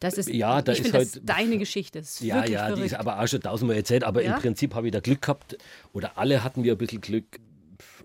Das 0.00 0.14
ist, 0.16 0.28
ja, 0.28 0.62
da 0.62 0.72
ich 0.72 0.80
ist 0.80 0.92
halt, 0.92 1.02
das 1.08 1.16
ist 1.16 1.22
deine 1.24 1.58
Geschichte. 1.58 1.98
Das 2.00 2.14
ist 2.14 2.20
ja, 2.20 2.44
ja, 2.44 2.60
verrückt. 2.66 2.78
die 2.78 2.86
ist 2.86 2.94
aber 2.94 3.20
auch 3.20 3.26
schon 3.26 3.40
tausendmal 3.40 3.76
erzählt, 3.76 4.04
aber 4.04 4.22
Ja? 4.22 4.36
im 4.36 4.40
Prinzip 4.40 4.74
habe 4.74 4.86
ich 4.86 4.92
da 4.92 5.00
Glück 5.00 5.22
gehabt 5.22 5.58
oder 5.92 6.16
alle 6.18 6.44
hatten 6.44 6.62
wir 6.62 6.72
ein 6.74 6.78
bisschen 6.78 7.00
Glück 7.00 7.24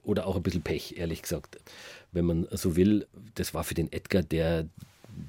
oder 0.03 0.25
auch 0.25 0.35
ein 0.35 0.43
bisschen 0.43 0.63
Pech, 0.63 0.97
ehrlich 0.97 1.21
gesagt. 1.21 1.59
Wenn 2.11 2.25
man 2.25 2.47
so 2.51 2.75
will, 2.75 3.07
das 3.35 3.53
war 3.53 3.63
für 3.63 3.73
den 3.75 3.91
Edgar, 3.91 4.23
der 4.23 4.65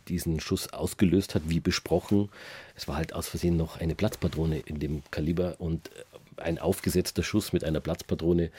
diesen 0.08 0.40
Schuss 0.40 0.72
ausgelöst 0.72 1.34
hat, 1.34 1.42
wie 1.46 1.60
besprochen. 1.60 2.30
Es 2.74 2.88
war 2.88 2.96
halt 2.96 3.12
aus 3.12 3.28
Versehen 3.28 3.56
noch 3.58 3.78
eine 3.80 3.94
Platzpatrone 3.94 4.60
in 4.60 4.80
dem 4.80 5.02
Kaliber 5.10 5.56
und 5.58 5.90
ein 6.38 6.58
aufgesetzter 6.58 7.22
Schuss 7.22 7.52
mit 7.52 7.64
einer 7.64 7.80
Platzpatrone. 7.80 8.50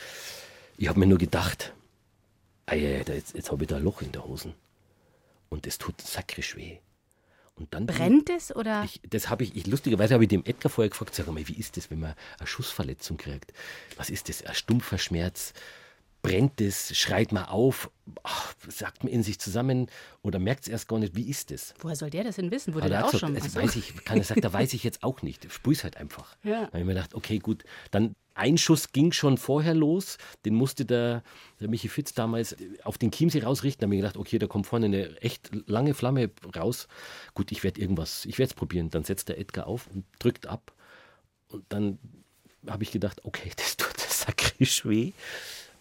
Ich 0.78 0.88
habe 0.88 1.00
mir 1.00 1.08
nur 1.08 1.18
gedacht, 1.18 1.74
jetzt, 2.72 3.36
jetzt 3.36 3.52
habe 3.52 3.64
ich 3.64 3.68
da 3.70 3.78
ein 3.78 3.84
Loch 3.84 4.02
in 4.02 4.12
der 4.12 4.26
Hosen. 4.26 4.54
Und 5.50 5.66
es 5.68 5.78
tut 5.78 6.00
sakrisch 6.02 6.56
weh. 6.56 6.78
Und 7.58 7.74
dann 7.74 7.86
Brennt 7.86 8.30
es 8.30 8.54
oder? 8.54 8.84
ich, 8.84 9.00
das 9.10 9.30
habe 9.30 9.44
ich, 9.44 9.56
ich, 9.56 9.66
lustigerweise 9.66 10.14
habe 10.14 10.26
ich 10.26 10.28
dem 10.28 10.44
Edgar 10.44 10.70
vorher 10.70 10.90
gefragt, 10.90 11.16
sag 11.16 11.28
mal, 11.28 11.48
wie 11.48 11.54
ist 11.54 11.78
das, 11.78 11.90
wenn 11.90 12.00
man 12.00 12.14
eine 12.38 12.48
Schussverletzung 12.48 13.16
kriegt? 13.18 13.54
Was 13.96 14.10
ist 14.10 14.28
das? 14.28 14.44
Ein 14.46 14.56
stumpfer 14.56 14.98
Schmerz? 14.98 15.54
Brennt 16.22 16.60
es? 16.60 16.98
Schreit 16.98 17.32
man 17.32 17.46
auf? 17.46 17.90
Ach, 18.24 18.54
sagt 18.68 19.04
man 19.04 19.14
in 19.14 19.24
sich 19.24 19.40
zusammen 19.40 19.88
oder 20.22 20.40
merkt 20.40 20.64
es 20.64 20.68
erst 20.68 20.88
gar 20.90 21.00
nicht? 21.00 21.16
Wie 21.16 21.30
ist 21.30 21.52
das? 21.52 21.74
Woher 21.80 21.96
soll 21.96 22.10
der 22.10 22.26
das 22.26 22.36
denn 22.36 22.52
wissen? 22.52 22.74
Wurde 22.74 22.88
er 22.88 22.90
der 22.90 23.06
auch 23.06 23.12
gesagt, 23.12 23.22
schon? 23.22 23.36
das 23.36 23.46
Ach 23.46 23.50
so. 23.52 23.62
weiß 23.62 23.76
ich, 23.78 24.04
keiner 24.04 24.24
sagt, 24.24 24.44
da 24.44 24.52
weiß 24.52 24.74
ich 24.74 24.84
jetzt 24.84 25.04
auch 25.04 25.22
nicht. 25.22 25.50
Sprüh's 25.52 25.84
halt 25.84 25.98
einfach. 25.98 26.36
Ja. 26.44 26.62
Da 26.62 26.68
habe 26.68 26.80
ich 26.80 26.86
mir 26.86 26.94
gedacht, 26.94 27.14
okay, 27.16 27.40
gut, 27.40 27.64
dann 27.92 28.16
ein 28.36 28.58
Schuss 28.58 28.92
ging 28.92 29.14
schon 29.14 29.38
vorher 29.38 29.74
los, 29.74 30.18
den 30.44 30.56
musste 30.56 30.86
der, 30.86 31.24
der 31.60 31.70
Michi 31.70 31.88
Fitz 31.88 32.14
damals 32.14 32.56
auf 32.84 32.98
den 32.98 33.12
Chiemsee 33.12 33.42
rausrichten. 33.42 33.82
Da 33.82 33.86
habe 33.86 33.96
ich 33.96 34.02
gedacht, 34.02 34.18
okay, 34.18 34.38
da 34.38 34.48
kommt 34.48 34.68
vorne 34.68 34.86
eine 34.88 35.22
echt 35.22 35.50
lange 35.68 35.94
Flamme 35.94 36.30
raus. 36.56 36.88
Gut, 37.34 37.52
ich 37.52 37.64
werde 37.64 37.82
irgendwas, 37.82 38.26
ich 38.26 38.38
werde 38.38 38.50
es 38.50 38.54
probieren. 38.54 38.90
Dann 38.90 39.06
setzt 39.06 39.30
der 39.30 39.40
Edgar 39.40 39.68
auf 39.68 39.88
und 39.88 40.06
drückt 40.20 40.48
ab. 40.48 40.74
Und 41.48 41.64
dann 41.70 41.98
habe 42.68 42.84
ich 42.84 42.92
gedacht, 42.92 43.24
okay, 43.24 43.52
das 43.58 43.78
tut 43.78 43.98
sakrisch 44.00 44.86
weh. 44.86 45.14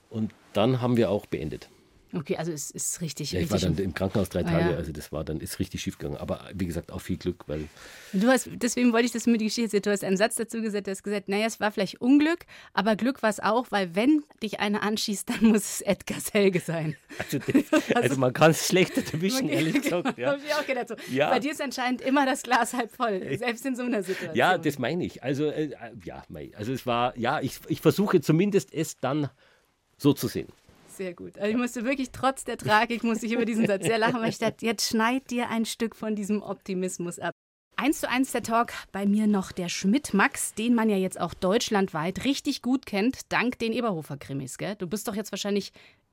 Und 0.09 0.33
dann 0.53 0.81
haben 0.81 0.97
wir 0.97 1.11
auch 1.11 1.27
beendet. 1.27 1.69
Okay, 2.17 2.37
also 2.37 2.53
es 2.53 2.71
ist 2.71 3.01
richtig. 3.01 3.33
Ja, 3.33 3.41
ich 3.41 3.51
war 3.51 3.57
richtig 3.57 3.77
dann 3.77 3.85
im 3.85 3.95
Krankenhaus 3.95 4.29
drei 4.29 4.41
Ah, 4.41 4.51
Tage, 4.51 4.71
ja. 4.73 4.77
also 4.77 4.93
das 4.93 5.11
war 5.11 5.25
dann, 5.25 5.41
ist 5.41 5.59
richtig 5.59 5.83
schief 5.83 5.99
gegangen. 5.99 6.17
Aber 6.17 6.49
wie 6.55 6.67
gesagt, 6.67 6.93
auch 6.93 7.01
viel 7.01 7.17
Glück, 7.17 7.45
weil 7.49 7.69
Du 8.13 8.29
hast, 8.29 8.49
deswegen 8.53 8.93
wollte 8.93 9.07
ich 9.07 9.13
das 9.13 9.27
mit 9.27 9.41
die 9.41 9.47
Geschichte 9.47 9.65
erzählen. 9.77 9.83
Du 9.83 9.91
hast 9.91 10.05
einen 10.05 10.17
Satz 10.17 10.37
dazu 10.37 10.63
gesagt, 10.63 10.87
du 10.87 10.93
hast 10.93 11.03
gesagt, 11.03 11.29
naja, 11.29 11.47
es 11.47 11.59
war 11.61 11.73
vielleicht 11.73 12.01
Unglück, 12.01 12.47
aber 12.73 12.95
Glück 12.97 13.23
war 13.23 13.31
es 13.31 13.41
auch, 13.41 13.67
weil 13.71 13.95
wenn 13.97 14.23
dich 14.43 14.61
einer 14.61 14.83
anschießt, 14.83 15.29
dann 15.29 15.45
muss 15.49 15.65
es 15.65 15.81
Edgars 15.81 16.33
Helge 16.33 16.61
sein. 16.61 16.97
Also, 17.17 17.39
das, 17.39 17.97
also 17.97 18.17
man 18.19 18.33
kann 18.33 18.51
es 18.51 18.67
schlechter 18.67 19.01
erwischen, 19.13 19.49
ehrlich 19.49 19.83
gesagt. 19.83 20.19
Ja. 20.19 20.35
Ich 20.37 20.53
auch 20.55 20.67
gedacht. 20.67 20.89
So. 20.89 20.97
Ja. 21.13 21.31
Bei 21.31 21.39
dir 21.39 21.53
ist 21.53 21.61
anscheinend 21.63 22.01
immer 22.01 22.27
das 22.27 22.43
Glas 22.43 22.75
halb 22.75 22.91
voll, 22.91 23.37
selbst 23.39 23.65
in 23.67 23.77
so 23.77 23.83
einer 23.83 24.03
Situation. 24.03 24.35
ja, 24.37 24.59
das 24.59 24.79
meine 24.81 25.05
ich. 25.05 25.23
Also, 25.23 25.47
äh, 25.47 25.71
ja, 26.05 26.25
also 26.57 26.73
es 26.73 26.87
war, 26.87 27.17
ja, 27.17 27.41
ich, 27.41 27.61
ich 27.69 27.81
versuche 27.81 28.21
zumindest 28.21 28.75
es 28.75 28.99
dann 28.99 29.31
so 29.97 30.13
zu 30.13 30.27
sehen. 30.27 30.49
Sehr 30.97 31.15
gut. 31.15 31.37
Also 31.39 31.51
ich 31.51 31.57
musste 31.57 31.85
wirklich, 31.85 32.11
trotz 32.13 32.45
der 32.45 32.57
Tragik, 32.57 33.03
musste 33.03 33.27
ich 33.27 33.33
über 33.33 33.45
diesen 33.45 33.67
Satz 33.67 33.85
sehr 33.85 33.99
lachen, 33.99 34.21
weil 34.21 34.29
ich 34.29 34.39
dachte, 34.39 34.65
jetzt 34.65 34.89
schneid 34.89 35.31
dir 35.31 35.51
ein 35.51 35.65
Stück 35.65 35.97
von 35.97 36.15
diesem 36.15 36.43
Optimismus 36.43 37.19
ab. 37.19 37.33
Eins 37.77 38.01
zu 38.01 38.09
eins 38.09 38.31
der 38.31 38.45
Talk, 38.45 38.73
bei 38.93 39.05
mir 39.05 39.27
noch 39.27 39.51
der 39.51 39.69
Schmidt-Max, 39.69 40.55
den 40.55 40.75
man 40.75 40.89
ja 40.89 40.97
jetzt 40.97 41.21
auch 41.21 41.35
deutschlandweit 41.35 42.25
richtig 42.25 42.63
gut 42.63 42.87
kennt, 42.87 43.33
dank 43.33 43.59
den 43.59 43.73
Eberhofer-Krimis. 43.73 44.59
gell? 44.59 44.77
Du 44.77 44.87
bist 44.87 45.09
doch 45.09 45.17
jetzt 45.17 45.33
wahrscheinlich 45.33 45.73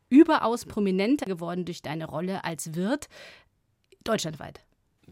überaus 0.10 0.66
prominenter 0.66 1.26
geworden 1.26 1.66
durch 1.66 1.84
deine 1.84 2.06
Rolle 2.06 2.44
als 2.44 2.74
Wirt. 2.74 3.08
Deutschlandweit. 4.04 4.62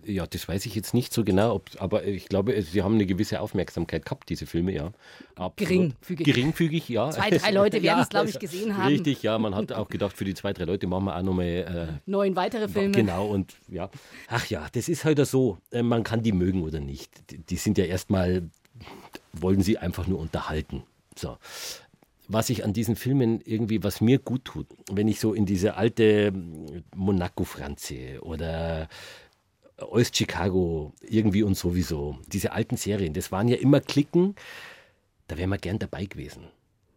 Ja, 0.06 0.26
das 0.26 0.48
weiß 0.48 0.66
ich 0.66 0.76
jetzt 0.76 0.94
nicht 0.94 1.14
so 1.14 1.24
genau, 1.24 1.56
ob, 1.56 1.70
aber 1.80 2.06
ich 2.06 2.28
glaube, 2.28 2.62
sie 2.62 2.82
haben 2.82 2.96
eine 2.96 3.06
gewisse 3.06 3.42
Aufmerksamkeit 3.42 4.06
gehabt, 4.06 4.30
diese 4.30 4.46
Filme, 4.46 4.72
ja. 4.74 4.92
Absolut. 5.36 5.56
Geringfügig. 5.58 6.26
Geringfügig, 6.26 6.90
ja. 6.90 7.10
Zwei, 7.12 7.30
drei 7.30 7.52
Leute 7.52 7.82
werden 7.84 8.02
es, 8.02 8.10
glaube 8.10 8.30
ich, 8.30 8.40
gesehen 8.40 8.78
haben. 8.78 8.88
Richtig, 8.88 9.22
ja. 9.24 9.38
Man 9.38 9.56
hat 9.56 9.72
auch 9.72 9.88
gedacht, 9.88 10.16
für 10.18 10.26
die 10.26 10.34
zwei, 10.34 10.54
drei 10.54 10.64
Leute 10.66 10.88
machen 10.88 11.06
wir 11.06 11.16
auch 11.16 11.22
nochmal 11.24 11.46
äh, 11.46 12.10
Neun 12.10 12.36
weitere 12.36 12.68
Filme. 12.68 12.92
Genau, 12.92 13.28
und 13.28 13.56
ja. 13.70 13.90
Ach 14.28 14.46
ja, 14.48 14.68
das 14.72 14.90
ist 14.90 15.06
halt 15.06 15.26
so. 15.28 15.58
äh, 15.72 15.84
Man 15.84 16.04
kann 16.04 16.24
die 16.24 16.32
mögen 16.32 16.64
oder 16.64 16.80
nicht. 16.80 17.12
Die, 17.32 17.38
die 17.38 17.56
sind 17.58 17.78
ja 17.78 17.86
erstmal, 17.86 18.44
wollen 19.34 19.62
sie 19.62 19.78
einfach 19.78 20.08
nur 20.08 20.20
unterhalten. 20.20 20.84
So. 21.16 21.38
Was 22.32 22.52
ich 22.52 22.64
an 22.64 22.74
diesen 22.74 22.96
Filmen 22.96 23.42
irgendwie, 23.44 23.84
was 23.84 24.02
mir 24.02 24.20
gut 24.20 24.46
tut, 24.46 24.68
wenn 24.92 25.08
ich 25.08 25.20
so 25.20 25.34
in 25.34 25.48
diese 25.48 25.76
alte 25.78 26.32
Monaco-Franze 26.96 28.22
oder 28.22 28.88
Ost-Chicago 29.82 30.94
irgendwie 31.02 31.44
und 31.44 31.56
sowieso, 31.56 32.18
diese 32.28 32.52
alten 32.52 32.78
Serien, 32.78 33.14
das 33.14 33.32
waren 33.32 33.48
ja 33.48 33.58
immer 33.58 33.82
Klicken, 33.82 34.36
da 35.28 35.38
wäre 35.38 35.48
man 35.48 35.60
gern 35.60 35.80
dabei 35.80 36.06
gewesen. 36.06 36.48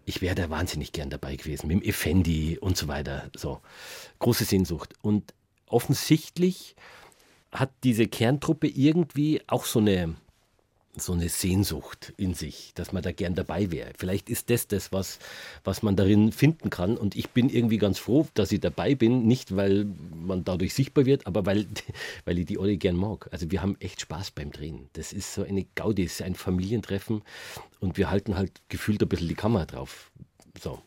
Ich 0.04 0.20
wäre 0.20 0.34
da 0.34 0.50
wahnsinnig 0.50 0.92
gern 0.92 1.10
dabei 1.10 1.36
gewesen, 1.36 1.68
mit 1.68 1.76
dem 1.76 1.88
Effendi 1.88 2.58
und 2.60 2.76
so 2.76 2.88
weiter. 2.88 3.30
So, 3.36 3.60
große 4.18 4.44
Sehnsucht. 4.44 4.94
Und 5.00 5.32
offensichtlich 5.66 6.74
hat 7.52 7.70
diese 7.84 8.08
Kerntruppe 8.08 8.66
irgendwie 8.66 9.42
auch 9.46 9.64
so 9.64 9.78
eine, 9.78 10.16
so 10.94 11.14
eine 11.14 11.28
Sehnsucht 11.30 12.12
in 12.18 12.34
sich, 12.34 12.72
dass 12.74 12.92
man 12.92 13.02
da 13.02 13.12
gern 13.12 13.34
dabei 13.34 13.70
wäre. 13.70 13.92
Vielleicht 13.96 14.28
ist 14.28 14.50
das 14.50 14.68
das, 14.68 14.92
was, 14.92 15.18
was 15.64 15.82
man 15.82 15.96
darin 15.96 16.32
finden 16.32 16.68
kann. 16.68 16.98
Und 16.98 17.16
ich 17.16 17.30
bin 17.30 17.48
irgendwie 17.48 17.78
ganz 17.78 17.98
froh, 17.98 18.28
dass 18.34 18.52
ich 18.52 18.60
dabei 18.60 18.94
bin. 18.94 19.26
Nicht, 19.26 19.56
weil 19.56 19.86
man 20.14 20.44
dadurch 20.44 20.74
sichtbar 20.74 21.06
wird, 21.06 21.26
aber 21.26 21.46
weil, 21.46 21.66
weil 22.26 22.38
ich 22.38 22.46
die 22.46 22.58
Olli 22.58 22.76
gern 22.76 22.96
mag. 22.96 23.28
Also 23.32 23.50
wir 23.50 23.62
haben 23.62 23.76
echt 23.80 24.02
Spaß 24.02 24.32
beim 24.32 24.52
Drehen. 24.52 24.90
Das 24.92 25.14
ist 25.14 25.32
so 25.32 25.42
eine 25.42 25.64
Gaudi, 25.74 26.04
es 26.04 26.14
ist 26.14 26.22
ein 26.22 26.34
Familientreffen. 26.34 27.22
Und 27.80 27.96
wir 27.96 28.10
halten 28.10 28.36
halt 28.36 28.60
gefühlt 28.68 29.02
ein 29.02 29.08
bisschen 29.08 29.28
die 29.28 29.34
Kamera 29.34 29.64
drauf. 29.64 30.10
So. 30.60 30.78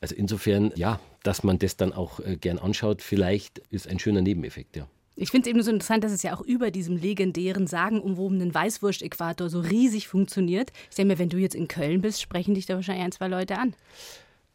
Also 0.00 0.14
insofern, 0.14 0.72
ja, 0.76 0.98
dass 1.22 1.44
man 1.44 1.58
das 1.58 1.76
dann 1.76 1.92
auch 1.92 2.20
äh, 2.20 2.36
gern 2.36 2.58
anschaut, 2.58 3.02
vielleicht 3.02 3.58
ist 3.70 3.86
ein 3.86 3.98
schöner 3.98 4.22
Nebeneffekt, 4.22 4.76
ja. 4.76 4.88
Ich 5.14 5.30
finde 5.30 5.48
es 5.48 5.50
eben 5.50 5.62
so 5.62 5.70
interessant, 5.70 6.04
dass 6.04 6.12
es 6.12 6.22
ja 6.22 6.34
auch 6.34 6.40
über 6.40 6.70
diesem 6.70 6.96
legendären, 6.96 7.66
sagenumwobenen 7.66 8.54
Weißwurst-Äquator 8.54 9.50
so 9.50 9.60
riesig 9.60 10.08
funktioniert. 10.08 10.72
Ich 10.90 10.96
denke 10.96 11.14
mir, 11.14 11.18
wenn 11.18 11.28
du 11.28 11.36
jetzt 11.36 11.54
in 11.54 11.68
Köln 11.68 12.00
bist, 12.00 12.22
sprechen 12.22 12.54
dich 12.54 12.66
da 12.66 12.76
wahrscheinlich 12.76 13.04
ein, 13.04 13.12
zwei 13.12 13.28
Leute 13.28 13.58
an. 13.58 13.74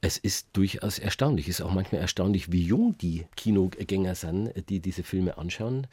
Es 0.01 0.17
ist 0.17 0.47
durchaus 0.53 0.99
erstaunlich. 0.99 1.47
Es 1.47 1.59
ist 1.59 1.65
auch 1.65 1.73
manchmal 1.73 2.01
erstaunlich, 2.01 2.51
wie 2.51 2.61
jung 2.61 2.97
die 2.97 3.25
Kinogänger 3.35 4.15
sind, 4.15 4.51
die 4.69 4.79
diese 4.79 5.03
Filme 5.03 5.37
anschauen. 5.37 5.87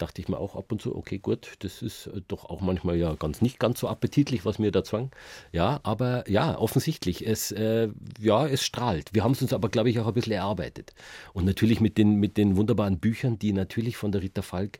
Dachte 0.00 0.22
ich 0.22 0.28
mir 0.28 0.38
auch 0.38 0.56
ab 0.56 0.72
und 0.72 0.80
zu, 0.80 0.96
okay, 0.96 1.18
gut, 1.18 1.52
das 1.58 1.82
ist 1.82 2.06
äh, 2.06 2.22
doch 2.26 2.46
auch 2.46 2.62
manchmal 2.62 2.96
ja 2.96 3.14
ganz 3.14 3.42
nicht 3.42 3.58
ganz 3.58 3.80
so 3.80 3.88
appetitlich, 3.88 4.46
was 4.46 4.58
mir 4.58 4.72
da 4.72 4.82
zwang. 4.82 5.10
Ja, 5.52 5.80
aber 5.82 6.28
ja, 6.28 6.58
offensichtlich, 6.58 7.26
es, 7.26 7.52
äh, 7.52 7.88
ja, 8.18 8.46
es 8.46 8.64
strahlt. 8.64 9.10
Wir 9.12 9.24
haben 9.24 9.32
es 9.32 9.42
uns 9.42 9.52
aber, 9.52 9.68
glaube 9.68 9.90
ich, 9.90 10.00
auch 10.00 10.06
ein 10.06 10.14
bisschen 10.14 10.32
erarbeitet. 10.32 10.94
Und 11.34 11.44
natürlich 11.44 11.82
mit 11.82 11.98
den, 11.98 12.14
mit 12.14 12.38
den 12.38 12.56
wunderbaren 12.56 12.98
Büchern, 12.98 13.38
die 13.38 13.52
natürlich 13.52 13.98
von 13.98 14.10
der 14.10 14.22
Rita 14.22 14.40
Falk, 14.40 14.78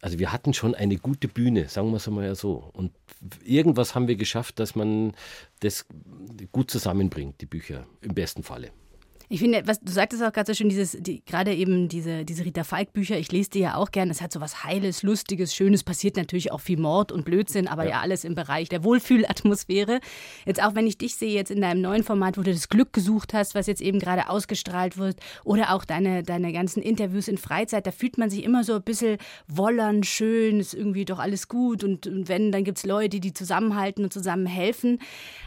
also 0.00 0.18
wir 0.18 0.32
hatten 0.32 0.54
schon 0.54 0.74
eine 0.74 0.96
gute 0.96 1.28
Bühne, 1.28 1.68
sagen 1.68 1.90
wir 1.90 1.96
es 1.96 2.08
einmal 2.08 2.24
ja 2.24 2.34
so. 2.34 2.70
Und 2.72 2.92
irgendwas 3.44 3.94
haben 3.94 4.08
wir 4.08 4.16
geschafft, 4.16 4.58
dass 4.58 4.74
man 4.74 5.12
das 5.60 5.84
gut 6.50 6.70
zusammenbringt, 6.70 7.42
die 7.42 7.46
Bücher, 7.46 7.86
im 8.00 8.14
besten 8.14 8.42
Falle. 8.42 8.70
Ich 9.32 9.40
finde, 9.40 9.62
was 9.64 9.80
du 9.80 9.90
sagtest 9.90 10.22
auch 10.22 10.30
gerade 10.30 10.52
so 10.52 10.54
schön, 10.54 10.68
dieses, 10.68 10.94
die, 11.00 11.24
gerade 11.24 11.54
eben 11.54 11.88
diese, 11.88 12.26
diese 12.26 12.44
Rita 12.44 12.64
Falk-Bücher, 12.64 13.16
ich 13.16 13.32
lese 13.32 13.48
die 13.48 13.60
ja 13.60 13.76
auch 13.76 13.90
gern. 13.90 14.10
Es 14.10 14.20
hat 14.20 14.30
so 14.30 14.42
was 14.42 14.62
Heiles, 14.62 15.02
Lustiges, 15.02 15.54
Schönes, 15.54 15.84
passiert 15.84 16.18
natürlich 16.18 16.52
auch 16.52 16.60
viel 16.60 16.78
Mord 16.78 17.12
und 17.12 17.24
Blödsinn, 17.24 17.66
aber 17.66 17.88
ja, 17.88 18.02
alles 18.02 18.24
im 18.24 18.34
Bereich 18.34 18.68
der 18.68 18.84
Wohlfühlatmosphäre. 18.84 20.00
Jetzt 20.44 20.62
auch, 20.62 20.74
wenn 20.74 20.86
ich 20.86 20.98
dich 20.98 21.16
sehe, 21.16 21.32
jetzt 21.32 21.50
in 21.50 21.62
deinem 21.62 21.80
neuen 21.80 22.04
Format, 22.04 22.36
wo 22.36 22.42
du 22.42 22.52
das 22.52 22.68
Glück 22.68 22.92
gesucht 22.92 23.32
hast, 23.32 23.54
was 23.54 23.66
jetzt 23.68 23.80
eben 23.80 24.00
gerade 24.00 24.28
ausgestrahlt 24.28 24.98
wird, 24.98 25.16
oder 25.44 25.72
auch 25.72 25.86
deine, 25.86 26.22
deine 26.22 26.52
ganzen 26.52 26.82
Interviews 26.82 27.26
in 27.26 27.38
Freizeit, 27.38 27.86
da 27.86 27.90
fühlt 27.90 28.18
man 28.18 28.28
sich 28.28 28.44
immer 28.44 28.64
so 28.64 28.74
ein 28.74 28.82
bisschen 28.82 29.16
wollern, 29.48 30.02
schön, 30.02 30.60
ist 30.60 30.74
irgendwie 30.74 31.06
doch 31.06 31.18
alles 31.18 31.48
gut 31.48 31.84
und, 31.84 32.06
und 32.06 32.28
wenn, 32.28 32.52
dann 32.52 32.64
gibt 32.64 32.76
es 32.76 32.84
Leute, 32.84 33.18
die 33.18 33.32
zusammenhalten 33.32 34.04
und 34.04 34.12
zusammen 34.12 34.44
helfen. 34.44 34.98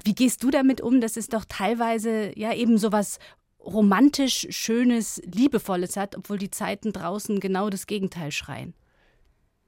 Wie 0.03 0.15
gehst 0.15 0.41
du 0.41 0.49
damit 0.49 0.81
um, 0.81 1.01
dass 1.01 1.17
es 1.17 1.27
doch 1.27 1.45
teilweise 1.47 2.31
ja 2.35 2.51
eben 2.51 2.79
sowas 2.79 3.19
romantisch, 3.65 4.47
schönes, 4.49 5.21
liebevolles 5.25 5.97
hat, 5.97 6.15
obwohl 6.15 6.38
die 6.38 6.51
Zeiten 6.51 6.93
draußen 6.93 7.39
genau 7.39 7.69
das 7.69 7.88
Gegenteil 7.88 8.32
schreien. 8.32 8.73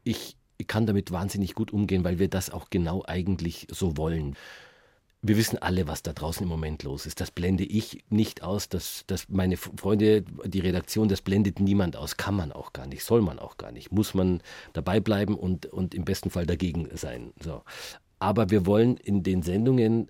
Ich 0.04 0.38
kann 0.68 0.86
damit 0.86 1.12
wahnsinnig 1.12 1.54
gut 1.54 1.72
umgehen, 1.72 2.04
weil 2.04 2.20
wir 2.20 2.30
das 2.30 2.50
auch 2.50 2.70
genau 2.70 3.04
eigentlich 3.06 3.68
so 3.72 3.98
wollen. 3.98 4.36
Wir 5.22 5.36
wissen 5.36 5.58
alle, 5.58 5.88
was 5.88 6.04
da 6.04 6.14
draußen 6.14 6.44
im 6.44 6.50
Moment 6.50 6.84
los 6.84 7.06
ist. 7.06 7.20
Das 7.20 7.32
blende 7.32 7.64
ich 7.64 8.04
nicht 8.10 8.44
aus. 8.44 8.70
Das, 8.70 9.04
das 9.08 9.30
meine 9.30 9.58
Freunde, 9.58 10.24
die 10.46 10.60
Redaktion, 10.60 11.10
das 11.10 11.22
blendet 11.22 11.60
niemand 11.60 11.96
aus. 11.96 12.18
Kann 12.18 12.36
man 12.36 12.52
auch 12.52 12.72
gar 12.72 12.88
nicht, 12.88 13.04
soll 13.04 13.22
man 13.22 13.40
auch 13.40 13.58
gar 13.58 13.72
nicht. 13.72 13.92
Muss 13.92 14.14
man 14.14 14.42
dabei 14.74 15.00
bleiben 15.00 15.36
und, 15.36 15.66
und 15.66 15.96
im 15.96 16.06
besten 16.06 16.30
Fall 16.30 16.46
dagegen 16.46 16.90
sein. 16.94 17.34
So. 17.44 17.64
Aber 18.20 18.52
wir 18.52 18.66
wollen 18.66 18.98
in 18.98 19.24
den 19.24 19.42
Sendungen 19.42 20.10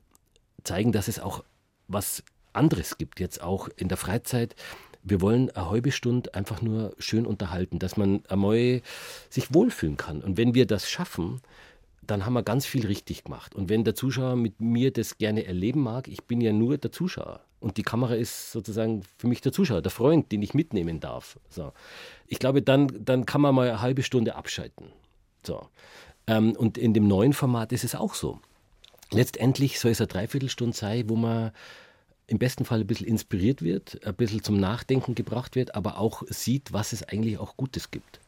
zeigen, 0.64 0.92
dass 0.92 1.08
es 1.08 1.20
auch 1.20 1.44
was 1.88 2.24
anderes 2.58 2.98
gibt, 2.98 3.20
jetzt 3.20 3.42
auch 3.42 3.70
in 3.76 3.88
der 3.88 3.98
Freizeit. 3.98 4.56
Wir 5.04 5.22
wollen 5.22 5.50
eine 5.52 5.70
halbe 5.70 5.92
Stunde 5.92 6.34
einfach 6.34 6.62
nur 6.62 6.94
schön 7.00 7.26
unterhalten, 7.26 7.80
dass 7.80 7.96
man 7.96 8.24
einmal 8.28 8.82
sich 9.30 9.54
wohlfühlen 9.54 9.96
kann. 9.96 10.22
Und 10.22 10.38
wenn 10.38 10.54
wir 10.54 10.66
das 10.66 10.90
schaffen, 10.90 11.42
dann 12.02 12.26
haben 12.26 12.34
wir 12.34 12.44
ganz 12.44 12.66
viel 12.66 12.86
richtig 12.86 13.26
gemacht. 13.26 13.56
Und 13.56 13.70
wenn 13.70 13.84
der 13.84 13.96
Zuschauer 13.96 14.36
mit 14.36 14.60
mir 14.60 14.92
das 14.92 15.18
gerne 15.18 15.46
erleben 15.46 15.82
mag, 15.82 16.08
ich 16.08 16.24
bin 16.24 16.42
ja 16.42 16.52
nur 16.54 16.78
der 16.78 16.92
Zuschauer. 16.92 17.42
Und 17.60 17.78
die 17.78 17.84
Kamera 17.84 18.14
ist 18.16 18.52
sozusagen 18.52 19.04
für 19.18 19.28
mich 19.28 19.42
der 19.42 19.52
Zuschauer, 19.52 19.82
der 19.82 19.92
Freund, 19.92 20.32
den 20.32 20.42
ich 20.42 20.54
mitnehmen 20.54 21.00
darf. 21.00 21.40
So. 21.50 21.74
Ich 22.28 22.40
glaube, 22.40 22.62
dann, 22.62 22.88
dann 23.04 23.26
kann 23.26 23.42
man 23.42 23.56
mal 23.56 23.70
eine 23.70 23.82
halbe 23.82 24.04
Stunde 24.04 24.36
abschalten. 24.36 24.88
So. 25.46 25.68
Ähm, 26.28 26.54
und 26.54 26.78
in 26.78 26.94
dem 26.94 27.08
neuen 27.08 27.34
Format 27.34 27.72
ist 27.72 27.84
es 27.84 27.96
auch 27.96 28.14
so. 28.14 28.40
Letztendlich 29.12 29.80
soll 29.80 29.92
es 29.92 30.02
eine 30.02 30.08
Dreiviertelstunde 30.08 30.76
sein, 30.76 31.10
wo 31.10 31.16
man 31.16 31.52
im 32.28 32.40
besten 32.40 32.66
Fall 32.66 32.82
ein 32.82 32.88
bisschen 32.88 33.08
inspiriert 33.08 33.62
wird, 33.62 34.06
ein 34.06 34.16
bisschen 34.16 34.44
zum 34.44 34.60
Nachdenken 34.60 35.16
gebracht 35.16 35.56
wird, 35.56 35.76
aber 35.76 35.98
auch 35.98 36.24
sieht, 36.28 36.74
was 36.74 36.94
es 36.94 37.04
eigentlich 37.04 37.38
auch 37.38 37.58
Gutes 37.58 37.90
gibt. 37.90 38.20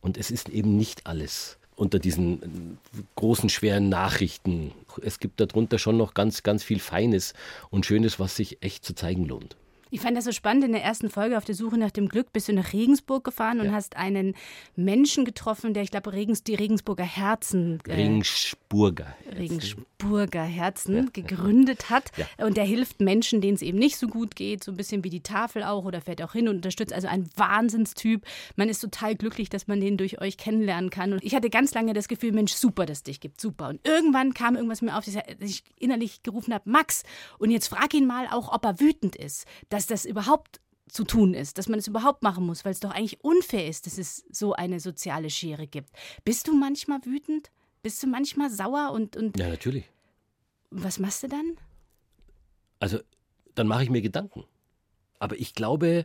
Und 0.00 0.16
es 0.16 0.30
ist 0.30 0.48
eben 0.48 0.76
nicht 0.76 1.06
alles 1.06 1.58
unter 1.76 1.98
diesen 1.98 2.42
äh, 2.42 3.02
großen, 3.16 3.48
schweren 3.48 3.88
Nachrichten. 3.88 4.72
Es 5.02 5.18
gibt 5.20 5.40
darunter 5.40 5.78
schon 5.78 5.96
noch 5.96 6.14
ganz, 6.14 6.42
ganz 6.42 6.62
viel 6.62 6.80
Feines 6.80 7.34
und 7.70 7.86
Schönes, 7.86 8.18
was 8.18 8.36
sich 8.36 8.62
echt 8.62 8.84
zu 8.84 8.94
zeigen 8.94 9.26
lohnt. 9.26 9.56
Ich 9.92 10.00
fand 10.00 10.16
das 10.16 10.24
so 10.24 10.32
spannend. 10.32 10.64
In 10.64 10.72
der 10.72 10.82
ersten 10.82 11.10
Folge 11.10 11.36
auf 11.36 11.44
der 11.44 11.54
Suche 11.54 11.76
nach 11.76 11.90
dem 11.90 12.08
Glück 12.08 12.32
bist 12.32 12.48
du 12.48 12.54
nach 12.54 12.72
Regensburg 12.72 13.24
gefahren 13.24 13.58
ja. 13.58 13.64
und 13.64 13.72
hast 13.72 13.94
einen 13.94 14.34
Menschen 14.74 15.26
getroffen, 15.26 15.74
der, 15.74 15.82
ich 15.82 15.90
glaube, 15.90 16.14
Regens, 16.14 16.42
die 16.42 16.54
Regensburger 16.54 17.04
Herzen. 17.04 17.78
Äh, 17.86 17.96
Regensburger. 17.96 19.14
Regensburger 19.36 20.44
Herzen 20.44 20.96
ja. 20.96 21.04
gegründet 21.12 21.90
hat. 21.90 22.10
Ja. 22.16 22.46
Und 22.46 22.56
der 22.56 22.64
hilft 22.64 23.02
Menschen, 23.02 23.42
denen 23.42 23.56
es 23.56 23.60
eben 23.60 23.78
nicht 23.78 23.98
so 23.98 24.08
gut 24.08 24.34
geht, 24.34 24.64
so 24.64 24.72
ein 24.72 24.78
bisschen 24.78 25.04
wie 25.04 25.10
die 25.10 25.22
Tafel 25.22 25.62
auch 25.62 25.84
oder 25.84 26.00
fährt 26.00 26.22
auch 26.22 26.32
hin 26.32 26.48
und 26.48 26.56
unterstützt. 26.56 26.94
Also 26.94 27.08
ein 27.08 27.28
Wahnsinnstyp. 27.36 28.24
Man 28.56 28.70
ist 28.70 28.80
total 28.80 29.14
glücklich, 29.14 29.50
dass 29.50 29.66
man 29.66 29.78
den 29.78 29.98
durch 29.98 30.22
euch 30.22 30.38
kennenlernen 30.38 30.88
kann. 30.88 31.12
Und 31.12 31.22
ich 31.22 31.34
hatte 31.34 31.50
ganz 31.50 31.74
lange 31.74 31.92
das 31.92 32.08
Gefühl, 32.08 32.32
Mensch, 32.32 32.54
super, 32.54 32.86
dass 32.86 32.98
es 32.98 33.02
dich 33.02 33.20
gibt, 33.20 33.42
super. 33.42 33.68
Und 33.68 33.86
irgendwann 33.86 34.32
kam 34.32 34.56
irgendwas 34.56 34.80
mir 34.80 34.96
auf, 34.96 35.04
dass 35.04 35.16
ich 35.38 35.64
innerlich 35.78 36.22
gerufen 36.22 36.54
habe, 36.54 36.70
Max, 36.70 37.02
und 37.36 37.50
jetzt 37.50 37.68
frag 37.68 37.92
ihn 37.92 38.06
mal 38.06 38.26
auch, 38.30 38.50
ob 38.54 38.64
er 38.64 38.80
wütend 38.80 39.16
ist. 39.16 39.44
Dass 39.68 39.81
dass 39.82 40.02
das 40.02 40.10
überhaupt 40.10 40.60
zu 40.88 41.04
tun 41.04 41.34
ist, 41.34 41.58
dass 41.58 41.68
man 41.68 41.78
es 41.78 41.88
überhaupt 41.88 42.22
machen 42.22 42.44
muss, 42.44 42.64
weil 42.64 42.72
es 42.72 42.80
doch 42.80 42.90
eigentlich 42.90 43.24
unfair 43.24 43.66
ist, 43.66 43.86
dass 43.86 43.98
es 43.98 44.24
so 44.30 44.52
eine 44.52 44.78
soziale 44.78 45.30
Schere 45.30 45.66
gibt. 45.66 45.90
Bist 46.24 46.48
du 46.48 46.54
manchmal 46.54 47.04
wütend? 47.04 47.50
Bist 47.82 48.02
du 48.02 48.06
manchmal 48.06 48.50
sauer 48.50 48.92
und, 48.92 49.16
und 49.16 49.38
Ja, 49.38 49.48
natürlich. 49.48 49.84
Was 50.70 50.98
machst 50.98 51.22
du 51.22 51.28
dann? 51.28 51.56
Also, 52.78 53.00
dann 53.54 53.66
mache 53.66 53.84
ich 53.84 53.90
mir 53.90 54.02
Gedanken. 54.02 54.44
Aber 55.18 55.38
ich 55.38 55.54
glaube, 55.54 56.04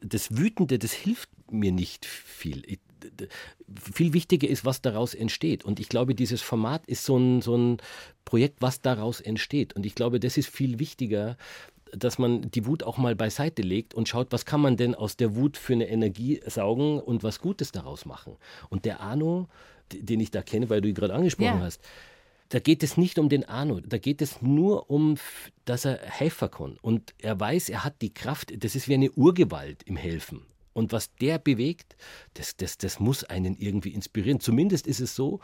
das 0.00 0.36
Wütende, 0.36 0.78
das 0.78 0.92
hilft 0.92 1.30
mir 1.50 1.72
nicht 1.72 2.06
viel. 2.06 2.62
Ich, 2.66 2.80
viel 3.92 4.12
wichtiger 4.12 4.48
ist, 4.48 4.64
was 4.64 4.82
daraus 4.82 5.14
entsteht. 5.14 5.64
Und 5.64 5.80
ich 5.80 5.88
glaube, 5.88 6.14
dieses 6.14 6.42
Format 6.42 6.86
ist 6.86 7.04
so 7.04 7.16
ein, 7.16 7.40
so 7.42 7.56
ein 7.56 7.78
Projekt, 8.24 8.60
was 8.60 8.80
daraus 8.80 9.20
entsteht. 9.20 9.74
Und 9.74 9.86
ich 9.86 9.94
glaube, 9.94 10.20
das 10.20 10.36
ist 10.36 10.48
viel 10.48 10.78
wichtiger, 10.78 11.36
dass 11.92 12.18
man 12.18 12.50
die 12.50 12.66
Wut 12.66 12.82
auch 12.82 12.98
mal 12.98 13.14
beiseite 13.14 13.62
legt 13.62 13.94
und 13.94 14.08
schaut, 14.08 14.28
was 14.30 14.44
kann 14.44 14.60
man 14.60 14.76
denn 14.76 14.94
aus 14.94 15.16
der 15.16 15.34
Wut 15.34 15.56
für 15.56 15.72
eine 15.72 15.88
Energie 15.88 16.40
saugen 16.46 17.00
und 17.00 17.22
was 17.22 17.40
Gutes 17.40 17.72
daraus 17.72 18.04
machen. 18.04 18.36
Und 18.68 18.84
der 18.84 19.00
Arno, 19.00 19.48
den 19.92 20.20
ich 20.20 20.30
da 20.30 20.42
kenne, 20.42 20.70
weil 20.70 20.80
du 20.80 20.88
ihn 20.88 20.94
gerade 20.94 21.14
angesprochen 21.14 21.58
ja. 21.58 21.60
hast, 21.60 21.80
da 22.50 22.60
geht 22.60 22.82
es 22.82 22.96
nicht 22.96 23.18
um 23.18 23.28
den 23.28 23.44
Arno, 23.44 23.80
da 23.80 23.98
geht 23.98 24.22
es 24.22 24.40
nur 24.40 24.90
um, 24.90 25.16
dass 25.64 25.84
er 25.84 25.98
helfen 25.98 26.50
kann. 26.50 26.78
Und 26.80 27.14
er 27.18 27.38
weiß, 27.38 27.68
er 27.68 27.84
hat 27.84 28.00
die 28.00 28.14
Kraft, 28.14 28.52
das 28.64 28.74
ist 28.74 28.88
wie 28.88 28.94
eine 28.94 29.10
Urgewalt 29.12 29.82
im 29.82 29.96
Helfen. 29.96 30.46
Und 30.72 30.92
was 30.92 31.14
der 31.16 31.38
bewegt, 31.38 31.96
das, 32.34 32.56
das, 32.56 32.78
das 32.78 33.00
muss 33.00 33.24
einen 33.24 33.56
irgendwie 33.56 33.90
inspirieren. 33.90 34.40
Zumindest 34.40 34.86
ist 34.86 35.00
es 35.00 35.14
so, 35.14 35.40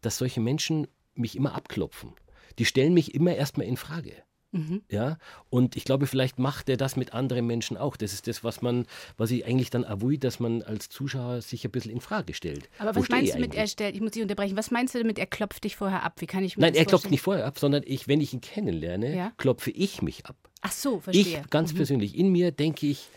dass 0.00 0.18
solche 0.18 0.40
Menschen 0.40 0.88
mich 1.14 1.36
immer 1.36 1.54
abklopfen. 1.54 2.12
Die 2.58 2.64
stellen 2.64 2.94
mich 2.94 3.14
immer 3.14 3.34
erstmal 3.34 3.66
in 3.66 3.76
Frage. 3.76 4.14
Mhm. 4.50 4.82
Ja, 4.90 5.18
und 5.50 5.76
ich 5.76 5.84
glaube, 5.84 6.06
vielleicht 6.06 6.38
macht 6.38 6.68
er 6.68 6.78
das 6.78 6.96
mit 6.96 7.12
anderen 7.12 7.46
Menschen 7.46 7.76
auch. 7.76 7.96
Das 7.96 8.12
ist 8.12 8.26
das, 8.26 8.42
was 8.44 8.62
man, 8.62 8.86
was 9.18 9.30
ich 9.30 9.44
eigentlich 9.46 9.70
dann 9.70 9.84
erwui, 9.84 10.18
dass 10.18 10.40
man 10.40 10.62
als 10.62 10.88
Zuschauer 10.88 11.42
sich 11.42 11.64
ein 11.64 11.70
bisschen 11.70 11.92
in 11.92 12.00
Frage 12.00 12.32
stellt. 12.32 12.68
Aber 12.78 12.96
was 12.96 13.08
meinst 13.08 13.34
du 13.34 13.38
mit 13.40 13.54
er 13.54 13.66
stellt, 13.66 13.94
ich 13.94 14.00
muss 14.00 14.12
dich 14.12 14.22
unterbrechen, 14.22 14.56
was 14.56 14.70
meinst 14.70 14.94
du 14.94 14.98
damit, 14.98 15.18
er 15.18 15.26
klopft 15.26 15.64
dich 15.64 15.76
vorher 15.76 16.02
ab? 16.02 16.14
Wie 16.18 16.26
kann 16.26 16.44
ich 16.44 16.56
mir 16.56 16.62
Nein, 16.62 16.74
er 16.74 16.86
klopft 16.86 17.10
nicht 17.10 17.20
vorher 17.20 17.46
ab, 17.46 17.58
sondern 17.58 17.82
ich, 17.84 18.08
wenn 18.08 18.20
ich 18.20 18.32
ihn 18.32 18.40
kennenlerne, 18.40 19.14
ja? 19.14 19.32
klopfe 19.36 19.70
ich 19.70 20.00
mich 20.00 20.24
ab. 20.26 20.36
Ach 20.62 20.72
so, 20.72 21.00
verstehe. 21.00 21.40
Ich 21.42 21.50
ganz 21.50 21.72
mhm. 21.72 21.76
persönlich, 21.76 22.16
in 22.16 22.32
mir 22.32 22.50
denke 22.50 22.86
ich, 22.86 23.08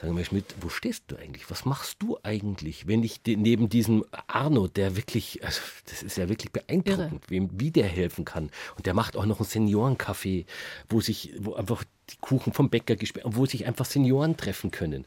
Sag 0.00 0.12
mal, 0.12 0.24
Schmidt, 0.24 0.54
wo 0.60 0.68
stehst 0.68 1.04
du 1.08 1.16
eigentlich? 1.16 1.50
Was 1.50 1.64
machst 1.64 2.00
du 2.00 2.18
eigentlich, 2.22 2.86
wenn 2.86 3.02
ich 3.02 3.20
neben 3.26 3.68
diesem 3.68 4.04
Arno, 4.28 4.68
der 4.68 4.96
wirklich, 4.96 5.44
also 5.44 5.60
das 5.86 6.04
ist 6.04 6.16
ja 6.16 6.28
wirklich 6.28 6.52
beeindruckend, 6.52 7.28
wem, 7.28 7.50
wie 7.58 7.72
der 7.72 7.86
helfen 7.86 8.24
kann. 8.24 8.50
Und 8.76 8.86
der 8.86 8.94
macht 8.94 9.16
auch 9.16 9.26
noch 9.26 9.40
einen 9.40 9.48
Seniorencafé, 9.48 10.46
wo 10.88 11.00
sich, 11.00 11.34
wo 11.40 11.54
einfach 11.54 11.82
die 12.10 12.16
Kuchen 12.20 12.52
vom 12.52 12.70
Bäcker 12.70 12.94
gesperrt, 12.94 13.26
wo 13.28 13.44
sich 13.44 13.66
einfach 13.66 13.86
Senioren 13.86 14.36
treffen 14.36 14.70
können. 14.70 15.04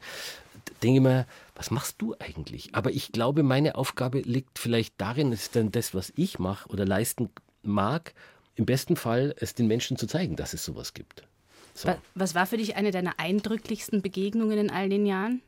Denke 0.82 1.00
mir, 1.00 1.26
was 1.54 1.70
machst 1.70 1.96
du 1.98 2.14
eigentlich? 2.18 2.74
Aber 2.74 2.90
ich 2.90 3.12
glaube, 3.12 3.42
meine 3.42 3.76
Aufgabe 3.76 4.20
liegt 4.20 4.58
vielleicht 4.58 5.00
darin, 5.00 5.32
ist 5.32 5.56
dann 5.56 5.72
das, 5.72 5.94
was 5.94 6.12
ich 6.16 6.38
mache 6.38 6.68
oder 6.68 6.84
leisten 6.84 7.30
mag, 7.62 8.12
im 8.56 8.66
besten 8.66 8.96
Fall 8.96 9.34
es 9.38 9.54
den 9.54 9.68
Menschen 9.68 9.96
zu 9.96 10.06
zeigen, 10.06 10.36
dass 10.36 10.52
es 10.52 10.64
sowas 10.64 10.92
gibt. 10.92 11.24
So. 11.74 11.94
Was 12.14 12.34
war 12.34 12.46
für 12.46 12.56
dich 12.56 12.76
eine 12.76 12.90
deiner 12.90 13.18
eindrücklichsten 13.18 14.02
Begegnungen 14.02 14.58
in 14.58 14.70
all 14.70 14.88
den 14.88 15.06
Jahren? 15.06 15.42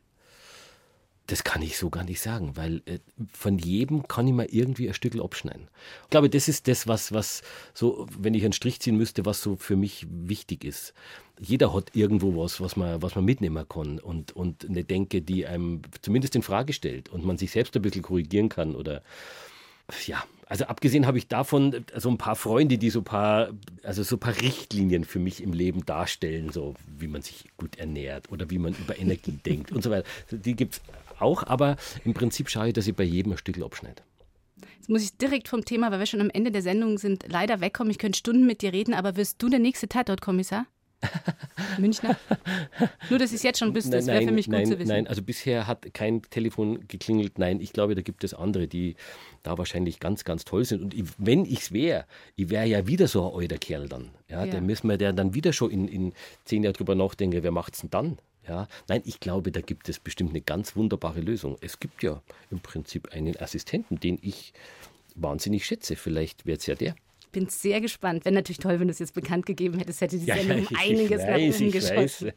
Das 1.26 1.42
kann 1.42 1.62
ich 1.62 1.78
so 1.78 1.88
gar 1.88 2.04
nicht 2.04 2.20
sagen, 2.20 2.54
weil 2.54 2.82
äh, 2.84 2.98
von 3.32 3.56
jedem 3.56 4.06
kann 4.08 4.28
ich 4.28 4.34
mal 4.34 4.46
irgendwie 4.50 4.88
ein 4.88 4.94
Stück 4.94 5.18
abschneiden. 5.18 5.68
Ich 6.02 6.10
glaube, 6.10 6.28
das 6.28 6.48
ist 6.48 6.68
das, 6.68 6.86
was, 6.86 7.12
was 7.12 7.40
so, 7.72 8.06
wenn 8.18 8.34
ich 8.34 8.44
einen 8.44 8.52
Strich 8.52 8.80
ziehen 8.80 8.98
müsste, 8.98 9.24
was 9.24 9.40
so 9.40 9.56
für 9.56 9.76
mich 9.76 10.06
wichtig 10.10 10.64
ist. 10.64 10.92
Jeder 11.40 11.72
hat 11.72 11.96
irgendwo 11.96 12.36
was, 12.36 12.60
was 12.60 12.76
man, 12.76 13.00
was 13.00 13.14
man 13.14 13.24
mitnehmen 13.24 13.66
kann 13.66 13.98
und, 14.00 14.36
und 14.36 14.68
eine 14.68 14.84
Denke, 14.84 15.22
die 15.22 15.46
einem 15.46 15.80
zumindest 16.02 16.36
in 16.36 16.42
Frage 16.42 16.74
stellt 16.74 17.08
und 17.08 17.24
man 17.24 17.38
sich 17.38 17.52
selbst 17.52 17.74
ein 17.74 17.82
bisschen 17.82 18.02
korrigieren 18.02 18.50
kann 18.50 18.74
oder 18.74 19.02
ja, 20.06 20.22
also 20.46 20.64
abgesehen 20.66 21.06
habe 21.06 21.18
ich 21.18 21.28
davon 21.28 21.84
so 21.96 22.10
ein 22.10 22.18
paar 22.18 22.36
Freunde, 22.36 22.78
die 22.78 22.90
so 22.90 23.00
ein 23.00 23.04
paar, 23.04 23.50
also 23.82 24.02
so 24.02 24.16
paar 24.16 24.40
Richtlinien 24.40 25.04
für 25.04 25.18
mich 25.18 25.42
im 25.42 25.52
Leben 25.52 25.84
darstellen, 25.86 26.50
so 26.50 26.74
wie 26.98 27.08
man 27.08 27.22
sich 27.22 27.44
gut 27.56 27.76
ernährt 27.76 28.30
oder 28.30 28.50
wie 28.50 28.58
man 28.58 28.74
über 28.74 28.98
Energie 28.98 29.32
denkt 29.46 29.72
und 29.72 29.82
so 29.82 29.90
weiter. 29.90 30.06
Die 30.30 30.54
gibt 30.54 30.74
es 30.74 30.80
auch, 31.20 31.44
aber 31.46 31.76
im 32.04 32.14
Prinzip 32.14 32.50
schaue 32.50 32.68
ich, 32.68 32.74
dass 32.74 32.86
ich 32.86 32.94
bei 32.94 33.04
jedem 33.04 33.32
ein 33.32 33.38
Stück 33.38 33.60
abschneide. 33.62 34.02
Jetzt 34.76 34.90
muss 34.90 35.02
ich 35.02 35.16
direkt 35.16 35.48
vom 35.48 35.64
Thema, 35.64 35.90
weil 35.90 35.98
wir 35.98 36.06
schon 36.06 36.20
am 36.20 36.30
Ende 36.30 36.50
der 36.50 36.60
Sendung 36.60 36.98
sind, 36.98 37.24
leider 37.26 37.60
wegkommen. 37.60 37.90
Ich 37.90 37.98
könnte 37.98 38.18
Stunden 38.18 38.46
mit 38.46 38.60
dir 38.60 38.72
reden, 38.72 38.92
aber 38.92 39.16
wirst 39.16 39.42
du 39.42 39.48
der 39.48 39.58
nächste 39.58 39.88
Tatortkommissar? 39.88 40.66
Münchner? 41.78 42.16
Nur, 43.10 43.18
dass 43.18 43.30
ich 43.30 43.36
es 43.36 43.42
jetzt 43.42 43.58
schon 43.58 43.74
wüsste, 43.74 43.92
das 43.92 44.06
wäre 44.06 44.22
für 44.22 44.32
mich 44.32 44.48
nein, 44.48 44.64
gut 44.64 44.72
zu 44.72 44.78
wissen. 44.78 44.88
Nein, 44.88 45.06
also 45.06 45.22
bisher 45.22 45.66
hat 45.66 45.92
kein 45.94 46.22
Telefon 46.22 46.86
geklingelt. 46.88 47.38
Nein, 47.38 47.60
ich 47.60 47.72
glaube, 47.72 47.94
da 47.94 48.02
gibt 48.02 48.24
es 48.24 48.34
andere, 48.34 48.66
die 48.66 48.96
da 49.42 49.58
wahrscheinlich 49.58 50.00
ganz, 50.00 50.24
ganz 50.24 50.44
toll 50.44 50.64
sind. 50.64 50.82
Und 50.82 50.94
ich, 50.94 51.04
wenn 51.18 51.44
ich 51.44 51.60
es 51.60 51.72
wäre, 51.72 52.06
ich 52.36 52.50
wäre 52.50 52.66
ja 52.66 52.86
wieder 52.86 53.08
so 53.08 53.30
ein 53.30 53.42
alter 53.42 53.58
Kerl 53.58 53.88
dann. 53.88 54.10
Ja, 54.28 54.44
ja. 54.44 54.52
Dann 54.52 54.66
müssen 54.66 54.88
wir 54.88 54.96
dann 54.96 55.34
wieder 55.34 55.52
schon 55.52 55.70
in, 55.70 55.88
in 55.88 56.12
zehn 56.44 56.62
Jahren 56.62 56.74
drüber 56.74 56.94
nachdenken, 56.94 57.42
wer 57.42 57.52
macht 57.52 57.74
es 57.74 57.80
denn 57.80 57.90
dann? 57.90 58.18
Ja, 58.46 58.68
nein, 58.88 59.00
ich 59.04 59.20
glaube, 59.20 59.50
da 59.52 59.60
gibt 59.62 59.88
es 59.88 59.98
bestimmt 59.98 60.30
eine 60.30 60.42
ganz 60.42 60.76
wunderbare 60.76 61.20
Lösung. 61.20 61.56
Es 61.60 61.80
gibt 61.80 62.02
ja 62.02 62.22
im 62.50 62.60
Prinzip 62.60 63.12
einen 63.12 63.36
Assistenten, 63.38 63.98
den 63.98 64.18
ich 64.20 64.52
wahnsinnig 65.14 65.64
schätze. 65.64 65.96
Vielleicht 65.96 66.44
wäre 66.44 66.58
es 66.58 66.66
ja 66.66 66.74
der 66.74 66.94
bin 67.34 67.48
sehr 67.48 67.80
gespannt. 67.80 68.24
Wäre 68.24 68.34
natürlich 68.34 68.58
toll, 68.58 68.80
wenn 68.80 68.86
du 68.86 68.92
es 68.92 68.98
jetzt 68.98 69.12
bekannt 69.12 69.44
gegeben 69.44 69.76
hättest, 69.78 70.00
hätte 70.00 70.16
die 70.16 70.24
Sendung 70.24 70.66
ja, 70.70 70.78
einiges 70.80 71.22
weiß, 71.22 71.28
nach 71.28 71.60
oben 71.60 71.70
geschossen. 71.72 72.32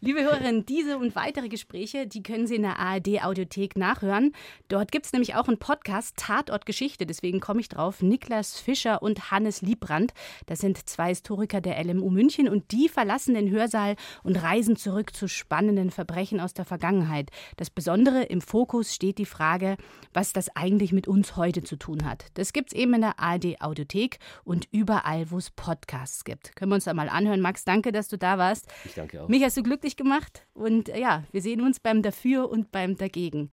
Liebe 0.00 0.22
Hörerinnen, 0.22 0.66
diese 0.66 0.98
und 0.98 1.16
weitere 1.16 1.48
Gespräche, 1.48 2.06
die 2.06 2.22
können 2.22 2.46
Sie 2.46 2.56
in 2.56 2.62
der 2.62 2.78
ARD-Audiothek 2.78 3.76
nachhören. 3.76 4.32
Dort 4.68 4.92
gibt 4.92 5.06
es 5.06 5.12
nämlich 5.12 5.34
auch 5.34 5.48
einen 5.48 5.58
Podcast, 5.58 6.16
Tatort 6.16 6.66
Geschichte, 6.66 7.06
deswegen 7.06 7.40
komme 7.40 7.60
ich 7.60 7.68
drauf. 7.70 8.02
Niklas 8.02 8.60
Fischer 8.60 9.02
und 9.02 9.30
Hannes 9.30 9.62
Liebrandt, 9.62 10.12
das 10.46 10.58
sind 10.58 10.88
zwei 10.88 11.08
Historiker 11.08 11.60
der 11.60 11.82
LMU 11.82 12.10
München 12.10 12.48
und 12.48 12.70
die 12.70 12.88
verlassen 12.88 13.34
den 13.34 13.50
Hörsaal 13.50 13.96
und 14.22 14.36
reisen 14.36 14.76
zurück 14.76 15.16
zu 15.16 15.26
spannenden 15.26 15.90
Verbrechen 15.90 16.38
aus 16.38 16.52
der 16.52 16.66
Vergangenheit. 16.66 17.30
Das 17.56 17.70
Besondere 17.70 18.24
im 18.24 18.42
Fokus 18.42 18.94
steht 18.94 19.16
die 19.16 19.24
Frage, 19.24 19.78
was 20.12 20.34
das 20.34 20.54
eigentlich 20.54 20.92
mit 20.92 21.08
uns 21.08 21.36
heute 21.36 21.62
zu 21.62 21.76
tun 21.76 22.04
hat. 22.04 22.26
Das 22.34 22.52
gibt 22.52 22.72
es 22.72 22.78
eben 22.78 22.92
in 22.92 23.00
der 23.00 23.18
ARD-Audiothek 23.18 24.18
und 24.44 24.68
überall, 24.72 25.30
wo 25.30 25.38
es 25.38 25.50
Podcasts 25.50 26.24
gibt. 26.24 26.56
Können 26.56 26.70
wir 26.70 26.76
uns 26.76 26.84
da 26.84 26.94
mal 26.94 27.08
anhören. 27.08 27.40
Max, 27.40 27.64
danke, 27.64 27.92
dass 27.92 28.08
du 28.08 28.18
da 28.18 28.38
warst. 28.38 28.66
Ich 28.84 28.94
danke 28.94 29.22
auch. 29.22 29.28
Mich 29.28 29.42
hast 29.44 29.56
du 29.56 29.62
glücklich 29.62 29.96
gemacht 29.96 30.46
und 30.54 30.88
ja, 30.88 31.24
wir 31.32 31.42
sehen 31.42 31.60
uns 31.60 31.80
beim 31.80 32.02
Dafür 32.02 32.50
und 32.50 32.72
beim 32.72 32.96
Dagegen. 32.96 33.42